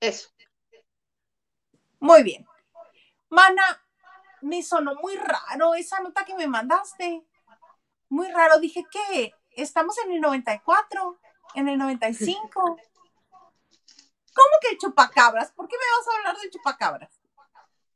Eso. 0.00 0.30
Muy 1.98 2.22
bien. 2.22 2.46
Mana, 3.28 3.62
me 4.40 4.62
sonó 4.62 4.94
muy 4.96 5.16
raro 5.16 5.74
esa 5.74 6.00
nota 6.00 6.24
que 6.24 6.34
me 6.34 6.46
mandaste. 6.46 7.24
Muy 8.08 8.30
raro. 8.30 8.58
Dije 8.58 8.86
que 8.90 9.34
estamos 9.50 9.98
en 9.98 10.12
el 10.12 10.20
94, 10.20 11.20
en 11.54 11.68
el 11.68 11.78
95. 11.78 12.50
¿Cómo 14.32 14.48
que 14.62 14.68
el 14.70 14.78
chupacabras? 14.78 15.52
¿Por 15.52 15.68
qué 15.68 15.76
me 15.76 15.98
vas 15.98 16.08
a 16.08 16.18
hablar 16.18 16.36
del 16.40 16.50
chupacabras? 16.50 17.19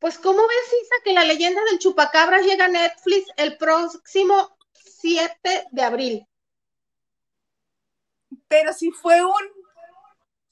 Pues, 0.04 0.18
¿cómo 0.18 0.36
ves, 0.36 0.82
Isa, 0.82 0.96
que 1.02 1.14
la 1.14 1.24
leyenda 1.24 1.62
del 1.64 1.78
chupacabras 1.78 2.44
llega 2.44 2.66
a 2.66 2.68
Netflix 2.68 3.26
el 3.38 3.56
próximo 3.56 4.54
7 4.74 5.68
de 5.70 5.82
abril? 5.82 6.28
Pero 8.46 8.74
si 8.74 8.90
fue 8.90 9.24
un 9.24 9.32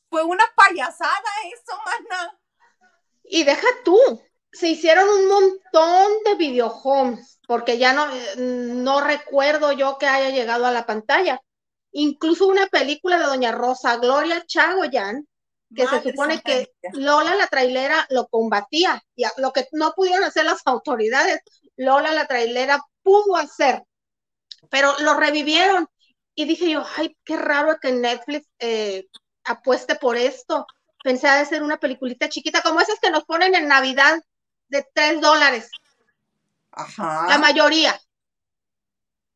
Fue 0.09 0.24
una 0.24 0.44
payasada 0.57 1.30
eso, 1.53 1.78
mana. 1.84 2.40
Y 3.24 3.44
deja 3.44 3.66
tú, 3.84 3.98
se 4.50 4.68
hicieron 4.68 5.07
un 5.07 5.28
montón 5.28 6.12
de 6.24 6.34
videohomes, 6.36 7.38
porque 7.46 7.76
ya 7.76 7.92
no, 7.92 8.07
no 8.38 9.03
recuerdo 9.03 9.72
yo 9.72 9.98
que 9.98 10.07
haya 10.07 10.30
llegado 10.30 10.64
a 10.64 10.72
la 10.72 10.86
pantalla. 10.86 11.42
Incluso 11.90 12.46
una 12.46 12.68
película 12.68 13.18
de 13.18 13.26
Doña 13.26 13.53
Rosa 13.53 13.98
Gloria 13.98 14.46
Chagoyan, 14.46 15.28
que 15.75 15.87
se 15.87 16.03
supone 16.03 16.41
que 16.43 16.73
Lola 16.93 17.35
la 17.35 17.47
trailera 17.47 18.07
lo 18.11 18.29
combatía, 18.29 19.03
y 19.14 19.25
lo 19.39 19.53
que 19.53 19.68
no 19.73 19.93
pudieron 19.93 20.25
hacer 20.25 20.45
las 20.45 20.62
autoridades, 20.66 21.41
Lola 21.77 22.12
la 22.12 22.27
trailera 22.27 22.81
pudo 23.03 23.37
hacer, 23.37 23.83
pero 24.70 24.95
lo 25.01 25.14
revivieron. 25.14 25.89
Y 26.35 26.47
dije 26.47 26.70
yo, 26.70 26.85
ay, 26.97 27.16
qué 27.25 27.37
raro 27.37 27.77
que 27.81 27.93
Netflix 27.93 28.49
eh, 28.59 29.07
apueste 29.45 29.97
por 29.97 30.16
esto. 30.16 30.66
Pensé 31.05 31.29
de 31.29 31.45
ser 31.45 31.62
una 31.62 31.79
peliculita 31.79 32.29
chiquita, 32.29 32.62
como 32.62 32.81
esas 32.81 32.99
que 33.01 33.11
nos 33.11 33.25
ponen 33.25 33.55
en 33.55 33.68
Navidad 33.68 34.18
de 34.68 34.87
tres 34.95 35.20
dólares. 35.20 35.70
Ajá. 36.70 37.27
La 37.29 37.39
mayoría. 37.39 38.01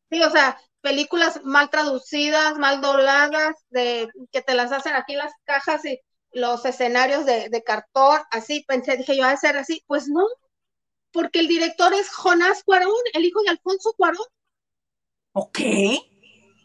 Sí, 0.09 0.23
o 0.23 0.31
sea, 0.31 0.59
películas 0.81 1.41
mal 1.43 1.69
traducidas, 1.69 2.57
mal 2.57 2.81
dobladas, 2.81 3.55
de 3.69 4.09
que 4.31 4.41
te 4.41 4.55
las 4.55 4.71
hacen 4.71 4.95
aquí 4.95 5.15
las 5.15 5.33
cajas 5.43 5.85
y 5.85 5.99
los 6.37 6.65
escenarios 6.65 7.25
de, 7.25 7.49
de 7.49 7.63
cartón, 7.63 8.21
así 8.31 8.63
pensé, 8.67 8.95
dije 8.97 9.17
yo, 9.17 9.25
a 9.25 9.35
ser 9.37 9.57
así, 9.57 9.83
pues 9.87 10.07
no, 10.07 10.25
porque 11.11 11.39
el 11.39 11.47
director 11.47 11.93
es 11.93 12.09
Jonás 12.09 12.63
Cuarón, 12.63 12.93
el 13.13 13.25
hijo 13.25 13.41
de 13.41 13.49
Alfonso 13.49 13.93
Cuarón. 13.97 14.25
Ok. 15.33 15.59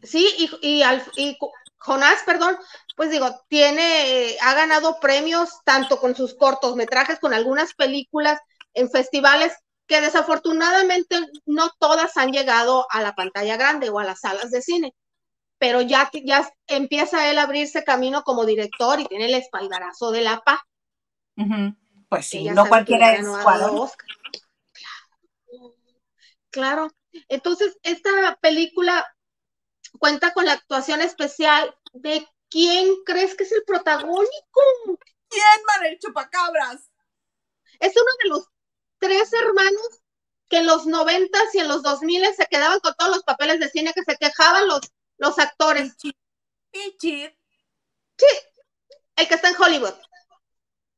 Sí, 0.02 0.28
y, 0.38 0.50
y, 0.60 0.82
y 1.16 1.38
Jonás, 1.78 2.22
perdón, 2.26 2.56
pues 2.96 3.10
digo, 3.10 3.34
tiene, 3.48 4.36
ha 4.40 4.54
ganado 4.54 5.00
premios 5.00 5.60
tanto 5.64 5.98
con 5.98 6.14
sus 6.14 6.34
cortometrajes, 6.34 7.18
con 7.18 7.32
algunas 7.32 7.74
películas 7.74 8.40
en 8.74 8.90
festivales 8.90 9.52
que 9.86 10.00
desafortunadamente 10.00 11.18
no 11.46 11.70
todas 11.78 12.16
han 12.16 12.30
llegado 12.30 12.86
a 12.90 13.02
la 13.02 13.14
pantalla 13.14 13.56
grande 13.56 13.90
o 13.90 13.98
a 13.98 14.04
las 14.04 14.20
salas 14.20 14.50
de 14.50 14.62
cine, 14.62 14.94
pero 15.62 15.80
ya, 15.80 16.10
ya 16.24 16.52
empieza 16.66 17.30
él 17.30 17.38
a 17.38 17.44
abrirse 17.44 17.84
camino 17.84 18.24
como 18.24 18.44
director 18.44 18.98
y 18.98 19.06
tiene 19.06 19.26
el 19.26 19.34
espaldarazo 19.34 20.10
de 20.10 20.22
la 20.22 20.40
PA. 20.40 20.66
Pues 22.08 22.26
sí, 22.26 22.50
no 22.50 22.66
cualquiera 22.66 23.14
es 23.14 23.24
Oscar. 23.28 24.08
Claro. 26.50 26.90
Entonces, 27.28 27.78
esta 27.84 28.36
película 28.40 29.06
cuenta 30.00 30.32
con 30.32 30.46
la 30.46 30.54
actuación 30.54 31.00
especial 31.00 31.72
de 31.92 32.26
quién 32.50 32.96
crees 33.06 33.36
que 33.36 33.44
es 33.44 33.52
el 33.52 33.62
protagónico. 33.64 34.60
¿Quién, 35.28 35.64
Manuel 35.68 35.96
Chupacabras? 36.00 36.90
Es 37.78 37.92
uno 37.94 38.10
de 38.24 38.28
los 38.30 38.48
tres 38.98 39.32
hermanos 39.32 40.00
que 40.48 40.56
en 40.56 40.66
los 40.66 40.86
noventas 40.86 41.54
y 41.54 41.60
en 41.60 41.68
los 41.68 41.84
dos 41.84 42.02
miles 42.02 42.34
se 42.34 42.46
quedaban 42.46 42.80
con 42.80 42.94
todos 42.96 43.12
los 43.12 43.22
papeles 43.22 43.60
de 43.60 43.70
cine 43.70 43.92
que 43.94 44.02
se 44.02 44.16
quejaban 44.16 44.66
los, 44.66 44.80
los 45.22 45.38
actores. 45.38 45.96
Pichir. 46.70 47.38
Sí, 48.18 48.26
el 49.16 49.28
que 49.28 49.34
está 49.34 49.48
en 49.48 49.56
Hollywood. 49.60 49.94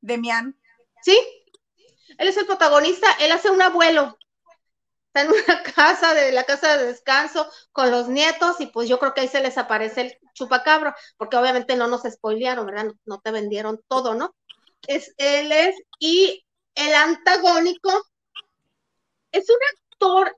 Demian. 0.01 0.59
Sí, 1.03 1.19
él 2.19 2.29
es 2.29 2.37
el 2.37 2.47
protagonista, 2.47 3.07
él 3.21 3.31
hace 3.33 3.51
un 3.51 3.63
abuelo 3.63 4.19
está 5.15 5.23
en 5.23 5.29
una 5.29 5.63
casa 5.75 6.15
de 6.15 6.33
la 6.33 6.45
casa 6.45 6.77
de 6.77 6.87
descanso 6.87 7.49
con 7.73 7.91
los 7.91 8.09
nietos 8.09 8.61
y 8.61 8.67
pues 8.67 8.89
yo 8.89 8.99
creo 8.99 9.15
que 9.15 9.23
ahí 9.23 9.29
se 9.29 9.43
les 9.43 9.57
aparece 9.59 10.01
el 10.01 10.19
chupacabro, 10.35 10.95
porque 11.17 11.37
obviamente 11.37 11.77
no 11.77 11.87
nos 11.87 12.03
spoilearon, 12.03 12.67
¿verdad? 12.67 12.93
No, 13.05 13.21
te 13.21 13.31
vendieron 13.31 13.81
todo, 13.87 14.15
¿no? 14.15 14.35
Es, 14.87 15.15
él 15.19 15.53
es, 15.53 15.77
y 16.01 16.45
el 16.75 16.95
antagónico 16.95 17.91
es 19.31 19.49
un 19.49 19.57
actor 19.73 20.37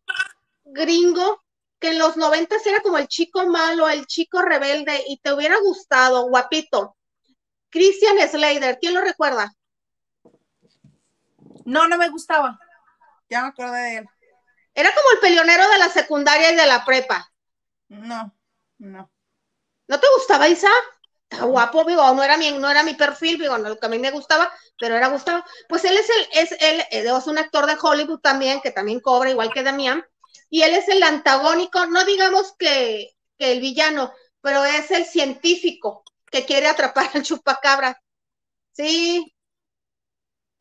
gringo 0.65 1.43
que 1.79 1.89
en 1.91 1.99
los 1.99 2.17
noventas 2.17 2.65
era 2.67 2.81
como 2.81 2.99
el 2.99 3.09
chico 3.09 3.47
malo, 3.47 3.89
el 3.89 4.07
chico 4.07 4.43
rebelde, 4.43 5.05
y 5.09 5.19
te 5.19 5.33
hubiera 5.33 5.59
gustado, 5.61 6.29
guapito. 6.29 6.97
Christian 7.71 8.17
Slater, 8.29 8.79
¿quién 8.81 8.95
lo 8.95 9.01
recuerda? 9.01 9.53
No, 11.65 11.89
no 11.89 11.99
me 11.99 12.09
gustaba. 12.09 12.59
Ya 13.29 13.43
me 13.43 13.49
acordé 13.49 13.79
de 13.79 13.97
él. 13.99 14.07
Era 14.75 14.95
como 14.95 15.11
el 15.13 15.21
peleonero 15.21 15.69
de 15.69 15.79
la 15.79 15.89
secundaria 15.89 16.53
y 16.53 16.57
de 16.57 16.67
la 16.67 16.85
prepa. 16.85 17.31
No, 17.89 18.33
no. 18.79 19.11
¿No 19.89 20.01
te 20.01 20.07
gustaba 20.17 20.49
Isa? 20.49 20.71
Está 21.29 21.45
guapo, 21.45 21.85
digo, 21.85 22.03
no 22.15 22.23
era 22.23 22.37
mi, 22.37 22.53
no 22.53 22.71
era 22.71 22.83
mi 22.85 22.95
perfil, 22.95 23.39
digo, 23.39 23.59
no, 23.59 23.69
lo 23.69 23.79
que 23.79 23.87
a 23.87 23.89
mí 23.89 23.99
me 23.99 24.13
gustaba, 24.13 24.53
pero 24.79 24.97
era 24.97 25.09
Gustavo. 25.09 25.43
Pues 25.69 25.85
él 25.85 25.97
es 25.97 26.09
el, 26.09 26.29
es 26.33 26.53
él, 26.61 26.85
es 26.91 27.27
un 27.27 27.39
actor 27.39 27.67
de 27.67 27.77
Hollywood 27.81 28.21
también, 28.21 28.61
que 28.61 28.71
también 28.71 29.01
cobra, 29.01 29.31
igual 29.31 29.53
que 29.53 29.65
Damián, 29.65 30.05
y 30.57 30.63
él 30.63 30.73
es 30.73 30.89
el 30.89 31.03
antagónico, 31.03 31.85
no 31.85 32.03
digamos 32.07 32.55
que, 32.59 33.15
que 33.37 33.53
el 33.53 33.61
villano, 33.61 34.15
pero 34.41 34.65
es 34.65 34.91
el 34.91 35.05
científico 35.05 36.03
que 36.31 36.47
quiere 36.47 36.67
atrapar 36.67 37.11
al 37.13 37.23
chupacabra. 37.23 38.03
Sí. 38.73 39.37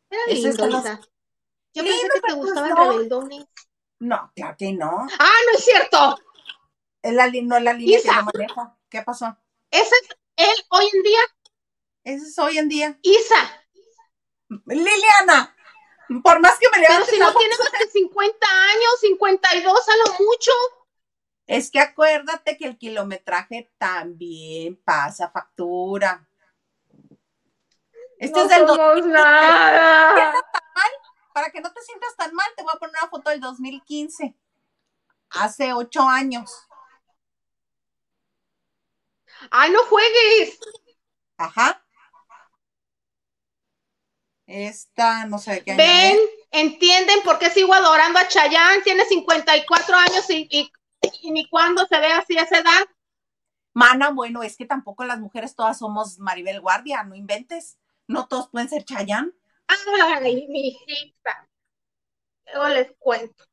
Era 0.09 0.21
lindo, 0.27 0.67
Isa. 0.67 0.99
Yo 1.73 1.83
pensé 1.83 2.09
que 2.13 2.19
te 2.27 2.33
gustaba 2.33 2.67
el 2.67 2.75
rebeldones. 2.75 3.45
No, 3.99 4.33
claro 4.35 4.55
que 4.59 4.73
no. 4.73 5.07
Ah, 5.17 5.37
no 5.45 5.57
es 5.57 5.63
cierto. 5.63 6.17
Es 7.01 7.13
la, 7.13 7.27
no 7.27 7.55
es 7.55 7.63
la 7.63 7.71
línea 7.71 8.01
que 8.01 8.05
yo 8.05 8.23
manejo. 8.33 8.77
¿Qué 8.89 9.01
pasó? 9.01 9.37
Ese 9.71 9.95
es 9.95 10.17
él 10.35 10.65
hoy 10.71 10.89
en 10.93 11.03
día. 11.03 11.19
Ese 12.03 12.25
es 12.25 12.37
hoy 12.37 12.57
en 12.57 12.67
día. 12.67 12.99
Isa. 13.01 13.65
Liliana, 14.65 15.54
por 16.23 16.39
más 16.39 16.57
que 16.59 16.67
me 16.71 16.79
le 16.79 16.87
Pero 16.87 17.05
si 17.05 17.17
no 17.17 17.33
tiene 17.33 17.55
más 17.57 17.71
de 17.79 17.91
50 17.91 18.47
años, 18.47 18.99
52 19.01 19.89
a 19.89 19.97
lo 19.97 20.25
mucho. 20.25 20.51
Es 21.47 21.69
que 21.69 21.79
acuérdate 21.79 22.57
que 22.57 22.65
el 22.65 22.77
kilometraje 22.77 23.71
también 23.77 24.75
pasa 24.83 25.29
factura. 25.29 26.27
Este 28.17 28.41
es 28.41 28.49
del 28.49 28.65
nada 29.11 30.33
para 31.35 31.49
que 31.49 31.59
no 31.59 31.69
te 31.73 31.81
sientas 31.81 32.15
tan 32.15 32.33
mal, 32.33 32.47
te 32.55 32.63
voy 32.63 32.71
a 32.73 32.79
poner 32.79 32.95
una 32.97 33.09
foto 33.09 33.29
del 33.29 33.41
2015, 33.41 34.33
hace 35.31 35.73
ocho 35.73 36.01
años. 36.03 36.49
¡Ay, 39.51 39.69
no 39.71 39.83
juegues! 39.83 40.57
Ajá. 41.37 41.84
Esta, 44.47 45.25
no 45.25 45.39
sé 45.39 45.53
de 45.53 45.63
qué 45.63 45.75
Ven, 45.75 46.17
entienden 46.51 47.19
por 47.23 47.39
qué 47.39 47.49
sigo 47.49 47.73
adorando 47.73 48.19
a 48.19 48.27
Chayanne, 48.27 48.83
tiene 48.83 49.05
54 49.05 49.95
años 49.95 50.29
y, 50.29 50.47
y, 50.51 50.71
y 51.21 51.31
ni 51.31 51.49
cuándo 51.49 51.85
se 51.87 51.99
ve 51.99 52.07
así 52.07 52.37
a 52.37 52.43
esa 52.43 52.59
edad. 52.59 52.85
Mana, 53.73 54.09
bueno, 54.11 54.43
es 54.43 54.55
que 54.55 54.65
tampoco 54.65 55.03
las 55.03 55.19
mujeres 55.19 55.55
todas 55.55 55.79
somos 55.79 56.19
Maribel 56.19 56.61
Guardia, 56.61 57.03
no 57.03 57.15
inventes. 57.15 57.77
No 58.07 58.27
todos 58.27 58.49
pueden 58.49 58.69
ser 58.69 58.85
Chayanne. 58.85 59.31
Ay, 59.67 60.47
mi 60.47 60.67
hijita. 60.67 61.49
Luego 62.53 62.69
les 62.69 62.91
cuento. 62.99 63.43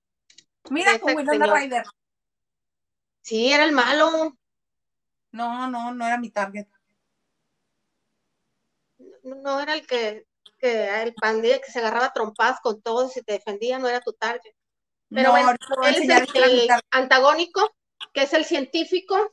Mira 0.70 0.99
con 0.99 1.16
Winona 1.16 1.47
Ryder. 1.53 1.84
Sí, 3.22 3.53
era 3.53 3.64
el 3.64 3.72
malo. 3.72 4.36
No, 5.32 5.68
no, 5.68 5.93
no 5.95 6.07
era 6.07 6.18
mi 6.18 6.30
target. 6.30 6.66
No, 9.24 9.61
era 9.61 9.74
el 9.74 9.86
que, 9.86 10.26
que 10.63 11.03
el 11.03 11.13
pandilla 11.15 11.59
que 11.59 11.73
se 11.73 11.81
agarraba 11.81 12.13
trompadas 12.13 12.61
con 12.63 12.81
todos 12.81 13.17
y 13.17 13.23
te 13.23 13.33
defendía, 13.33 13.81
no 13.81 13.89
era 13.89 14.01
tu 14.01 14.13
target. 14.13 14.55
Pero 15.11 15.33
bueno, 15.33 15.51
él 15.85 16.11
es 16.11 16.35
el 16.35 16.69
antagónico, 16.91 17.75
que 18.15 18.23
es 18.23 18.33
el 18.33 18.45
científico, 18.45 19.29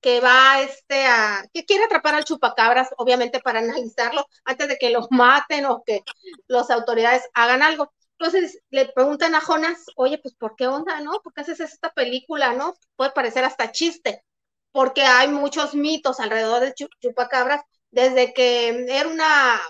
que 0.00 0.20
va 0.20 0.60
este 0.60 1.06
a, 1.06 1.44
que 1.52 1.64
quiere 1.64 1.84
atrapar 1.84 2.14
al 2.14 2.24
chupacabras, 2.24 2.90
obviamente 2.96 3.40
para 3.40 3.58
analizarlo 3.58 4.26
antes 4.44 4.68
de 4.68 4.78
que 4.78 4.90
lo 4.90 5.06
maten 5.10 5.66
o 5.66 5.82
que 5.84 6.02
las 6.46 6.70
autoridades 6.70 7.28
hagan 7.34 7.62
algo. 7.62 7.92
Entonces 8.18 8.60
le 8.70 8.86
preguntan 8.86 9.34
a 9.34 9.40
Jonas, 9.40 9.86
oye, 9.96 10.18
pues 10.18 10.34
¿por 10.34 10.54
qué 10.54 10.68
onda, 10.68 11.00
no? 11.00 11.20
¿Por 11.22 11.34
qué 11.34 11.40
haces 11.40 11.60
esta 11.60 11.90
película, 11.90 12.54
no? 12.54 12.74
Puede 12.94 13.10
parecer 13.10 13.44
hasta 13.44 13.72
chiste, 13.72 14.24
porque 14.70 15.02
hay 15.02 15.28
muchos 15.28 15.74
mitos 15.74 16.20
alrededor 16.20 16.60
de 16.60 16.74
chupacabras, 17.00 17.62
desde 17.90 18.32
que 18.32 18.86
era 18.88 19.08
una 19.08 19.60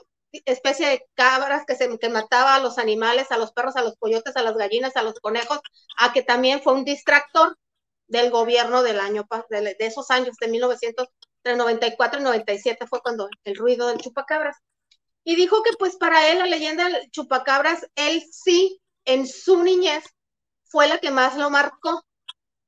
especie 0.44 0.88
de 0.88 1.06
cabras 1.14 1.64
que, 1.66 1.76
se, 1.76 1.98
que 1.98 2.08
mataba 2.08 2.54
a 2.54 2.60
los 2.60 2.78
animales, 2.78 3.30
a 3.30 3.38
los 3.38 3.52
perros, 3.52 3.76
a 3.76 3.82
los 3.82 3.96
coyotes, 3.98 4.36
a 4.36 4.42
las 4.42 4.56
gallinas, 4.56 4.96
a 4.96 5.02
los 5.02 5.20
conejos, 5.20 5.60
a 5.98 6.12
que 6.12 6.22
también 6.22 6.62
fue 6.62 6.72
un 6.74 6.84
distractor 6.84 7.56
del 8.06 8.30
gobierno 8.30 8.82
del 8.82 9.00
año, 9.00 9.26
de, 9.48 9.76
esos 9.78 10.10
años, 10.10 10.36
de 10.40 10.48
1994 10.48 12.20
y 12.20 12.22
97 12.22 12.86
fue 12.86 13.00
cuando 13.00 13.28
el 13.44 13.56
ruido 13.56 13.88
del 13.88 13.98
chupacabras. 13.98 14.56
Y 15.24 15.36
dijo 15.36 15.62
que 15.62 15.70
pues 15.78 15.96
para 15.96 16.28
él 16.28 16.38
la 16.38 16.46
leyenda 16.46 16.88
del 16.88 17.10
chupacabras, 17.10 17.86
él 17.94 18.22
sí, 18.30 18.80
en 19.04 19.26
su 19.26 19.62
niñez, 19.62 20.04
fue 20.64 20.88
la 20.88 20.98
que 20.98 21.10
más 21.10 21.36
lo 21.36 21.50
marcó. 21.50 22.02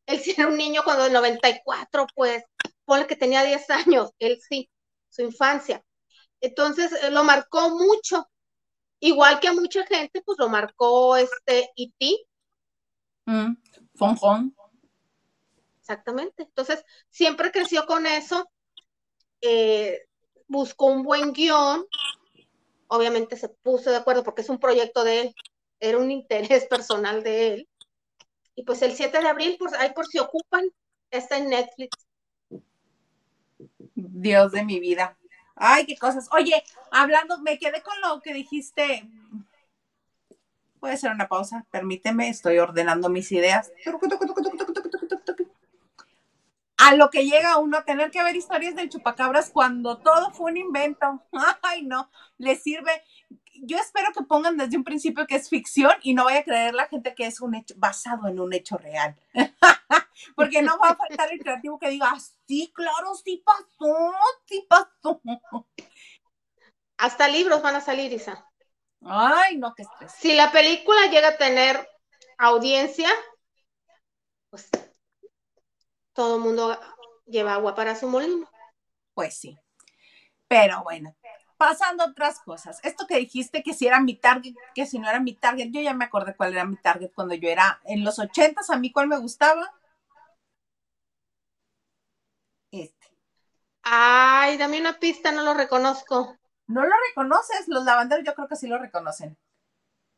Él 0.07 0.21
sí 0.21 0.35
era 0.37 0.49
un 0.49 0.57
niño 0.57 0.83
cuando 0.85 1.07
en 1.07 1.13
94, 1.15 2.07
pues, 2.15 2.45
el 2.87 3.07
que 3.07 3.17
tenía 3.17 3.43
10 3.43 3.71
años, 3.71 4.11
él 4.19 4.39
sí. 4.49 4.71
su 5.09 5.23
infancia. 5.23 5.83
Entonces 6.45 6.93
eh, 7.03 7.11
lo 7.11 7.25
marcó 7.25 7.71
mucho, 7.71 8.29
igual 9.01 9.41
que 9.41 9.49
a 9.49 9.55
mucha 9.55 9.87
gente, 9.87 10.21
pues 10.23 10.39
lo 10.39 10.51
marcó 10.51 11.17
este 11.17 11.71
E.T. 11.75 12.27
Mm, 13.25 13.55
Fon 13.95 14.55
Exactamente. 15.81 16.43
Entonces, 16.43 16.85
siempre 17.09 17.51
creció 17.51 17.87
con 17.87 18.07
eso. 18.07 18.47
Eh, 19.41 20.01
buscó 20.49 20.87
un 20.87 21.03
buen 21.03 21.33
guion. 21.33 21.87
Obviamente 22.89 23.37
se 23.37 23.49
puso 23.49 23.91
de 23.91 23.97
acuerdo 23.97 24.23
porque 24.23 24.43
es 24.43 24.51
un 24.51 24.59
proyecto 24.59 25.03
de 25.03 25.21
él. 25.21 25.35
Era 25.81 25.97
un 25.99 26.11
interés 26.61 26.67
personal 26.67 27.23
de 27.23 27.55
él. 27.55 27.69
Y 28.55 28.65
pues 28.65 28.83
el 28.83 28.93
7 28.93 29.19
de 29.19 29.29
abril, 29.29 29.57
pues 29.59 29.73
ahí 29.73 29.93
por 29.95 30.07
si 30.07 30.19
ocupan, 30.19 30.65
está 31.11 31.39
en 31.39 31.49
Netflix. 31.49 32.07
Dios 33.95 34.53
de 34.53 34.65
mi 34.65 34.79
vida. 34.79 35.19
Ay, 35.57 35.87
qué 35.87 35.97
cosas. 35.97 36.29
Oye, 36.33 36.63
hablando, 36.91 37.39
me 37.41 37.59
quedé 37.59 37.83
con 37.83 37.95
lo 38.01 38.21
que 38.21 38.35
dijiste. 38.35 39.09
Puede 40.81 40.97
ser 40.97 41.13
una 41.13 41.29
pausa, 41.29 41.65
permíteme, 41.71 42.29
estoy 42.29 42.59
ordenando 42.59 43.09
mis 43.09 43.31
ideas. 43.33 43.73
A 46.77 46.95
lo 46.95 47.09
que 47.09 47.25
llega 47.25 47.57
uno 47.59 47.79
a 47.79 47.85
tener 47.85 48.11
que 48.11 48.23
ver 48.23 48.37
historias 48.37 48.75
del 48.75 48.91
chupacabras 48.91 49.51
cuando 49.51 49.99
todo 49.99 50.33
fue 50.33 50.51
un 50.51 50.59
invento. 50.59 51.23
Ay, 51.63 51.83
no, 51.83 52.11
le 52.37 52.57
sirve. 52.57 53.03
Yo 53.63 53.79
espero 53.79 54.09
que 54.13 54.25
pongan 54.25 54.59
desde 54.59 54.77
un 54.77 54.85
principio 54.85 55.27
que 55.27 55.37
es 55.37 55.49
ficción 55.49 55.93
y 56.03 56.13
no 56.13 56.25
vaya 56.25 56.41
a 56.41 56.45
creer 56.45 56.75
la 56.75 56.87
gente 56.89 57.15
que 57.15 57.27
es 57.27 57.41
un 57.41 57.55
hecho 57.55 57.75
basado 57.79 58.29
en 58.29 58.41
un 58.41 58.53
hecho 58.53 58.77
real. 58.77 59.17
Porque 60.35 60.63
no 60.63 60.79
va 60.79 60.91
a 60.91 60.97
faltar 60.97 61.33
el 61.33 61.39
creativo 61.41 61.79
que 61.79 61.91
diga, 61.91 62.13
ah, 62.13 62.21
sí, 62.47 62.73
claro, 62.75 63.15
sí 63.15 63.43
pasó, 63.45 64.13
sí 64.47 64.67
pasó. 64.69 65.21
Hasta 66.97 67.29
libros 67.29 67.63
van 67.63 67.77
a 67.77 67.81
salir, 67.81 68.13
Isa. 68.13 68.49
Ay, 69.03 69.59
no, 69.59 69.75
qué 69.75 69.83
estrés. 69.83 70.13
Si 70.13 70.35
la 70.35 70.51
película 70.53 71.07
llega 71.11 71.29
a 71.29 71.37
tener 71.37 71.89
audiencia, 72.39 73.09
pues 74.51 74.69
todo 76.13 76.37
el 76.37 76.43
mundo 76.43 76.79
lleva 77.27 77.55
agua 77.55 77.75
para 77.75 77.95
su 77.95 78.09
molino. 78.09 78.49
Pues 79.15 79.37
sí. 79.37 79.59
Pero 80.49 80.83
bueno, 80.85 81.15
pasando 81.57 82.05
a 82.05 82.09
otras 82.09 82.41
cosas. 82.41 82.81
Esto 82.83 83.07
que 83.07 83.17
dijiste 83.17 83.63
que 83.63 83.75
si 83.75 83.87
era 83.87 84.01
mi 84.01 84.17
target, 84.17 84.55
que 84.75 84.87
si 84.87 84.99
no 84.99 85.09
era 85.09 85.21
mi 85.21 85.35
target, 85.35 85.71
yo 85.71 85.81
ya 85.81 85.95
me 85.95 86.05
acordé 86.05 86.37
cuál 86.37 86.53
era 86.53 86.65
mi 86.65 86.77
target 86.77 87.13
cuando 87.15 87.35
yo 87.35 87.49
era 87.49 87.81
en 87.85 88.05
los 88.05 88.19
ochentas, 88.19 88.71
a 88.71 88.77
mí 88.77 88.93
cuál 88.93 89.09
me 89.09 89.19
gustaba. 89.19 89.73
Este. 92.71 93.07
Ay, 93.85 94.57
dame 94.57 94.81
una 94.81 94.99
pista, 94.99 95.31
no 95.31 95.43
lo 95.43 95.55
reconozco. 95.55 96.39
¿No 96.67 96.83
lo 96.83 96.95
reconoces? 97.09 97.69
Los 97.69 97.85
lavanderos 97.85 98.25
yo 98.25 98.35
creo 98.35 98.49
que 98.49 98.57
sí 98.57 98.67
lo 98.67 98.79
reconocen. 98.79 99.37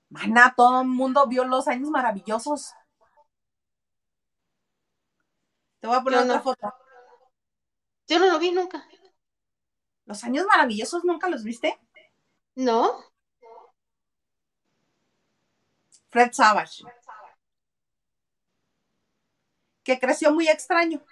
Mana, 0.08 0.54
todo 0.56 0.82
el 0.82 0.88
mundo 0.88 1.26
vio 1.26 1.44
los 1.44 1.66
años 1.66 1.90
maravillosos. 1.90 2.72
Te 5.80 5.88
voy 5.88 5.96
a 5.96 6.02
poner 6.02 6.20
otra 6.20 6.40
foto. 6.40 6.74
Yo 8.06 8.20
no 8.20 8.26
lo 8.26 8.38
vi 8.38 8.52
nunca. 8.52 8.86
¿Los 10.04 10.22
años 10.22 10.46
maravillosos 10.46 11.04
nunca 11.04 11.28
los 11.28 11.42
viste? 11.42 11.76
No. 12.54 13.04
Fred 16.10 16.32
Savage. 16.32 16.84
Que 19.82 19.98
creció 19.98 20.32
muy 20.32 20.48
extraño. 20.48 21.04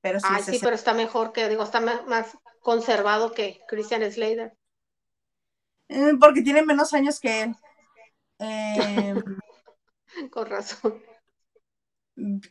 Pero 0.00 0.18
sí, 0.20 0.26
sí, 0.44 0.58
pero 0.62 0.74
está 0.74 0.94
mejor 0.94 1.32
que, 1.32 1.48
digo, 1.48 1.62
está 1.62 1.80
más 1.80 2.38
conservado 2.60 3.32
que 3.32 3.60
Christian 3.68 4.10
Slater. 4.10 4.56
Eh, 5.88 6.12
porque 6.20 6.42
tiene 6.42 6.62
menos 6.62 6.94
años 6.94 7.18
que 7.20 7.42
él. 7.42 7.56
Em, 8.38 9.22
Con 10.30 10.46
razón. 10.46 11.02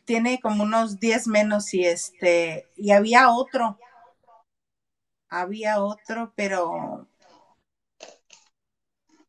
Tiene 0.04 0.40
como 0.40 0.64
unos 0.64 0.98
10 0.98 1.26
menos 1.28 1.72
y 1.74 1.84
este, 1.84 2.68
y 2.76 2.92
había 2.92 3.30
otro. 3.30 3.78
Había 5.28 5.82
otro, 5.82 6.32
pero 6.34 7.08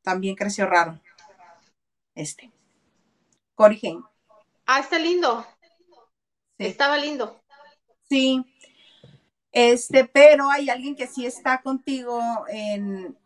también 0.01 0.35
creció 0.35 0.65
raro. 0.65 0.99
Este. 2.15 2.51
Cory 3.55 3.79
Haim. 3.83 4.03
Ah, 4.65 4.79
está 4.79 4.97
lindo. 4.97 5.45
Estaba 6.57 6.97
lindo. 6.97 7.40
Sí. 8.11 8.43
Este, 9.53 10.03
pero 10.03 10.51
hay 10.51 10.69
alguien 10.69 10.97
que 10.97 11.07
sí 11.07 11.25
está 11.25 11.61
contigo 11.61 12.21
en, 12.49 13.17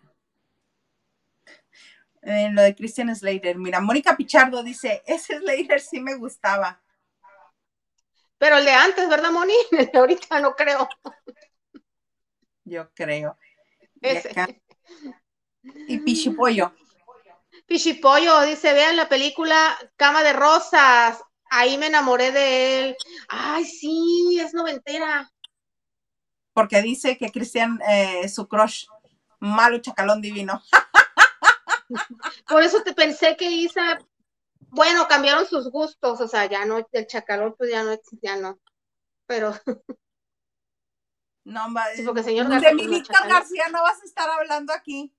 en 2.22 2.54
lo 2.54 2.62
de 2.62 2.76
Christian 2.76 3.16
Slater. 3.16 3.58
Mira, 3.58 3.82
Mónica 3.82 4.16
Pichardo 4.16 4.62
dice, 4.62 5.02
ese 5.08 5.40
Slater 5.40 5.82
sí 5.82 6.00
me 6.00 6.14
gustaba. 6.14 6.84
Pero 8.38 8.60
el 8.60 8.66
de 8.66 8.74
antes, 8.74 9.10
¿verdad, 9.10 9.32
Moni? 9.32 9.56
Ahorita 9.96 10.40
no 10.40 10.56
creo. 10.56 10.88
Yo 12.64 12.92
creo. 12.94 13.40
Ese. 14.02 14.62
Y, 15.64 15.98
Pichipollo. 15.98 16.76
Pichipollo 17.66 18.42
dice, 18.42 18.72
vean 18.74 18.98
la 18.98 19.10
película 19.10 19.76
Cama 19.96 20.22
de 20.22 20.34
Rosas 20.34 21.24
ahí 21.56 21.78
me 21.78 21.88
enamoré 21.88 22.32
de 22.32 22.80
él. 22.80 22.98
Ay, 23.28 23.66
sí, 23.66 24.40
es 24.40 24.54
noventera. 24.54 25.32
Porque 26.54 26.82
dice 26.82 27.18
que 27.18 27.32
Cristian, 27.32 27.80
eh, 27.88 28.28
su 28.30 28.48
crush, 28.48 28.86
malo 29.40 29.80
chacalón 29.80 30.22
divino. 30.22 30.62
Por 32.48 32.64
eso 32.64 32.82
te 32.84 32.94
pensé 32.94 33.36
que 33.36 33.50
Isa, 33.50 34.00
bueno, 34.70 35.08
cambiaron 35.08 35.46
sus 35.46 35.70
gustos, 35.70 36.20
o 36.22 36.28
sea, 36.28 36.46
ya 36.48 36.66
no, 36.66 36.88
el 36.92 37.08
chacalón 37.08 37.56
pues 37.58 37.72
ya 37.72 37.84
no, 37.84 38.00
ya 38.22 38.38
no, 38.38 38.60
pero... 39.26 39.54
No, 41.44 41.68
sí, 41.96 42.02
porque 42.02 42.24
señor 42.24 42.50
García, 42.50 42.70
de 42.70 42.76
mi 42.76 43.04
García 43.30 43.70
no 43.72 43.84
vas 43.84 44.02
a 44.02 44.06
estar 44.06 44.28
hablando 44.28 44.74
aquí. 44.74 45.16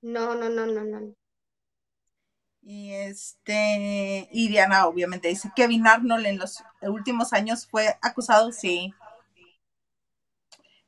No, 0.00 0.34
no, 0.34 0.48
no, 0.48 0.64
no, 0.64 0.82
no. 0.84 1.14
Y 2.66 2.94
este, 2.94 4.26
y 4.32 4.48
Diana 4.48 4.86
obviamente 4.86 5.28
dice, 5.28 5.52
Kevin 5.54 5.86
Arnold 5.86 6.24
en 6.24 6.38
los 6.38 6.64
últimos 6.80 7.34
años 7.34 7.66
fue 7.66 7.98
acusado, 8.00 8.52
sí, 8.52 8.94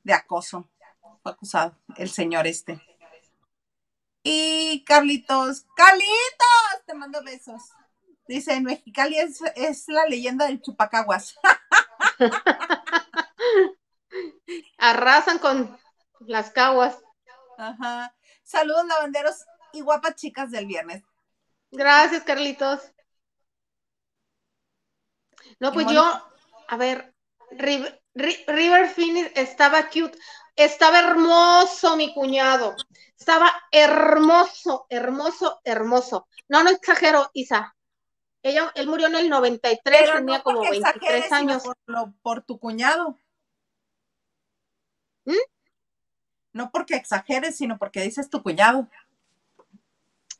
de 0.03 0.15
acoso. 0.15 0.67
Fue 1.23 1.33
acusado 1.33 1.77
el 1.97 2.09
señor 2.09 2.47
este. 2.47 2.81
Y 4.23 4.85
Carlitos, 4.85 5.67
Carlitos, 5.77 6.87
te 6.87 6.95
mando 6.95 7.23
besos. 7.23 7.63
Dice, 8.27 8.55
en 8.55 8.65
Mexicali 8.65 9.19
es, 9.19 9.43
es 9.55 9.87
la 9.89 10.07
leyenda 10.07 10.47
del 10.47 10.63
chupacaguas. 10.63 11.39
Arrasan 14.79 15.39
con 15.39 15.79
las 16.21 16.51
caguas. 16.51 16.97
Ajá. 17.59 18.15
Saludos 18.43 18.87
lavanderos 18.87 19.45
y 19.75 19.83
guapas 19.83 20.15
chicas 20.15 20.51
del 20.51 20.67
viernes. 20.67 21.05
Gracias, 21.77 22.25
Carlitos. 22.25 22.81
No, 25.61 25.73
pues 25.73 25.87
yo, 25.89 26.03
a 26.69 26.77
ver, 26.79 27.15
River, 27.51 28.89
Phoenix 28.89 29.31
estaba 29.35 29.89
cute, 29.91 30.19
estaba 30.55 31.01
hermoso 31.01 31.97
mi 31.97 32.15
cuñado, 32.15 32.75
estaba 33.19 33.53
hermoso, 33.71 34.87
hermoso, 34.89 35.61
hermoso. 35.65 36.27
No, 36.49 36.63
no 36.65 36.71
exagero, 36.71 37.31
Isa. 37.35 37.77
Ella, 38.43 38.73
él 38.75 38.87
murió 38.87 39.09
en 39.09 39.17
el 39.17 39.29
93, 39.29 40.13
tenía 40.15 40.43
como 40.43 40.63
23 40.63 41.33
años. 41.33 41.63
Por, 41.63 42.15
por, 42.23 42.43
tu 42.43 42.59
cuñado. 42.59 43.21
¿Mm? 45.27 45.35
No 46.53 46.71
porque 46.71 46.97
exageres, 46.97 47.57
sino 47.57 47.77
porque 47.77 48.01
dices 48.01 48.31
tu 48.31 48.43
cuñado. 48.43 48.89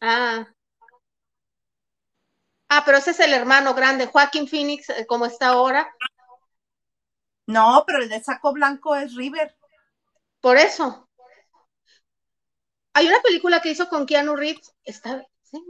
Ah, 0.01 0.47
Ah, 2.69 2.83
pero 2.85 2.99
ese 2.99 3.11
es 3.13 3.21
el 3.21 3.33
hermano 3.33 3.75
grande, 3.75 4.07
Joaquín 4.07 4.47
Phoenix, 4.49 4.89
eh, 4.91 5.07
como 5.07 5.27
está 5.27 5.49
ahora. 5.49 5.89
No, 7.47 7.83
pero 7.87 7.99
el 8.03 8.09
de 8.09 8.23
saco 8.23 8.53
blanco 8.53 8.95
es 8.95 9.15
River. 9.17 9.57
Por 10.41 10.59
eso. 10.59 11.09
Hay 12.95 13.07
una 13.07 13.21
película 13.23 13.61
que 13.61 13.71
hizo 13.71 13.89
con 13.89 14.07
Keanu 14.07 14.35
Reeves. 14.35 14.75
Está. 14.83 15.25
¿sí? 15.45 15.63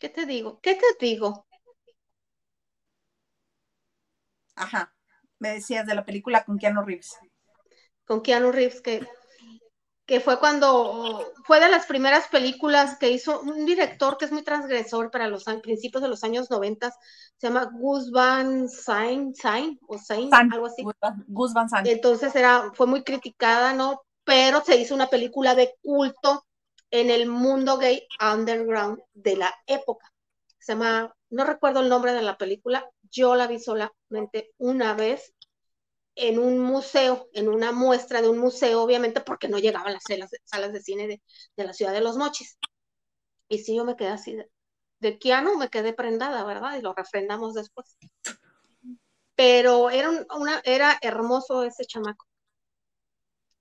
¿Qué 0.00 0.08
te 0.08 0.26
digo? 0.26 0.58
¿Qué 0.60 0.74
te 0.74 0.86
digo? 1.06 1.46
Ajá. 4.56 4.94
Me 5.38 5.50
decías 5.54 5.86
de 5.86 5.94
la 5.94 6.04
película 6.04 6.44
con 6.44 6.58
Keanu 6.58 6.82
Reeves. 6.82 7.16
Con 8.04 8.22
Keanu 8.22 8.52
Reeves 8.52 8.80
que 8.82 9.06
que 10.08 10.20
fue 10.20 10.38
cuando 10.38 11.34
fue 11.44 11.60
de 11.60 11.68
las 11.68 11.84
primeras 11.84 12.28
películas 12.28 12.96
que 12.96 13.10
hizo 13.10 13.42
un 13.42 13.66
director 13.66 14.16
que 14.16 14.24
es 14.24 14.32
muy 14.32 14.42
transgresor 14.42 15.10
para 15.10 15.28
los 15.28 15.44
principios 15.62 16.02
de 16.02 16.08
los 16.08 16.24
años 16.24 16.50
90, 16.50 16.90
se 17.36 17.46
llama 17.46 17.70
Gus 17.70 18.10
Van 18.10 18.70
Sant, 18.70 19.36
o 19.86 19.98
Sain, 19.98 20.32
algo 20.32 20.64
así. 20.64 20.82
Gus 21.26 21.52
Van 21.52 21.68
Sant. 21.68 21.86
Entonces 21.86 22.34
era, 22.34 22.72
fue 22.72 22.86
muy 22.86 23.04
criticada, 23.04 23.74
¿no? 23.74 24.00
Pero 24.24 24.62
se 24.64 24.78
hizo 24.78 24.94
una 24.94 25.08
película 25.08 25.54
de 25.54 25.74
culto 25.82 26.46
en 26.90 27.10
el 27.10 27.28
mundo 27.28 27.76
gay 27.76 28.08
underground 28.18 29.02
de 29.12 29.36
la 29.36 29.54
época. 29.66 30.10
Se 30.58 30.72
llama, 30.72 31.14
no 31.28 31.44
recuerdo 31.44 31.80
el 31.80 31.90
nombre 31.90 32.14
de 32.14 32.22
la 32.22 32.38
película, 32.38 32.90
yo 33.10 33.34
la 33.34 33.46
vi 33.46 33.58
solamente 33.58 34.54
una 34.56 34.94
vez 34.94 35.34
en 36.18 36.38
un 36.38 36.58
museo, 36.58 37.28
en 37.32 37.48
una 37.48 37.70
muestra 37.70 38.20
de 38.20 38.28
un 38.28 38.38
museo, 38.38 38.82
obviamente 38.82 39.20
porque 39.20 39.48
no 39.48 39.58
llegaban 39.58 39.92
las 39.92 40.02
salas, 40.44 40.72
de 40.72 40.82
cine 40.82 41.06
de, 41.06 41.64
la 41.64 41.72
ciudad 41.72 41.92
de 41.92 42.00
Los 42.00 42.16
Mochis. 42.16 42.58
Y 43.48 43.58
sí, 43.58 43.76
yo 43.76 43.84
me 43.84 43.96
quedé 43.96 44.08
así, 44.08 44.34
de, 44.34 44.50
de 44.98 45.18
Keanu 45.18 45.56
me 45.56 45.70
quedé 45.70 45.92
prendada, 45.92 46.44
¿verdad? 46.44 46.76
Y 46.76 46.82
lo 46.82 46.92
refrendamos 46.92 47.54
después. 47.54 47.96
Pero 49.36 49.90
era, 49.90 50.10
una, 50.10 50.60
era 50.64 50.98
hermoso 51.00 51.62
ese 51.62 51.84
chamaco. 51.84 52.26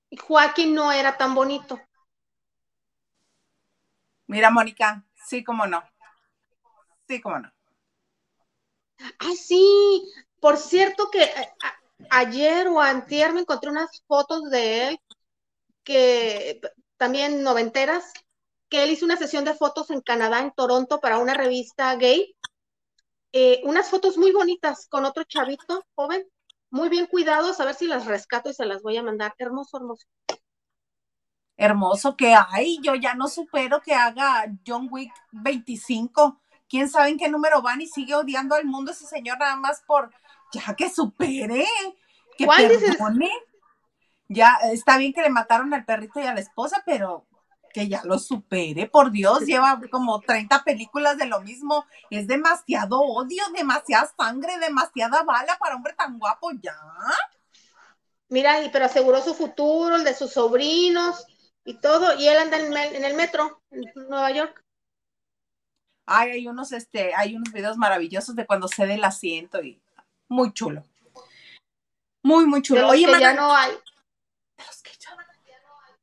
Y 0.10 0.18
Joaquín 0.18 0.74
no 0.74 0.92
era 0.92 1.16
tan 1.16 1.36
bonito. 1.36 1.80
Mira, 4.26 4.50
Mónica, 4.50 5.06
sí, 5.28 5.44
como 5.44 5.68
no. 5.68 5.84
Sí, 7.08 7.22
como 7.22 7.40
no. 7.40 7.54
Ah, 9.20 9.34
sí. 9.38 10.12
Por 10.40 10.58
cierto 10.58 11.10
que 11.10 11.24
eh, 11.24 11.54
ayer 12.10 12.68
o 12.68 12.82
antier 12.82 13.34
me 13.34 13.42
encontré 13.42 13.70
unas 13.70 14.04
fotos 14.08 14.50
de 14.50 14.88
él 14.88 15.00
que 15.84 16.62
también 16.98 17.44
noventeras, 17.44 18.12
que 18.70 18.84
él 18.84 18.92
hizo 18.92 19.06
una 19.06 19.18
sesión 19.18 19.46
de 19.46 19.54
fotos 19.54 19.90
en 19.90 20.02
Canadá, 20.02 20.40
en 20.42 20.52
Toronto, 20.52 21.00
para 21.00 21.20
una 21.20 21.34
revista 21.34 21.96
gay. 21.96 22.36
Eh, 23.32 23.62
unas 23.64 23.90
fotos 23.90 24.18
muy 24.18 24.32
bonitas 24.32 24.88
con 24.90 25.06
otro 25.06 25.24
chavito 25.24 25.86
joven, 25.96 26.28
muy 26.70 26.90
bien 26.90 27.06
cuidados, 27.08 27.60
a 27.60 27.66
ver 27.66 27.76
si 27.76 27.88
las 27.88 28.06
rescato 28.06 28.50
y 28.50 28.54
se 28.54 28.66
las 28.66 28.82
voy 28.82 28.98
a 28.98 29.04
mandar. 29.04 29.34
Hermoso, 29.38 29.78
hermoso. 29.78 30.06
Hermoso 31.56 32.16
que 32.18 32.36
hay, 32.36 32.80
yo 32.82 32.96
ya 32.96 33.16
no 33.16 33.28
supero 33.28 33.82
que 33.82 33.94
haga 33.94 34.46
John 34.66 34.88
Wick 34.92 35.14
25. 35.32 36.42
¿Quién 36.70 36.90
sabe 36.90 37.10
en 37.10 37.18
qué 37.18 37.30
número 37.30 37.62
van 37.62 37.82
y 37.82 37.88
sigue 37.88 38.14
odiando 38.14 38.56
al 38.56 38.66
mundo 38.66 38.92
ese 38.92 39.06
señor 39.06 39.40
nada 39.40 39.56
más 39.56 39.82
por 39.88 40.12
ya 40.54 40.76
que 40.76 40.90
supere, 40.90 41.66
que 42.38 42.46
¿Cuál 42.46 42.68
perdone. 42.68 43.30
Ya 44.30 44.58
está 44.72 44.98
bien 44.98 45.14
que 45.14 45.22
le 45.22 45.30
mataron 45.30 45.74
al 45.74 45.86
perrito 45.86 46.20
y 46.20 46.24
a 46.24 46.34
la 46.34 46.42
esposa, 46.42 46.84
pero 46.86 47.26
que 47.74 47.88
ya 47.88 48.02
lo 48.04 48.18
supere, 48.18 48.88
por 48.88 49.12
Dios, 49.12 49.46
lleva 49.46 49.80
como 49.92 50.20
30 50.20 50.64
películas 50.64 51.18
de 51.18 51.28
lo 51.28 51.42
mismo. 51.42 51.86
Es 52.10 52.28
demasiado 52.28 53.00
odio, 53.00 53.44
demasiada 53.56 54.12
sangre, 54.18 54.58
demasiada 54.60 55.24
bala 55.24 55.58
para 55.60 55.76
un 55.76 55.80
hombre 55.80 55.94
tan 55.94 56.18
guapo, 56.18 56.52
ya. 56.62 56.76
Mira, 58.30 58.58
pero 58.72 58.86
aseguró 58.86 59.22
su 59.22 59.34
futuro, 59.34 59.96
el 59.96 60.04
de 60.04 60.14
sus 60.14 60.32
sobrinos 60.32 61.26
y 61.64 61.76
todo, 61.76 62.18
y 62.18 62.28
él 62.28 62.38
anda 62.38 62.58
en 62.58 62.76
el, 62.76 62.96
en 62.96 63.06
el 63.06 63.16
metro, 63.16 63.62
en 63.72 63.84
Nueva 64.10 64.32
York. 64.32 64.64
Ay, 66.06 66.32
hay 66.32 66.48
unos, 66.48 66.72
este, 66.72 67.14
hay 67.14 67.36
unos 67.36 67.54
videos 67.54 67.78
maravillosos 67.78 68.36
de 68.36 68.46
cuando 68.46 68.68
cede 68.68 68.96
el 68.96 69.04
asiento 69.04 69.62
y 69.62 69.82
muy 70.30 70.54
chulo. 70.54 70.84
Muy, 72.24 72.46
muy 72.46 72.62
chulo. 72.62 72.90
Oye, 72.90 73.08
ya 73.20 73.34
no 73.34 73.56
hay. 73.56 73.72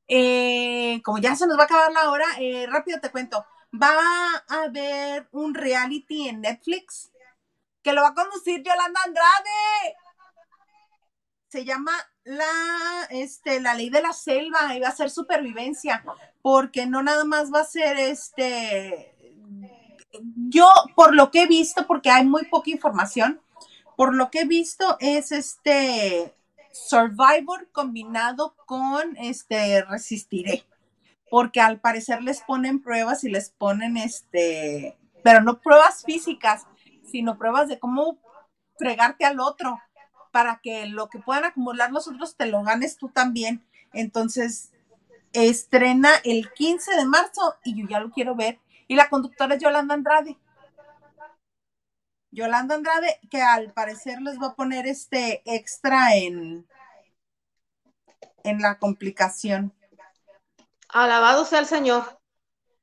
Eh, 0.06 1.00
como 1.02 1.18
ya 1.18 1.34
se 1.34 1.46
nos 1.46 1.56
va 1.56 1.62
a 1.62 1.64
acabar 1.64 1.92
la 1.92 2.10
hora, 2.10 2.26
eh, 2.38 2.66
rápido 2.68 3.00
te 3.00 3.10
cuento. 3.10 3.44
Va 3.72 3.94
a 4.48 4.62
haber 4.64 5.28
un 5.32 5.54
reality 5.54 6.28
en 6.28 6.42
Netflix 6.42 7.10
que 7.82 7.92
lo 7.92 8.02
va 8.02 8.08
a 8.08 8.14
conducir 8.14 8.62
Yolanda 8.62 9.00
Andrade. 9.04 9.96
Se 11.48 11.64
llama 11.64 11.92
la, 12.24 13.06
este, 13.10 13.60
la 13.60 13.74
ley 13.74 13.90
de 13.90 14.02
la 14.02 14.12
selva 14.12 14.74
y 14.74 14.80
va 14.80 14.88
a 14.88 14.96
ser 14.96 15.10
supervivencia, 15.10 16.04
porque 16.42 16.86
no 16.86 17.02
nada 17.02 17.24
más 17.24 17.52
va 17.52 17.60
a 17.60 17.64
ser 17.64 17.98
este. 17.98 19.14
Yo, 20.48 20.68
por 20.94 21.14
lo 21.14 21.30
que 21.30 21.42
he 21.42 21.46
visto, 21.46 21.86
porque 21.86 22.10
hay 22.10 22.24
muy 22.24 22.44
poca 22.46 22.70
información, 22.70 23.40
por 23.96 24.14
lo 24.14 24.30
que 24.30 24.40
he 24.40 24.44
visto 24.44 24.96
es 25.00 25.32
este 25.32 26.34
Survivor 26.72 27.68
combinado 27.70 28.56
con 28.66 29.16
este 29.16 29.82
Resistiré, 29.82 30.64
porque 31.30 31.60
al 31.60 31.80
parecer 31.80 32.22
les 32.22 32.40
ponen 32.40 32.82
pruebas 32.82 33.24
y 33.24 33.30
les 33.30 33.50
ponen 33.50 33.96
este, 33.96 34.96
pero 35.22 35.40
no 35.40 35.60
pruebas 35.60 36.02
físicas, 36.04 36.66
sino 37.10 37.38
pruebas 37.38 37.68
de 37.68 37.78
cómo 37.78 38.18
fregarte 38.76 39.24
al 39.24 39.40
otro 39.40 39.80
para 40.32 40.60
que 40.60 40.86
lo 40.86 41.08
que 41.08 41.20
puedan 41.20 41.44
acumular 41.44 41.92
los 41.92 42.08
otros 42.08 42.36
te 42.36 42.46
lo 42.46 42.62
ganes 42.64 42.96
tú 42.96 43.08
también. 43.08 43.64
Entonces, 43.92 44.72
estrena 45.32 46.10
el 46.24 46.52
15 46.52 46.96
de 46.96 47.06
marzo 47.06 47.54
y 47.64 47.80
yo 47.80 47.86
ya 47.88 48.00
lo 48.00 48.10
quiero 48.10 48.34
ver. 48.34 48.58
Y 48.88 48.96
la 48.96 49.08
conductora 49.08 49.54
es 49.54 49.62
Yolanda 49.62 49.94
Andrade. 49.94 50.36
Yolanda 52.34 52.74
Andrade, 52.74 53.20
que 53.30 53.40
al 53.40 53.72
parecer 53.72 54.20
les 54.20 54.40
va 54.40 54.48
a 54.48 54.54
poner 54.54 54.86
este 54.88 55.42
extra 55.46 56.16
en, 56.16 56.66
en 58.42 58.60
la 58.60 58.78
complicación. 58.78 59.72
Alabado 60.88 61.44
sea 61.44 61.60
el 61.60 61.66
Señor. 61.66 62.20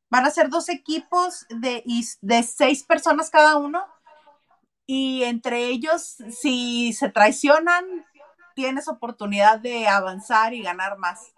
Van 0.09 0.25
a 0.25 0.31
ser 0.31 0.49
dos 0.49 0.69
equipos 0.69 1.45
de, 1.49 1.83
de 2.21 2.43
seis 2.43 2.83
personas 2.83 3.29
cada 3.29 3.57
uno. 3.57 3.85
Y 4.85 5.23
entre 5.23 5.67
ellos, 5.67 6.17
si 6.29 6.93
se 6.93 7.09
traicionan, 7.09 7.85
tienes 8.55 8.87
oportunidad 8.87 9.59
de 9.59 9.87
avanzar 9.87 10.53
y 10.53 10.63
ganar 10.63 10.97
más. 10.97 11.33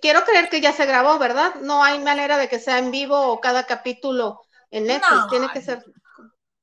Quiero 0.00 0.24
creer 0.24 0.48
que 0.48 0.60
ya 0.60 0.72
se 0.72 0.86
grabó, 0.86 1.18
¿verdad? 1.18 1.54
No 1.62 1.82
hay 1.82 1.98
manera 2.00 2.38
de 2.38 2.48
que 2.48 2.60
sea 2.60 2.78
en 2.78 2.90
vivo 2.90 3.28
o 3.28 3.40
cada 3.40 3.66
capítulo 3.66 4.42
en 4.72 4.86
Netflix, 4.86 5.28
tiene 5.28 5.48
que 5.50 5.60
ser 5.60 5.84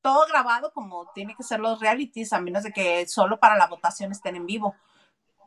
todo 0.01 0.25
grabado 0.27 0.71
como 0.73 1.11
tiene 1.13 1.35
que 1.35 1.43
ser 1.43 1.59
los 1.59 1.79
realities, 1.79 2.33
a 2.33 2.41
menos 2.41 2.63
de 2.63 2.71
que 2.71 3.07
solo 3.07 3.39
para 3.39 3.55
la 3.55 3.67
votación 3.67 4.11
estén 4.11 4.35
en 4.35 4.45
vivo. 4.45 4.75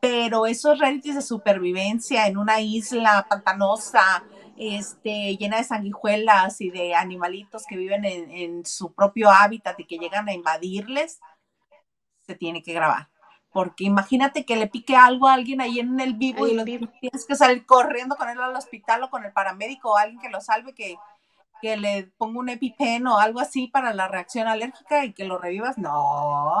Pero 0.01 0.45
esos 0.45 0.79
realities 0.79 1.15
de 1.15 1.21
supervivencia 1.21 2.27
en 2.27 2.37
una 2.37 2.59
isla 2.59 3.25
pantanosa, 3.29 4.23
este, 4.57 5.35
llena 5.37 5.57
de 5.57 5.63
sanguijuelas 5.63 6.61
y 6.61 6.69
de 6.69 6.95
animalitos 6.95 7.65
que 7.67 7.77
viven 7.77 8.05
en, 8.05 8.65
su 8.65 8.93
propio 8.93 9.29
hábitat 9.29 9.79
y 9.79 9.85
que 9.85 9.97
llegan 9.97 10.27
a 10.27 10.33
invadirles, 10.33 11.19
se 12.21 12.35
tiene 12.35 12.61
que 12.61 12.73
grabar. 12.73 13.09
Porque 13.51 13.83
imagínate 13.83 14.45
que 14.45 14.55
le 14.55 14.67
pique 14.67 14.95
algo 14.95 15.27
a 15.27 15.33
alguien 15.33 15.61
ahí 15.61 15.79
en 15.79 15.99
el 15.99 16.15
vivo 16.15 16.47
y 16.47 16.55
tienes 16.99 17.25
que 17.27 17.35
salir 17.35 17.65
corriendo 17.65 18.15
con 18.15 18.29
él 18.29 18.39
al 18.41 18.55
hospital 18.55 19.03
o 19.03 19.09
con 19.09 19.25
el 19.25 19.31
paramédico 19.31 19.91
o 19.91 19.97
alguien 19.97 20.19
que 20.19 20.29
lo 20.29 20.41
salve, 20.41 20.73
que 20.73 20.97
que 21.63 21.77
le 21.77 22.11
ponga 22.17 22.39
un 22.39 22.49
EpiPen 22.49 23.07
o 23.07 23.19
algo 23.19 23.39
así 23.39 23.67
para 23.67 23.93
la 23.93 24.09
reacción 24.09 24.49
alérgica 24.49 25.05
y 25.05 25.13
que 25.13 25.23
lo 25.23 25.37
revivas. 25.37 25.77
No, 25.77 26.59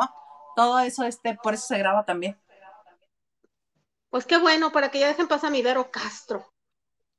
todo 0.55 0.79
eso, 0.79 1.03
este, 1.03 1.35
por 1.35 1.55
eso 1.55 1.67
se 1.67 1.77
graba 1.77 2.05
también. 2.05 2.39
Pues 4.09 4.25
qué 4.25 4.37
bueno, 4.37 4.71
para 4.71 4.91
que 4.91 4.99
ya 4.99 5.07
dejen 5.07 5.27
pasar 5.27 5.49
a 5.49 5.51
mi 5.51 5.61
Vero 5.61 5.91
Castro. 5.91 6.53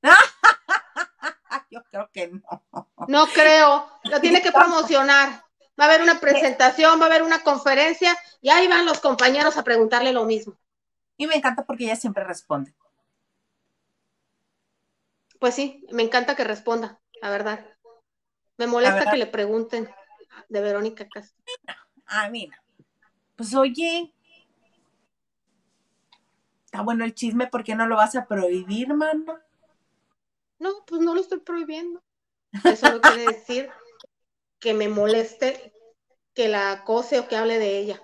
Yo 1.70 1.84
creo 1.90 2.08
que 2.10 2.28
no. 2.28 2.88
No 3.06 3.26
creo, 3.26 3.86
lo 4.04 4.18
tiene 4.18 4.40
que 4.40 4.52
promocionar. 4.60 5.44
Va 5.78 5.84
a 5.84 5.88
haber 5.88 6.00
una 6.00 6.20
presentación, 6.20 6.98
va 6.98 7.04
a 7.04 7.08
haber 7.08 7.22
una 7.22 7.42
conferencia 7.42 8.16
y 8.40 8.48
ahí 8.48 8.66
van 8.66 8.86
los 8.86 9.00
compañeros 9.00 9.58
a 9.58 9.64
preguntarle 9.64 10.14
lo 10.14 10.24
mismo. 10.24 10.56
Y 11.18 11.26
me 11.26 11.34
encanta 11.34 11.66
porque 11.66 11.84
ella 11.84 11.96
siempre 11.96 12.24
responde. 12.24 12.74
Pues 15.38 15.54
sí, 15.54 15.84
me 15.90 16.02
encanta 16.02 16.34
que 16.34 16.44
responda, 16.44 17.02
la 17.20 17.28
verdad. 17.28 17.73
Me 18.56 18.66
molesta 18.66 19.10
que 19.10 19.16
le 19.16 19.26
pregunten 19.26 19.88
de 20.48 20.60
Verónica 20.60 21.08
Castro. 21.08 21.42
Ah, 22.06 22.28
mira. 22.28 22.62
Pues 23.36 23.54
oye, 23.54 24.12
está 26.64 26.82
bueno 26.82 27.04
el 27.04 27.14
chisme, 27.14 27.46
¿por 27.48 27.64
qué 27.64 27.74
no 27.74 27.86
lo 27.86 27.96
vas 27.96 28.14
a 28.14 28.26
prohibir, 28.26 28.92
mano? 28.94 29.38
No, 30.58 30.70
pues 30.86 31.00
no 31.00 31.14
lo 31.14 31.20
estoy 31.20 31.40
prohibiendo. 31.40 32.02
Eso 32.64 32.90
no 32.90 33.00
quiere 33.00 33.32
decir 33.32 33.70
que 34.60 34.74
me 34.74 34.88
moleste 34.88 35.72
que 36.34 36.48
la 36.48 36.72
acose 36.72 37.18
o 37.18 37.28
que 37.28 37.36
hable 37.36 37.58
de 37.58 37.78
ella. 37.78 38.02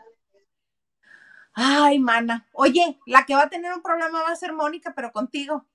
Ay, 1.52 1.98
mana. 1.98 2.48
Oye, 2.52 2.98
la 3.06 3.24
que 3.26 3.34
va 3.34 3.42
a 3.42 3.50
tener 3.50 3.72
un 3.72 3.82
problema 3.82 4.22
va 4.22 4.30
a 4.30 4.36
ser 4.36 4.52
Mónica, 4.52 4.94
pero 4.94 5.12
contigo. 5.12 5.66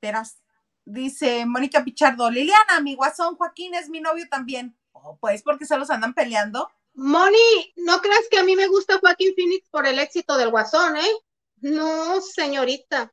Verás. 0.00 0.42
Dice 0.90 1.44
Mónica 1.44 1.84
Pichardo, 1.84 2.30
Liliana, 2.30 2.80
mi 2.82 2.94
guasón 2.94 3.36
Joaquín 3.36 3.74
es 3.74 3.90
mi 3.90 4.00
novio 4.00 4.26
también. 4.30 4.74
Oh, 4.92 5.18
pues 5.20 5.42
porque 5.42 5.66
se 5.66 5.76
los 5.76 5.90
andan 5.90 6.14
peleando. 6.14 6.70
Moni, 6.94 7.74
no 7.76 8.00
creas 8.00 8.22
que 8.30 8.38
a 8.38 8.42
mí 8.42 8.56
me 8.56 8.68
gusta 8.68 8.98
Joaquín 8.98 9.34
Phoenix 9.36 9.68
por 9.68 9.86
el 9.86 9.98
éxito 9.98 10.38
del 10.38 10.50
guasón, 10.50 10.96
¿eh? 10.96 11.12
No, 11.56 12.22
señorita. 12.22 13.12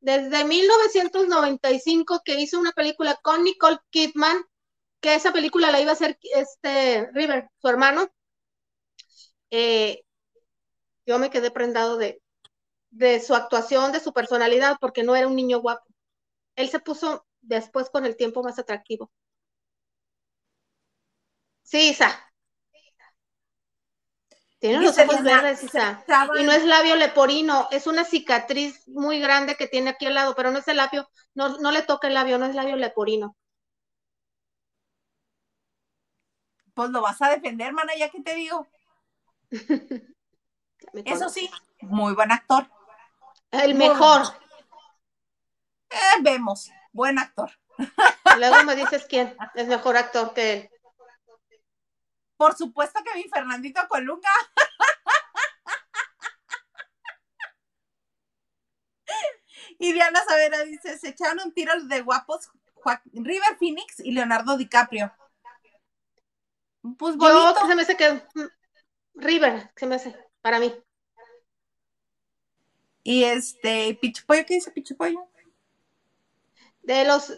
desde 0.00 0.44
1995 0.44 2.20
que 2.24 2.38
hizo 2.40 2.58
una 2.60 2.72
película 2.72 3.18
con 3.22 3.44
Nicole 3.44 3.78
Kidman, 3.90 4.44
que 5.00 5.14
esa 5.14 5.32
película 5.32 5.70
la 5.70 5.80
iba 5.80 5.92
a 5.92 5.94
hacer 5.94 6.18
este 6.34 7.08
River, 7.14 7.48
su 7.62 7.68
hermano. 7.68 8.08
Eh, 9.50 10.02
yo 11.06 11.18
me 11.18 11.30
quedé 11.30 11.50
prendado 11.50 11.96
de, 11.96 12.22
de 12.90 13.20
su 13.20 13.34
actuación, 13.34 13.92
de 13.92 14.00
su 14.00 14.12
personalidad, 14.12 14.76
porque 14.80 15.02
no 15.02 15.16
era 15.16 15.28
un 15.28 15.36
niño 15.36 15.60
guapo. 15.60 15.86
Él 16.56 16.68
se 16.70 16.80
puso 16.80 17.26
después 17.42 17.90
con 17.90 18.04
el 18.04 18.16
tiempo 18.16 18.42
más 18.42 18.58
atractivo. 18.58 19.10
Sí, 21.62 21.90
Isa. 21.90 22.22
Tiene 24.58 24.82
los 24.82 24.98
ojos 24.98 25.22
verdes, 25.22 25.62
Isa. 25.62 26.04
Y 26.38 26.44
no 26.44 26.52
es 26.52 26.64
labio 26.64 26.96
leporino, 26.96 27.68
es 27.70 27.86
una 27.86 28.04
cicatriz 28.04 28.88
muy 28.88 29.20
grande 29.20 29.56
que 29.56 29.68
tiene 29.68 29.90
aquí 29.90 30.06
al 30.06 30.14
lado, 30.14 30.34
pero 30.34 30.50
no 30.50 30.58
es 30.58 30.68
el 30.68 30.78
labio, 30.78 31.08
no, 31.34 31.58
no 31.58 31.70
le 31.70 31.82
toca 31.82 32.08
el 32.08 32.14
labio, 32.14 32.38
no 32.38 32.46
es 32.46 32.54
labio 32.54 32.76
leporino. 32.76 33.36
Pues 36.72 36.90
lo 36.90 37.02
vas 37.02 37.20
a 37.20 37.30
defender, 37.30 37.72
mana, 37.72 37.92
ya 37.96 38.10
que 38.10 38.22
te 38.22 38.34
digo. 38.34 38.66
Eso 41.04 41.28
sí, 41.28 41.50
muy 41.80 42.14
buen 42.14 42.32
actor. 42.32 42.70
El 43.50 43.74
mejor. 43.74 44.22
Eh, 45.90 46.22
vemos, 46.22 46.70
buen 46.92 47.18
actor. 47.18 47.50
Luego 48.38 48.64
me 48.64 48.76
dices 48.76 49.06
quién 49.08 49.36
es 49.54 49.66
mejor 49.66 49.96
actor 49.96 50.34
que 50.34 50.52
él. 50.52 50.70
Por 52.36 52.56
supuesto 52.56 53.00
que 53.02 53.18
mi 53.18 53.24
Fernandito 53.28 53.80
Colunga. 53.88 54.30
y 59.78 59.92
Diana 59.92 60.22
Savera 60.24 60.64
dice, 60.64 60.98
se 60.98 61.08
echaron 61.08 61.40
un 61.44 61.52
tiro 61.52 61.72
de 61.84 62.02
guapos 62.02 62.50
River 63.12 63.56
Phoenix 63.58 64.00
y 64.00 64.12
Leonardo 64.12 64.56
DiCaprio. 64.56 65.12
Pues 66.98 67.16
bonito. 67.16 67.54
Yo, 67.60 67.66
se 67.66 67.74
me 67.74 67.82
hace 67.82 67.96
que 67.96 68.12
mm, 68.12 68.48
River, 69.14 69.72
se 69.74 69.86
me 69.86 69.96
hace, 69.96 70.16
para 70.40 70.60
mí. 70.60 70.72
Y 73.02 73.24
este, 73.24 73.94
Pichupollo, 74.00 74.44
¿qué 74.46 74.54
dice 74.54 74.70
Pichupollo? 74.70 75.28
De 76.86 77.04
los, 77.04 77.32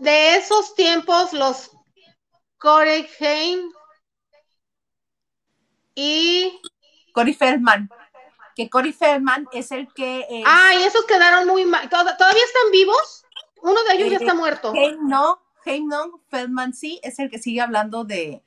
de 0.00 0.36
esos 0.36 0.74
tiempos, 0.74 1.32
los 1.32 1.70
Corey 2.58 3.08
Haim 3.20 3.70
y 5.94 6.60
Cory 7.12 7.32
Feldman. 7.32 7.88
Que 8.56 8.68
Cory 8.68 8.92
Feldman 8.92 9.46
es 9.52 9.70
el 9.70 9.86
que. 9.94 10.42
Ah, 10.44 10.72
y 10.74 10.82
esos 10.82 11.04
quedaron 11.04 11.46
muy 11.46 11.64
mal. 11.64 11.88
¿Todavía 11.88 12.44
están 12.44 12.72
vivos? 12.72 13.24
Uno 13.62 13.82
de 13.84 13.94
ellos 13.94 14.10
ya 14.10 14.16
está 14.16 14.34
muerto. 14.34 14.72
no, 15.02 15.40
Haim 15.64 15.86
no, 15.86 16.20
Feldman 16.28 16.74
sí, 16.74 17.00
es 17.04 17.20
el 17.20 17.30
que 17.30 17.38
sigue 17.38 17.60
hablando 17.60 18.04
de, 18.04 18.42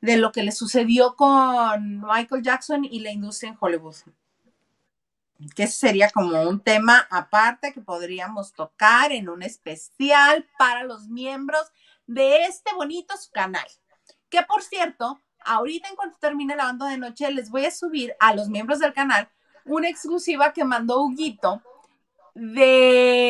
de 0.00 0.16
lo 0.16 0.32
que 0.32 0.42
le 0.42 0.50
sucedió 0.50 1.14
con 1.14 2.00
Michael 2.00 2.42
Jackson 2.42 2.84
y 2.84 3.00
la 3.00 3.12
industria 3.12 3.50
en 3.50 3.58
Hollywood 3.60 3.94
que 5.54 5.66
sería 5.66 6.10
como 6.10 6.42
un 6.42 6.60
tema 6.60 7.06
aparte 7.10 7.72
que 7.72 7.80
podríamos 7.80 8.52
tocar 8.52 9.12
en 9.12 9.28
un 9.28 9.42
especial 9.42 10.46
para 10.58 10.84
los 10.84 11.08
miembros 11.08 11.72
de 12.06 12.44
este 12.44 12.74
bonito 12.74 13.14
canal. 13.32 13.66
Que 14.28 14.42
por 14.42 14.62
cierto, 14.62 15.20
ahorita 15.44 15.88
en 15.88 15.96
cuanto 15.96 16.18
termine 16.18 16.56
la 16.56 16.64
banda 16.64 16.88
de 16.88 16.98
noche, 16.98 17.30
les 17.30 17.50
voy 17.50 17.64
a 17.64 17.70
subir 17.70 18.14
a 18.20 18.34
los 18.34 18.48
miembros 18.48 18.80
del 18.80 18.92
canal 18.92 19.30
una 19.64 19.88
exclusiva 19.88 20.52
que 20.52 20.64
mandó 20.64 21.02
Huguito 21.02 21.62
de... 22.34 23.20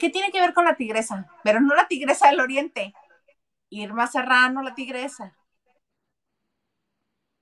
que 0.00 0.10
tiene 0.10 0.30
que 0.30 0.40
ver 0.40 0.54
con 0.54 0.64
la 0.64 0.76
tigresa, 0.76 1.26
pero 1.42 1.60
no 1.60 1.74
la 1.74 1.88
tigresa 1.88 2.28
del 2.28 2.40
oriente. 2.40 2.94
Irma 3.68 4.06
Serrano, 4.06 4.62
la 4.62 4.74
tigresa. 4.74 5.36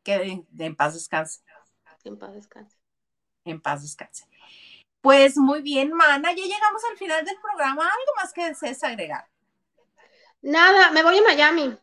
Que 0.03 0.45
en 0.59 0.77
paz 0.77 0.95
descanse. 0.95 1.43
en 2.05 2.19
paz 2.19 2.35
descanse 2.35 2.84
en 3.45 3.61
paz 3.61 3.83
descanse. 3.83 4.27
Pues 5.01 5.37
muy 5.37 5.61
bien, 5.61 5.93
Mana, 5.93 6.33
ya 6.33 6.45
llegamos 6.45 6.83
al 6.91 6.97
final 6.97 7.25
del 7.25 7.37
programa. 7.41 7.83
¿Algo 7.83 8.13
más 8.17 8.33
que 8.33 8.47
desees 8.47 8.83
agregar? 8.83 9.29
Nada, 10.41 10.91
me 10.93 11.03
voy 11.03 11.19
a 11.19 11.23
Miami. 11.23 11.77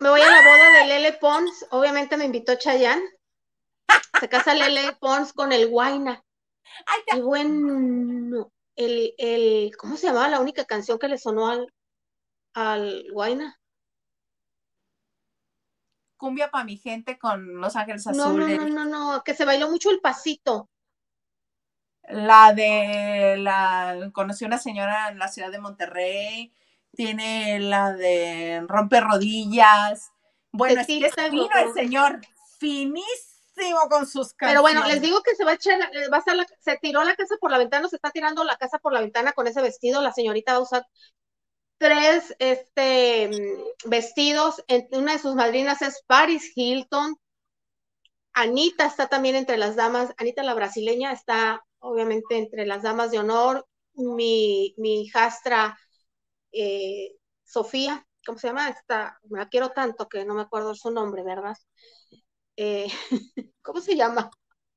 Me 0.00 0.08
voy 0.08 0.20
a 0.20 0.30
la 0.30 0.42
boda 0.42 0.70
de 0.78 0.86
Lele 0.86 1.12
Pons. 1.14 1.66
Obviamente 1.70 2.16
me 2.16 2.24
invitó 2.24 2.56
Chayanne. 2.56 3.02
Se 4.18 4.28
casa 4.28 4.54
Lele 4.54 4.96
Pons 5.00 5.32
con 5.32 5.52
el 5.52 5.68
Guaina. 5.68 6.24
y 7.14 7.20
bueno, 7.20 8.50
el, 8.74 9.14
el, 9.18 9.76
¿cómo 9.76 9.96
se 9.96 10.08
llamaba 10.08 10.28
la 10.28 10.40
única 10.40 10.64
canción 10.64 10.98
que 10.98 11.08
le 11.08 11.18
sonó 11.18 11.48
al, 11.48 11.72
al 12.54 13.04
Guaina? 13.12 13.60
Cumbia 16.16 16.50
para 16.50 16.64
mi 16.64 16.76
gente 16.76 17.18
con 17.18 17.60
Los 17.60 17.76
Ángeles 17.76 18.06
Azules. 18.06 18.58
No, 18.58 18.68
no, 18.68 18.84
no, 18.84 19.14
no, 19.14 19.24
que 19.24 19.34
se 19.34 19.44
bailó 19.44 19.70
mucho 19.70 19.90
el 19.90 20.00
pasito. 20.00 20.69
La 22.08 22.52
de 22.52 23.36
la 23.38 24.10
conocí 24.12 24.44
una 24.44 24.58
señora 24.58 25.08
en 25.10 25.18
la 25.18 25.28
ciudad 25.28 25.50
de 25.50 25.60
Monterrey, 25.60 26.52
tiene 26.94 27.60
la 27.60 27.92
de 27.92 28.64
rompe 28.66 29.00
rodillas. 29.00 30.10
Bueno, 30.52 30.80
es 30.80 30.86
que 30.86 31.06
es 31.06 31.14
fino 31.14 31.48
el 31.54 31.72
señor, 31.72 32.20
finísimo 32.58 33.88
con 33.88 34.06
sus 34.06 34.34
canciones. 34.34 34.38
Pero 34.38 34.62
bueno, 34.62 34.86
les 34.86 35.00
digo 35.00 35.22
que 35.22 35.34
se 35.34 35.44
va 35.44 35.52
a 35.52 35.54
echar, 35.54 35.78
va 36.12 36.16
a 36.16 36.20
estar 36.20 36.36
se 36.58 36.76
tiró 36.78 37.04
la 37.04 37.14
casa 37.14 37.36
por 37.40 37.50
la 37.50 37.58
ventana, 37.58 37.88
se 37.88 37.96
está 37.96 38.10
tirando 38.10 38.42
la 38.44 38.56
casa 38.56 38.78
por 38.78 38.92
la 38.92 39.00
ventana 39.00 39.32
con 39.32 39.46
ese 39.46 39.62
vestido, 39.62 40.02
la 40.02 40.12
señorita 40.12 40.52
va 40.52 40.58
a 40.58 40.62
usar 40.62 40.86
tres 41.78 42.34
este, 42.38 43.30
vestidos, 43.86 44.62
una 44.92 45.12
de 45.12 45.18
sus 45.18 45.34
madrinas 45.34 45.80
es 45.80 46.02
Paris 46.06 46.52
Hilton, 46.54 47.16
Anita 48.32 48.86
está 48.86 49.08
también 49.08 49.34
entre 49.34 49.56
las 49.56 49.76
damas, 49.76 50.12
Anita 50.18 50.42
la 50.42 50.54
brasileña 50.54 51.12
está 51.12 51.64
obviamente 51.80 52.38
entre 52.38 52.66
las 52.66 52.82
damas 52.82 53.10
de 53.10 53.18
honor, 53.18 53.66
mi, 53.94 54.74
mi 54.78 55.02
hijastra 55.02 55.78
eh, 56.52 57.16
Sofía, 57.44 58.06
¿cómo 58.24 58.38
se 58.38 58.48
llama? 58.48 58.68
Esta, 58.68 59.18
me 59.28 59.38
la 59.38 59.48
quiero 59.48 59.70
tanto 59.70 60.08
que 60.08 60.24
no 60.24 60.34
me 60.34 60.42
acuerdo 60.42 60.74
su 60.74 60.90
nombre, 60.90 61.22
¿verdad? 61.24 61.56
Eh, 62.56 62.88
¿Cómo 63.62 63.80
se 63.80 63.96
llama? 63.96 64.30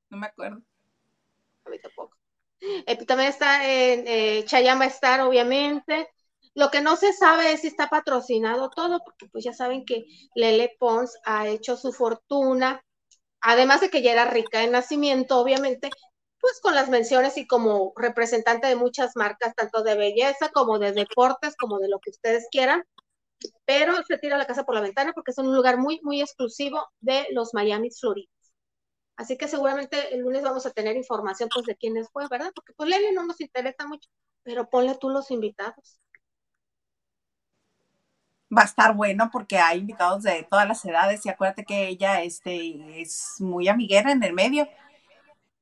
No 0.10 0.18
me 0.18 0.28
acuerdo. 0.28 0.62
A 1.66 1.70
mí 1.70 1.80
tampoco. 1.80 2.18
Eh, 2.60 3.06
también 3.06 3.30
está 3.30 3.68
en 3.70 4.45
Chayama 4.45 4.86
Star, 4.86 5.22
obviamente. 5.22 6.10
Lo 6.56 6.70
que 6.70 6.82
no 6.82 6.95
se 6.95 7.14
sabe 7.14 7.51
es 7.54 7.62
si 7.62 7.68
está 7.68 7.89
patrocinado 7.89 8.70
todo, 8.70 9.04
porque 9.04 9.28
pues 9.28 9.43
ya 9.43 9.54
saben 9.54 9.86
que 9.86 10.06
Lele 10.36 10.76
Pons 10.80 11.18
ha 11.26 11.47
hecho 11.47 11.76
su 11.78 11.91
fortuna, 11.91 12.84
además 13.41 13.82
de 13.82 13.89
que 13.89 14.04
ya 14.04 14.12
era 14.12 14.26
rica 14.26 14.64
en 14.64 14.72
nacimiento, 14.72 15.39
obviamente, 15.39 15.89
pues 16.44 16.60
con 16.60 16.76
las 16.76 16.89
menciones 16.89 17.38
y 17.38 17.48
como 17.48 17.94
representante 17.96 18.68
de 18.68 18.76
muchas 18.76 19.16
marcas, 19.16 19.56
tanto 19.56 19.82
de 19.82 19.96
belleza 19.96 20.50
como 20.50 20.78
de 20.78 20.91
deportes, 20.91 21.56
como 21.56 21.80
de 21.80 21.88
lo 21.88 22.00
que 22.02 22.10
ustedes 22.10 22.48
quieran, 22.52 22.84
pero 23.64 23.94
se 24.04 24.18
tira 24.18 24.38
la 24.38 24.46
casa 24.46 24.66
por 24.66 24.76
la 24.76 24.82
ventana 24.82 25.14
porque 25.14 25.32
es 25.32 25.38
un 25.38 25.56
lugar 25.56 25.78
muy, 25.78 26.02
muy 26.04 26.20
exclusivo 26.20 26.86
de 27.00 27.28
los 27.32 27.54
Miami 27.54 27.91
Florida. 27.91 28.28
Así 29.16 29.38
que 29.38 29.48
seguramente 29.48 30.14
el 30.14 30.20
lunes 30.20 30.44
vamos 30.44 30.66
a 30.66 30.72
tener 30.72 30.98
información 30.98 31.48
pues 31.54 31.66
de 31.66 31.78
quiénes 31.78 32.10
fue, 32.12 32.28
¿verdad? 32.30 32.52
Porque 32.54 32.74
pues 32.74 32.89
Lele 32.89 33.14
no 33.14 33.26
nos 33.26 33.39
interesa 33.39 33.88
mucho, 33.88 34.10
pero 34.44 34.70
ponle 34.70 34.96
tú 34.96 35.10
los 35.10 35.32
invitados. 35.32 36.02
Va 38.56 38.64
a 38.64 38.66
estar 38.66 38.94
bueno 38.94 39.30
porque 39.32 39.60
hay 39.60 39.80
invitados 39.80 40.24
de 40.24 40.46
todas 40.50 40.68
las 40.68 40.84
edades 40.84 41.26
y 41.26 41.30
acuérdate 41.30 41.64
que 41.64 41.88
ella 41.88 42.22
este, 42.22 43.02
es 43.02 43.36
muy 43.39 43.70
amiguera 43.70 44.12
en 44.12 44.22
el 44.24 44.34
medio. 44.34 44.68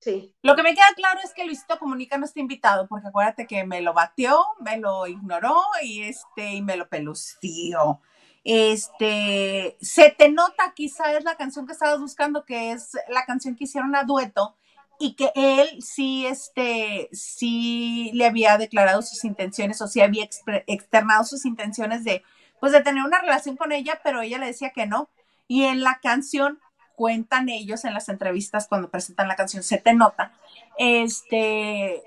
Sí. 0.02 0.34
Lo 0.42 0.56
que 0.56 0.64
me 0.64 0.74
queda 0.74 0.88
claro 0.96 1.20
es 1.24 1.32
que 1.34 1.46
Luisito 1.46 1.78
Comunica 1.78 2.18
no 2.18 2.26
está 2.26 2.40
invitado, 2.40 2.88
porque 2.88 3.08
acuérdate 3.08 3.46
que 3.46 3.64
me 3.66 3.82
lo 3.82 3.94
batió, 3.94 4.44
me 4.60 4.78
lo 4.78 5.06
ignoró 5.06 5.62
y 5.84 6.02
este, 6.02 6.54
y 6.54 6.62
me 6.64 6.76
lo 6.76 6.90
pelució. 6.90 8.02
Este, 8.44 9.78
se 9.80 10.10
te 10.10 10.30
nota, 10.30 10.74
quizá 10.76 11.14
es 11.16 11.24
la 11.24 11.36
canción 11.36 11.68
que 11.68 11.74
estabas 11.74 12.00
buscando, 12.00 12.46
que 12.46 12.72
es 12.72 12.98
la 13.10 13.26
canción 13.26 13.56
que 13.56 13.66
hicieron 13.66 13.96
a 13.96 14.04
dueto, 14.04 14.56
y 14.98 15.16
que 15.16 15.32
él 15.36 15.82
sí, 15.82 16.26
este, 16.26 17.10
sí 17.12 18.10
le 18.14 18.26
había 18.26 18.58
declarado 18.58 19.04
sus 19.04 19.24
intenciones, 19.24 19.82
o 19.82 19.88
sí 19.88 20.02
había 20.02 20.28
externado 20.66 21.24
sus 21.26 21.46
intenciones 21.46 22.04
de, 22.04 22.24
pues 22.60 22.72
de 22.72 22.82
tener 22.82 23.04
una 23.04 23.22
relación 23.22 23.56
con 23.56 23.72
ella, 23.72 24.00
pero 24.04 24.22
ella 24.22 24.40
le 24.40 24.48
decía 24.48 24.72
que 24.72 24.88
no. 24.88 25.10
Y 25.48 25.66
en 25.66 25.82
la 25.82 26.00
canción 26.02 26.60
cuentan 27.02 27.50
ellos 27.50 27.84
en 27.84 27.96
las 27.96 28.10
entrevistas 28.10 28.68
cuando 28.68 28.92
presentan 28.92 29.28
la 29.28 29.36
canción, 29.36 29.64
se 29.64 29.80
te 29.80 29.92
nota, 29.92 30.34
este, 30.78 32.04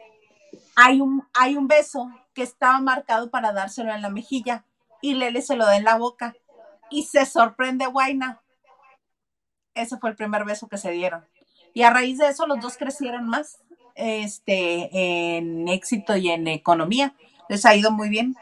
hay 0.77 1.01
un, 1.01 1.27
hay 1.35 1.57
un 1.57 1.67
beso 1.67 2.13
que 2.33 2.45
estaba 2.45 2.79
marcado 2.79 3.29
para 3.29 3.53
dárselo 3.53 3.93
en 3.93 4.03
la 4.03 4.09
mejilla 4.09 4.65
y 5.03 5.15
Lele 5.15 5.43
se 5.43 5.57
lo 5.57 5.65
da 5.65 5.77
en 5.77 5.83
la 5.83 5.97
boca 5.97 6.37
y 6.91 7.03
se 7.03 7.27
sorprende 7.27 7.87
Guaina. 7.89 8.41
Ese 9.75 9.99
fue 9.99 10.11
el 10.11 10.17
primer 10.17 10.45
beso 10.45 10.69
que 10.69 10.79
se 10.79 10.93
dieron. 10.93 11.27
Y 11.73 11.83
a 11.83 11.91
raíz 11.91 12.19
de 12.19 12.29
eso 12.29 12.47
los 12.47 12.61
dos 12.61 12.77
crecieron 12.77 13.27
más 13.27 13.59
este, 13.97 14.91
en 14.93 15.67
éxito 15.67 16.17
y 16.17 16.31
en 16.31 16.47
economía. 16.47 17.17
Les 17.49 17.67
ha 17.67 17.75
ido 17.75 17.91
muy 17.91 18.11
bien. 18.11 18.37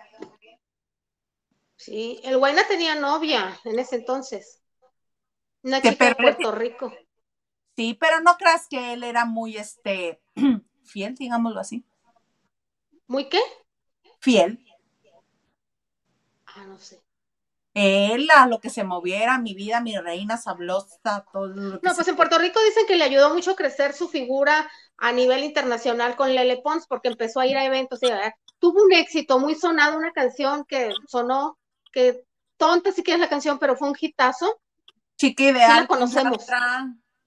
Sí, 1.77 2.21
el 2.25 2.37
Guayna 2.37 2.69
tenía 2.69 2.95
novia 2.95 3.59
en 3.65 3.79
ese 3.79 3.97
entonces. 3.97 4.62
Una 5.63 5.81
chica 5.81 6.07
de 6.07 6.15
Puerto 6.15 6.53
Rico. 6.53 6.93
Sí, 7.77 7.97
pero 7.99 8.21
no 8.21 8.37
creas 8.37 8.67
que 8.69 8.93
él 8.93 9.03
era 9.05 9.25
muy 9.25 9.57
este 9.57 10.21
fiel, 10.85 11.15
digámoslo 11.15 11.61
así. 11.61 11.85
¿Muy 13.07 13.29
qué? 13.29 13.41
Fiel. 14.21 14.65
Ah, 16.47 16.65
no 16.67 16.79
sé. 16.79 17.01
Él 17.75 18.29
a 18.37 18.47
lo 18.47 18.61
que 18.61 18.69
se 18.69 18.85
moviera, 18.85 19.39
mi 19.39 19.55
vida, 19.55 19.81
mi 19.81 19.97
reina 19.97 20.37
sablosa, 20.37 21.25
todo 21.33 21.47
lo 21.47 21.81
que 21.81 21.89
No, 21.89 21.95
pues 21.95 22.07
en 22.07 22.17
Puerto 22.17 22.39
Rico 22.39 22.61
dicen 22.63 22.87
que 22.87 22.97
le 22.97 23.05
ayudó 23.05 23.33
mucho 23.33 23.53
a 23.53 23.57
crecer 23.57 23.95
su 23.95 24.09
figura 24.09 24.71
a 24.99 25.13
nivel 25.13 25.43
internacional 25.43 26.15
con 26.15 26.35
Lele 26.35 26.61
Pons, 26.63 26.87
porque 26.87 27.09
empezó 27.09 27.41
a 27.41 27.47
ir 27.47 27.57
a 27.57 27.65
eventos 27.65 28.03
y 28.03 28.09
tuvo 28.59 28.85
un 28.85 28.93
éxito 28.93 29.39
muy 29.39 29.55
sonado, 29.55 29.97
una 29.97 30.13
canción 30.13 30.65
que 30.67 30.93
sonó, 31.09 31.59
que 31.93 32.25
tonta 32.59 32.93
si 32.93 33.03
quieres 33.03 33.21
la 33.21 33.31
canción, 33.31 33.59
pero 33.59 33.75
fue 33.75 33.89
un 33.89 33.97
hitazo. 33.99 34.61
Chica 35.23 35.45
ideal. 35.45 35.71
Sí 35.71 35.81
la 35.81 35.87
conocemos. 35.87 36.47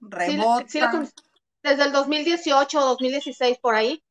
rebota. 0.00 1.02
desde 1.62 1.82
el 1.82 1.92
2018 1.92 2.78
o 2.78 2.84
2016 2.84 3.58
por 3.58 3.74
ahí 3.74 4.02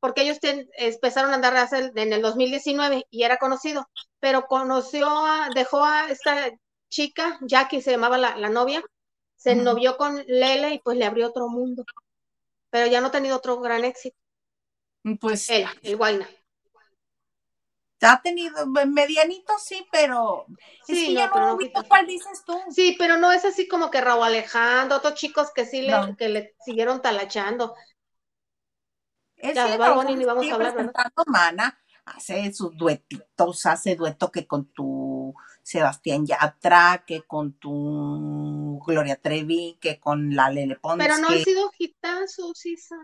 porque 0.00 0.22
ellos 0.22 0.38
empezaron 0.42 1.30
a 1.30 1.34
andar 1.34 1.68
en 1.72 2.12
el 2.12 2.22
2019 2.22 3.06
y 3.10 3.22
era 3.22 3.36
conocido, 3.36 3.88
pero 4.18 4.46
conoció, 4.46 5.06
a, 5.08 5.50
dejó 5.54 5.84
a 5.84 6.10
esta 6.10 6.50
chica, 6.88 7.38
Jackie 7.42 7.82
se 7.82 7.92
llamaba 7.92 8.16
la, 8.16 8.48
novia, 8.48 8.82
se 9.36 9.54
novió 9.54 9.96
con 9.96 10.24
Lele 10.26 10.74
y 10.74 10.78
pues 10.78 10.96
le 10.96 11.04
abrió 11.04 11.28
otro 11.28 11.48
mundo, 11.48 11.84
pero 12.70 12.86
ya 12.86 13.00
no 13.00 13.08
ha 13.08 13.12
tenido 13.12 13.36
otro 13.36 13.60
gran 13.60 13.84
éxito. 13.84 14.16
Pues 15.20 15.48
él, 15.50 15.66
el 15.82 15.96
Guayna. 15.96 16.28
Ha 18.02 18.22
tenido 18.22 18.66
medianito, 18.66 19.52
sí, 19.58 19.86
pero 19.92 20.46
sí, 20.86 21.16
es 21.18 21.30
que 21.30 21.38
no, 21.38 21.56
no 21.56 21.88
cuál 21.88 22.06
dices 22.06 22.42
tú. 22.46 22.58
Sí, 22.70 22.96
pero 22.98 23.18
no 23.18 23.30
es 23.30 23.44
así 23.44 23.68
como 23.68 23.90
que 23.90 24.00
Raúl 24.00 24.24
Alejandro, 24.24 24.96
otros 24.96 25.14
chicos 25.14 25.50
que 25.54 25.66
sí 25.66 25.82
le, 25.82 26.16
que 26.16 26.28
le 26.28 26.54
siguieron 26.64 27.02
talachando. 27.02 27.74
Es 29.36 29.54
ya, 29.54 29.76
vamos 29.76 30.06
a 30.06 30.54
hablar, 30.54 30.92
Mana 31.26 31.78
hace 32.16 32.52
sus 32.52 32.76
duetitos, 32.76 33.66
hace 33.66 33.96
dueto 33.96 34.30
que 34.30 34.46
con 34.46 34.66
tu 34.72 35.34
Sebastián 35.62 36.26
Yatra, 36.26 37.04
que 37.06 37.22
con 37.22 37.52
tu 37.54 38.80
Gloria 38.86 39.16
Trevi, 39.16 39.78
que 39.80 40.00
con 40.00 40.34
la 40.34 40.50
Lele 40.50 40.76
Pons. 40.76 40.98
Pero 40.98 41.18
no 41.18 41.28
han 41.28 41.42
sido 41.42 41.70
hitazos, 41.78 42.64
Isa. 42.66 42.96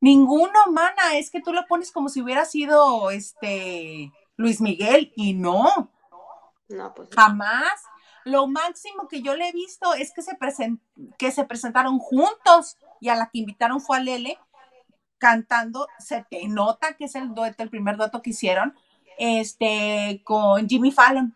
Ninguno, 0.00 0.58
mana, 0.70 1.16
es 1.16 1.30
que 1.30 1.40
tú 1.40 1.52
lo 1.52 1.66
pones 1.66 1.90
como 1.90 2.08
si 2.08 2.22
hubiera 2.22 2.44
sido 2.44 3.10
este 3.10 4.12
Luis 4.36 4.60
Miguel 4.60 5.12
y 5.16 5.34
no. 5.34 5.90
No, 6.68 6.94
pues. 6.94 7.08
Jamás. 7.14 7.82
Lo 8.24 8.48
máximo 8.48 9.06
que 9.06 9.22
yo 9.22 9.36
le 9.36 9.48
he 9.48 9.52
visto 9.52 9.94
es 9.94 10.12
que 10.12 10.20
se, 10.20 10.36
que 11.16 11.30
se 11.30 11.44
presentaron 11.44 12.00
juntos 12.00 12.76
y 13.00 13.08
a 13.08 13.14
la 13.14 13.30
que 13.30 13.38
invitaron 13.38 13.80
fue 13.80 13.98
a 13.98 14.00
Lele 14.00 14.38
cantando, 15.18 15.88
se 15.98 16.26
te 16.28 16.46
nota 16.48 16.94
que 16.94 17.04
es 17.04 17.14
el 17.14 17.34
dueto, 17.34 17.62
el 17.62 17.70
primer 17.70 17.96
dueto 17.96 18.22
que 18.22 18.30
hicieron, 18.30 18.74
este, 19.18 20.22
con 20.24 20.68
Jimmy 20.68 20.90
Fallon. 20.90 21.34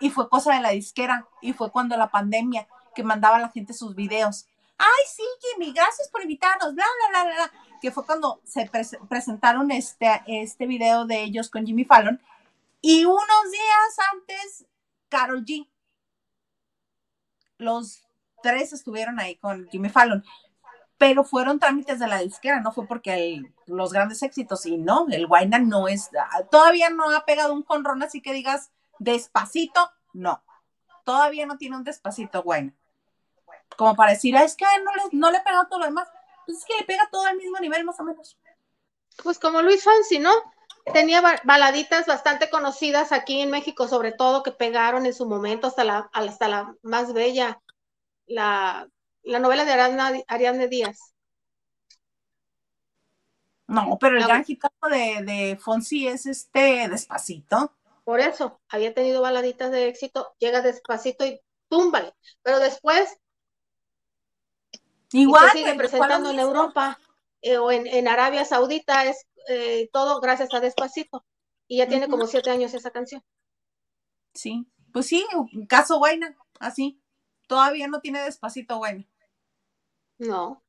Y 0.00 0.10
fue 0.10 0.28
cosa 0.28 0.54
de 0.54 0.60
la 0.60 0.70
disquera, 0.70 1.28
y 1.40 1.52
fue 1.52 1.70
cuando 1.70 1.96
la 1.96 2.10
pandemia, 2.10 2.66
que 2.94 3.04
mandaba 3.04 3.36
a 3.36 3.40
la 3.40 3.50
gente 3.50 3.72
sus 3.72 3.94
videos. 3.94 4.46
Ay, 4.78 5.04
sí, 5.06 5.22
Jimmy, 5.42 5.72
gracias 5.72 6.08
por 6.08 6.22
invitarnos, 6.22 6.74
bla, 6.74 6.84
bla, 7.10 7.22
bla, 7.22 7.34
bla, 7.34 7.52
que 7.80 7.90
fue 7.90 8.04
cuando 8.06 8.40
se 8.44 8.70
presentaron 9.08 9.70
este, 9.70 10.22
este 10.26 10.66
video 10.66 11.06
de 11.06 11.22
ellos 11.22 11.50
con 11.50 11.66
Jimmy 11.66 11.84
Fallon. 11.84 12.20
Y 12.80 13.04
unos 13.04 13.50
días 13.50 14.06
antes, 14.12 14.66
Carol 15.08 15.44
G. 15.44 15.68
Los 17.58 18.04
tres 18.42 18.72
estuvieron 18.72 19.20
ahí 19.20 19.36
con 19.36 19.68
Jimmy 19.68 19.90
Fallon 19.90 20.24
pero 21.00 21.24
fueron 21.24 21.58
trámites 21.58 21.98
de 21.98 22.06
la 22.06 22.18
disquera, 22.18 22.60
no 22.60 22.72
fue 22.72 22.86
porque 22.86 23.42
los 23.64 23.90
grandes 23.90 24.22
éxitos, 24.22 24.66
y 24.66 24.76
no, 24.76 25.06
el 25.08 25.26
Guayna 25.26 25.58
no 25.58 25.88
es, 25.88 26.10
todavía 26.50 26.90
no 26.90 27.10
ha 27.16 27.24
pegado 27.24 27.54
un 27.54 27.62
conrón, 27.62 28.02
así 28.02 28.20
que 28.20 28.34
digas 28.34 28.70
despacito, 28.98 29.90
no, 30.12 30.42
todavía 31.04 31.46
no 31.46 31.56
tiene 31.56 31.78
un 31.78 31.84
despacito 31.84 32.42
Guayna. 32.42 32.74
Como 33.78 33.96
para 33.96 34.10
decir, 34.10 34.36
es 34.36 34.54
que 34.56 34.66
no 34.84 34.94
le, 34.94 35.02
no 35.12 35.30
le 35.30 35.40
pegado 35.40 35.68
todo 35.68 35.78
lo 35.78 35.86
demás, 35.86 36.06
pues 36.46 36.58
es 36.58 36.64
que 36.64 36.76
le 36.78 36.84
pega 36.84 37.08
todo 37.10 37.24
al 37.26 37.36
mismo 37.36 37.58
nivel, 37.58 37.84
más 37.84 37.98
o 38.00 38.04
menos. 38.04 38.38
Pues 39.22 39.38
como 39.38 39.62
Luis 39.62 39.84
Fancy, 39.84 40.18
¿no? 40.18 40.32
Tenía 40.92 41.22
baladitas 41.44 42.06
bastante 42.06 42.48
conocidas 42.50 43.12
aquí 43.12 43.40
en 43.40 43.50
México, 43.50 43.86
sobre 43.86 44.12
todo 44.12 44.42
que 44.42 44.50
pegaron 44.50 45.06
en 45.06 45.14
su 45.14 45.26
momento 45.26 45.66
hasta 45.66 45.84
la, 45.84 46.10
hasta 46.12 46.48
la 46.48 46.74
más 46.82 47.12
bella, 47.12 47.60
la 48.26 48.88
la 49.22 49.38
novela 49.38 49.64
de 49.64 49.72
Ariadne, 49.72 50.24
Ariadne 50.28 50.68
Díaz. 50.68 51.14
No, 53.66 53.98
pero 54.00 54.18
el 54.18 54.24
gran 54.24 54.44
hitazo 54.46 54.88
de, 54.90 55.22
de 55.22 55.56
Fonsi 55.56 56.08
es 56.08 56.26
este 56.26 56.88
despacito. 56.88 57.72
Por 58.04 58.18
eso, 58.18 58.60
había 58.68 58.92
tenido 58.92 59.22
baladitas 59.22 59.70
de 59.70 59.86
éxito, 59.86 60.34
llega 60.38 60.60
despacito 60.60 61.24
y 61.24 61.40
túmbale. 61.68 62.12
Pero 62.42 62.58
después 62.58 63.16
igual 65.12 65.50
se 65.50 65.58
sigue 65.58 65.74
presentando 65.74 66.30
en 66.30 66.38
Europa 66.38 66.98
eh, 67.42 67.58
o 67.58 67.70
en, 67.72 68.08
Arabia 68.08 68.44
Saudita, 68.44 69.04
es 69.04 69.26
eh, 69.48 69.88
todo 69.92 70.20
gracias 70.20 70.52
a 70.54 70.60
Despacito. 70.60 71.24
Y 71.66 71.78
ya 71.78 71.86
tiene 71.86 72.08
como 72.08 72.26
siete 72.26 72.50
años 72.50 72.74
esa 72.74 72.90
canción. 72.90 73.22
Sí, 74.34 74.66
pues 74.92 75.06
sí, 75.06 75.24
un 75.34 75.66
caso 75.66 75.98
Guayna, 75.98 76.36
así. 76.58 77.00
Todavía 77.46 77.86
no 77.86 78.00
tiene 78.00 78.22
Despacito 78.22 78.78
Guayna. 78.78 79.06
No. 80.18 80.62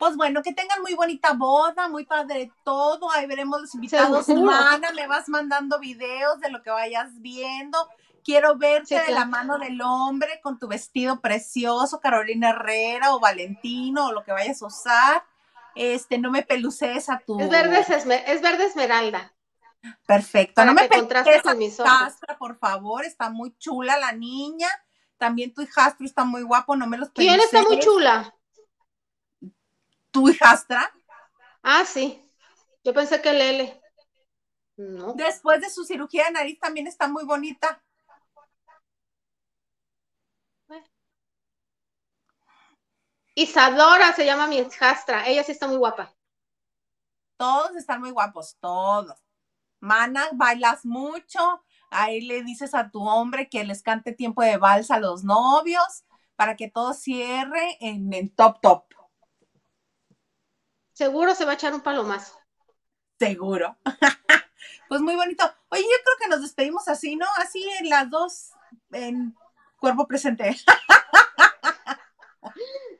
Pues 0.00 0.16
bueno, 0.16 0.42
que 0.42 0.54
tengan 0.54 0.80
muy 0.80 0.94
bonita 0.94 1.34
boda, 1.34 1.88
muy 1.88 2.06
padre 2.06 2.50
todo. 2.64 3.10
Ahí 3.10 3.26
veremos 3.26 3.60
los 3.60 3.74
invitados. 3.74 4.24
Semana, 4.24 4.92
me 4.92 5.06
vas 5.06 5.28
mandando 5.28 5.78
videos 5.78 6.40
de 6.40 6.50
lo 6.50 6.62
que 6.62 6.70
vayas 6.70 7.10
viendo. 7.20 7.86
Quiero 8.30 8.56
verte 8.56 8.94
de 8.94 9.10
la 9.10 9.24
mano 9.24 9.58
del 9.58 9.82
hombre 9.82 10.40
con 10.40 10.56
tu 10.56 10.68
vestido 10.68 11.20
precioso, 11.20 11.98
Carolina 11.98 12.50
Herrera 12.50 13.12
o 13.12 13.18
Valentino 13.18 14.06
o 14.06 14.12
lo 14.12 14.22
que 14.22 14.30
vayas 14.30 14.62
a 14.62 14.66
usar. 14.66 15.24
Este, 15.74 16.16
no 16.16 16.30
me 16.30 16.44
peluces 16.44 17.08
a 17.08 17.18
tu. 17.18 17.40
Es 17.40 17.50
verde, 17.50 17.84
es 18.28 18.40
verde 18.40 18.66
esmeralda. 18.66 19.34
Perfecto. 20.06 20.64
no 20.64 20.74
me 20.74 20.88
peluces 20.88 21.44
a 21.44 21.54
mi 21.54 21.74
castra, 21.74 22.38
por 22.38 22.56
favor. 22.56 23.04
Está 23.04 23.30
muy 23.30 23.52
chula 23.58 23.98
la 23.98 24.12
niña. 24.12 24.68
También 25.18 25.52
tu 25.52 25.62
hijastro 25.62 26.06
está 26.06 26.22
muy 26.22 26.42
guapo, 26.42 26.76
no 26.76 26.86
me 26.86 26.98
los 26.98 27.10
¿Quién 27.10 27.40
está 27.40 27.62
muy 27.62 27.80
chula? 27.80 28.32
¿Tu 30.12 30.28
hijastra? 30.28 30.88
Ah, 31.64 31.84
sí. 31.84 32.24
Yo 32.84 32.94
pensé 32.94 33.20
que 33.20 33.32
Lele. 33.32 33.82
No. 34.76 35.14
Después 35.14 35.60
de 35.60 35.68
su 35.68 35.84
cirugía 35.84 36.26
de 36.26 36.30
nariz 36.30 36.60
también 36.60 36.86
está 36.86 37.08
muy 37.08 37.24
bonita. 37.24 37.82
Isadora 43.40 44.12
se 44.12 44.26
llama 44.26 44.46
mi 44.46 44.58
hijastra. 44.58 45.26
Ella 45.26 45.42
sí 45.42 45.52
está 45.52 45.66
muy 45.66 45.78
guapa. 45.78 46.14
Todos 47.38 47.74
están 47.74 48.00
muy 48.00 48.10
guapos, 48.10 48.58
todos. 48.60 49.18
Mana, 49.80 50.28
bailas 50.34 50.84
mucho, 50.84 51.64
ahí 51.90 52.20
le 52.20 52.42
dices 52.42 52.74
a 52.74 52.90
tu 52.90 53.02
hombre 53.02 53.48
que 53.48 53.64
les 53.64 53.82
cante 53.82 54.12
tiempo 54.12 54.42
de 54.42 54.58
vals 54.58 54.90
a 54.90 55.00
los 55.00 55.24
novios 55.24 56.04
para 56.36 56.54
que 56.54 56.68
todo 56.68 56.92
cierre 56.92 57.78
en, 57.80 58.12
el 58.12 58.30
top 58.34 58.60
top. 58.60 58.84
Seguro 60.92 61.34
se 61.34 61.46
va 61.46 61.52
a 61.52 61.54
echar 61.54 61.72
un 61.72 61.80
palomazo. 61.80 62.38
Seguro. 63.18 63.78
pues 64.90 65.00
muy 65.00 65.16
bonito. 65.16 65.50
Oye, 65.70 65.82
yo 65.82 66.04
creo 66.04 66.16
que 66.20 66.28
nos 66.28 66.42
despedimos 66.42 66.88
así, 66.88 67.16
¿no? 67.16 67.26
Así 67.38 67.66
en 67.78 67.88
las 67.88 68.10
dos 68.10 68.50
en 68.92 69.34
cuerpo 69.78 70.06
presente. 70.06 70.54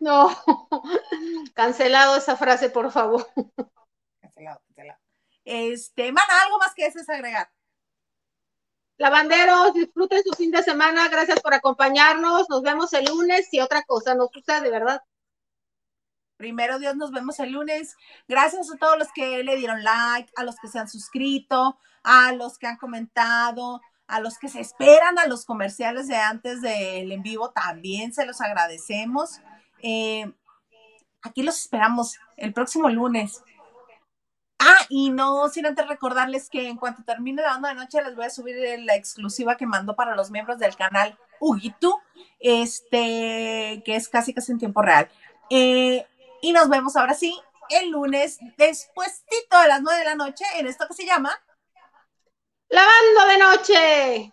no, 0.01 0.29
cancelado 1.55 2.17
esa 2.17 2.37
frase, 2.37 2.71
por 2.71 2.91
favor. 2.91 3.29
Cancelado, 4.21 4.61
cancelado. 4.67 5.01
Este, 5.45 6.13
Mana, 6.13 6.43
¿algo 6.45 6.59
más 6.59 6.75
que 6.75 6.85
desees 6.85 7.09
agregar? 7.09 7.51
Lavanderos, 8.97 9.73
disfruten 9.73 10.23
su 10.23 10.33
fin 10.33 10.51
de 10.51 10.63
semana. 10.63 11.09
Gracias 11.09 11.41
por 11.41 11.55
acompañarnos. 11.55 12.51
Nos 12.51 12.63
vemos 12.63 12.93
el 12.93 13.07
lunes 13.07 13.49
y 13.53 13.61
otra 13.61 13.83
cosa 13.85 14.15
nos 14.15 14.31
sucede, 14.31 14.71
¿verdad? 14.71 15.03
Primero 16.37 16.79
Dios, 16.79 16.97
nos 16.97 17.11
vemos 17.11 17.39
el 17.41 17.53
lunes. 17.53 17.97
Gracias 18.29 18.71
a 18.71 18.77
todos 18.77 18.99
los 18.99 19.09
que 19.13 19.43
le 19.43 19.57
dieron 19.57 19.83
like, 19.83 20.31
a 20.37 20.45
los 20.45 20.57
que 20.57 20.69
se 20.69 20.79
han 20.79 20.89
suscrito, 20.89 21.79
a 22.03 22.33
los 22.33 22.59
que 22.59 22.67
han 22.67 22.77
comentado, 22.77 23.81
a 24.07 24.21
los 24.21 24.39
que 24.39 24.49
se 24.49 24.61
esperan 24.61 25.19
a 25.19 25.27
los 25.27 25.45
comerciales 25.45 26.09
de 26.09 26.17
antes 26.17 26.61
del 26.61 27.13
en 27.13 27.23
vivo, 27.23 27.53
también 27.53 28.13
se 28.13 28.27
los 28.27 28.41
agradecemos. 28.41 29.41
Eh, 29.83 30.33
aquí 31.23 31.43
los 31.43 31.59
esperamos 31.59 32.19
el 32.37 32.53
próximo 32.53 32.89
lunes. 32.89 33.43
Ah, 34.59 34.85
y 34.91 35.11
no 35.11 35.49
sin 35.49 35.67
antes 35.67 35.89
recordarles 35.89 36.51
que 36.51 36.69
en 36.69 36.77
cuanto 36.77 37.03
termine 37.03 37.41
la 37.41 37.53
banda 37.53 37.71
de 37.71 37.77
noche 37.77 38.03
les 38.03 38.15
voy 38.15 38.27
a 38.27 38.31
subir 38.31 38.57
la 38.81 38.95
exclusiva 38.95 39.57
que 39.57 39.67
mandó 39.67 39.97
para 39.97 40.15
los 40.15 40.31
miembros 40.31 40.59
del 40.59 40.77
canal 40.77 41.19
Ugitu, 41.41 41.99
este, 42.39 43.83
que 43.85 43.97
es 43.97 44.09
casi 44.11 44.35
casi 44.35 44.53
en 44.53 44.59
tiempo 44.59 44.83
real. 44.83 45.09
Eh, 45.49 46.07
y 46.43 46.53
nos 46.53 46.69
vemos 46.69 46.97
ahora 46.97 47.15
sí 47.15 47.35
el 47.71 47.91
lunes, 47.91 48.39
despuésito 48.59 49.61
de 49.63 49.69
las 49.69 49.81
nueve 49.81 50.01
de 50.01 50.05
la 50.05 50.15
noche, 50.15 50.45
en 50.59 50.67
esto 50.67 50.87
que 50.87 50.95
se 50.95 51.07
llama 51.07 51.33
Lavando 52.69 53.27
de 53.27 53.39
noche. 53.39 54.33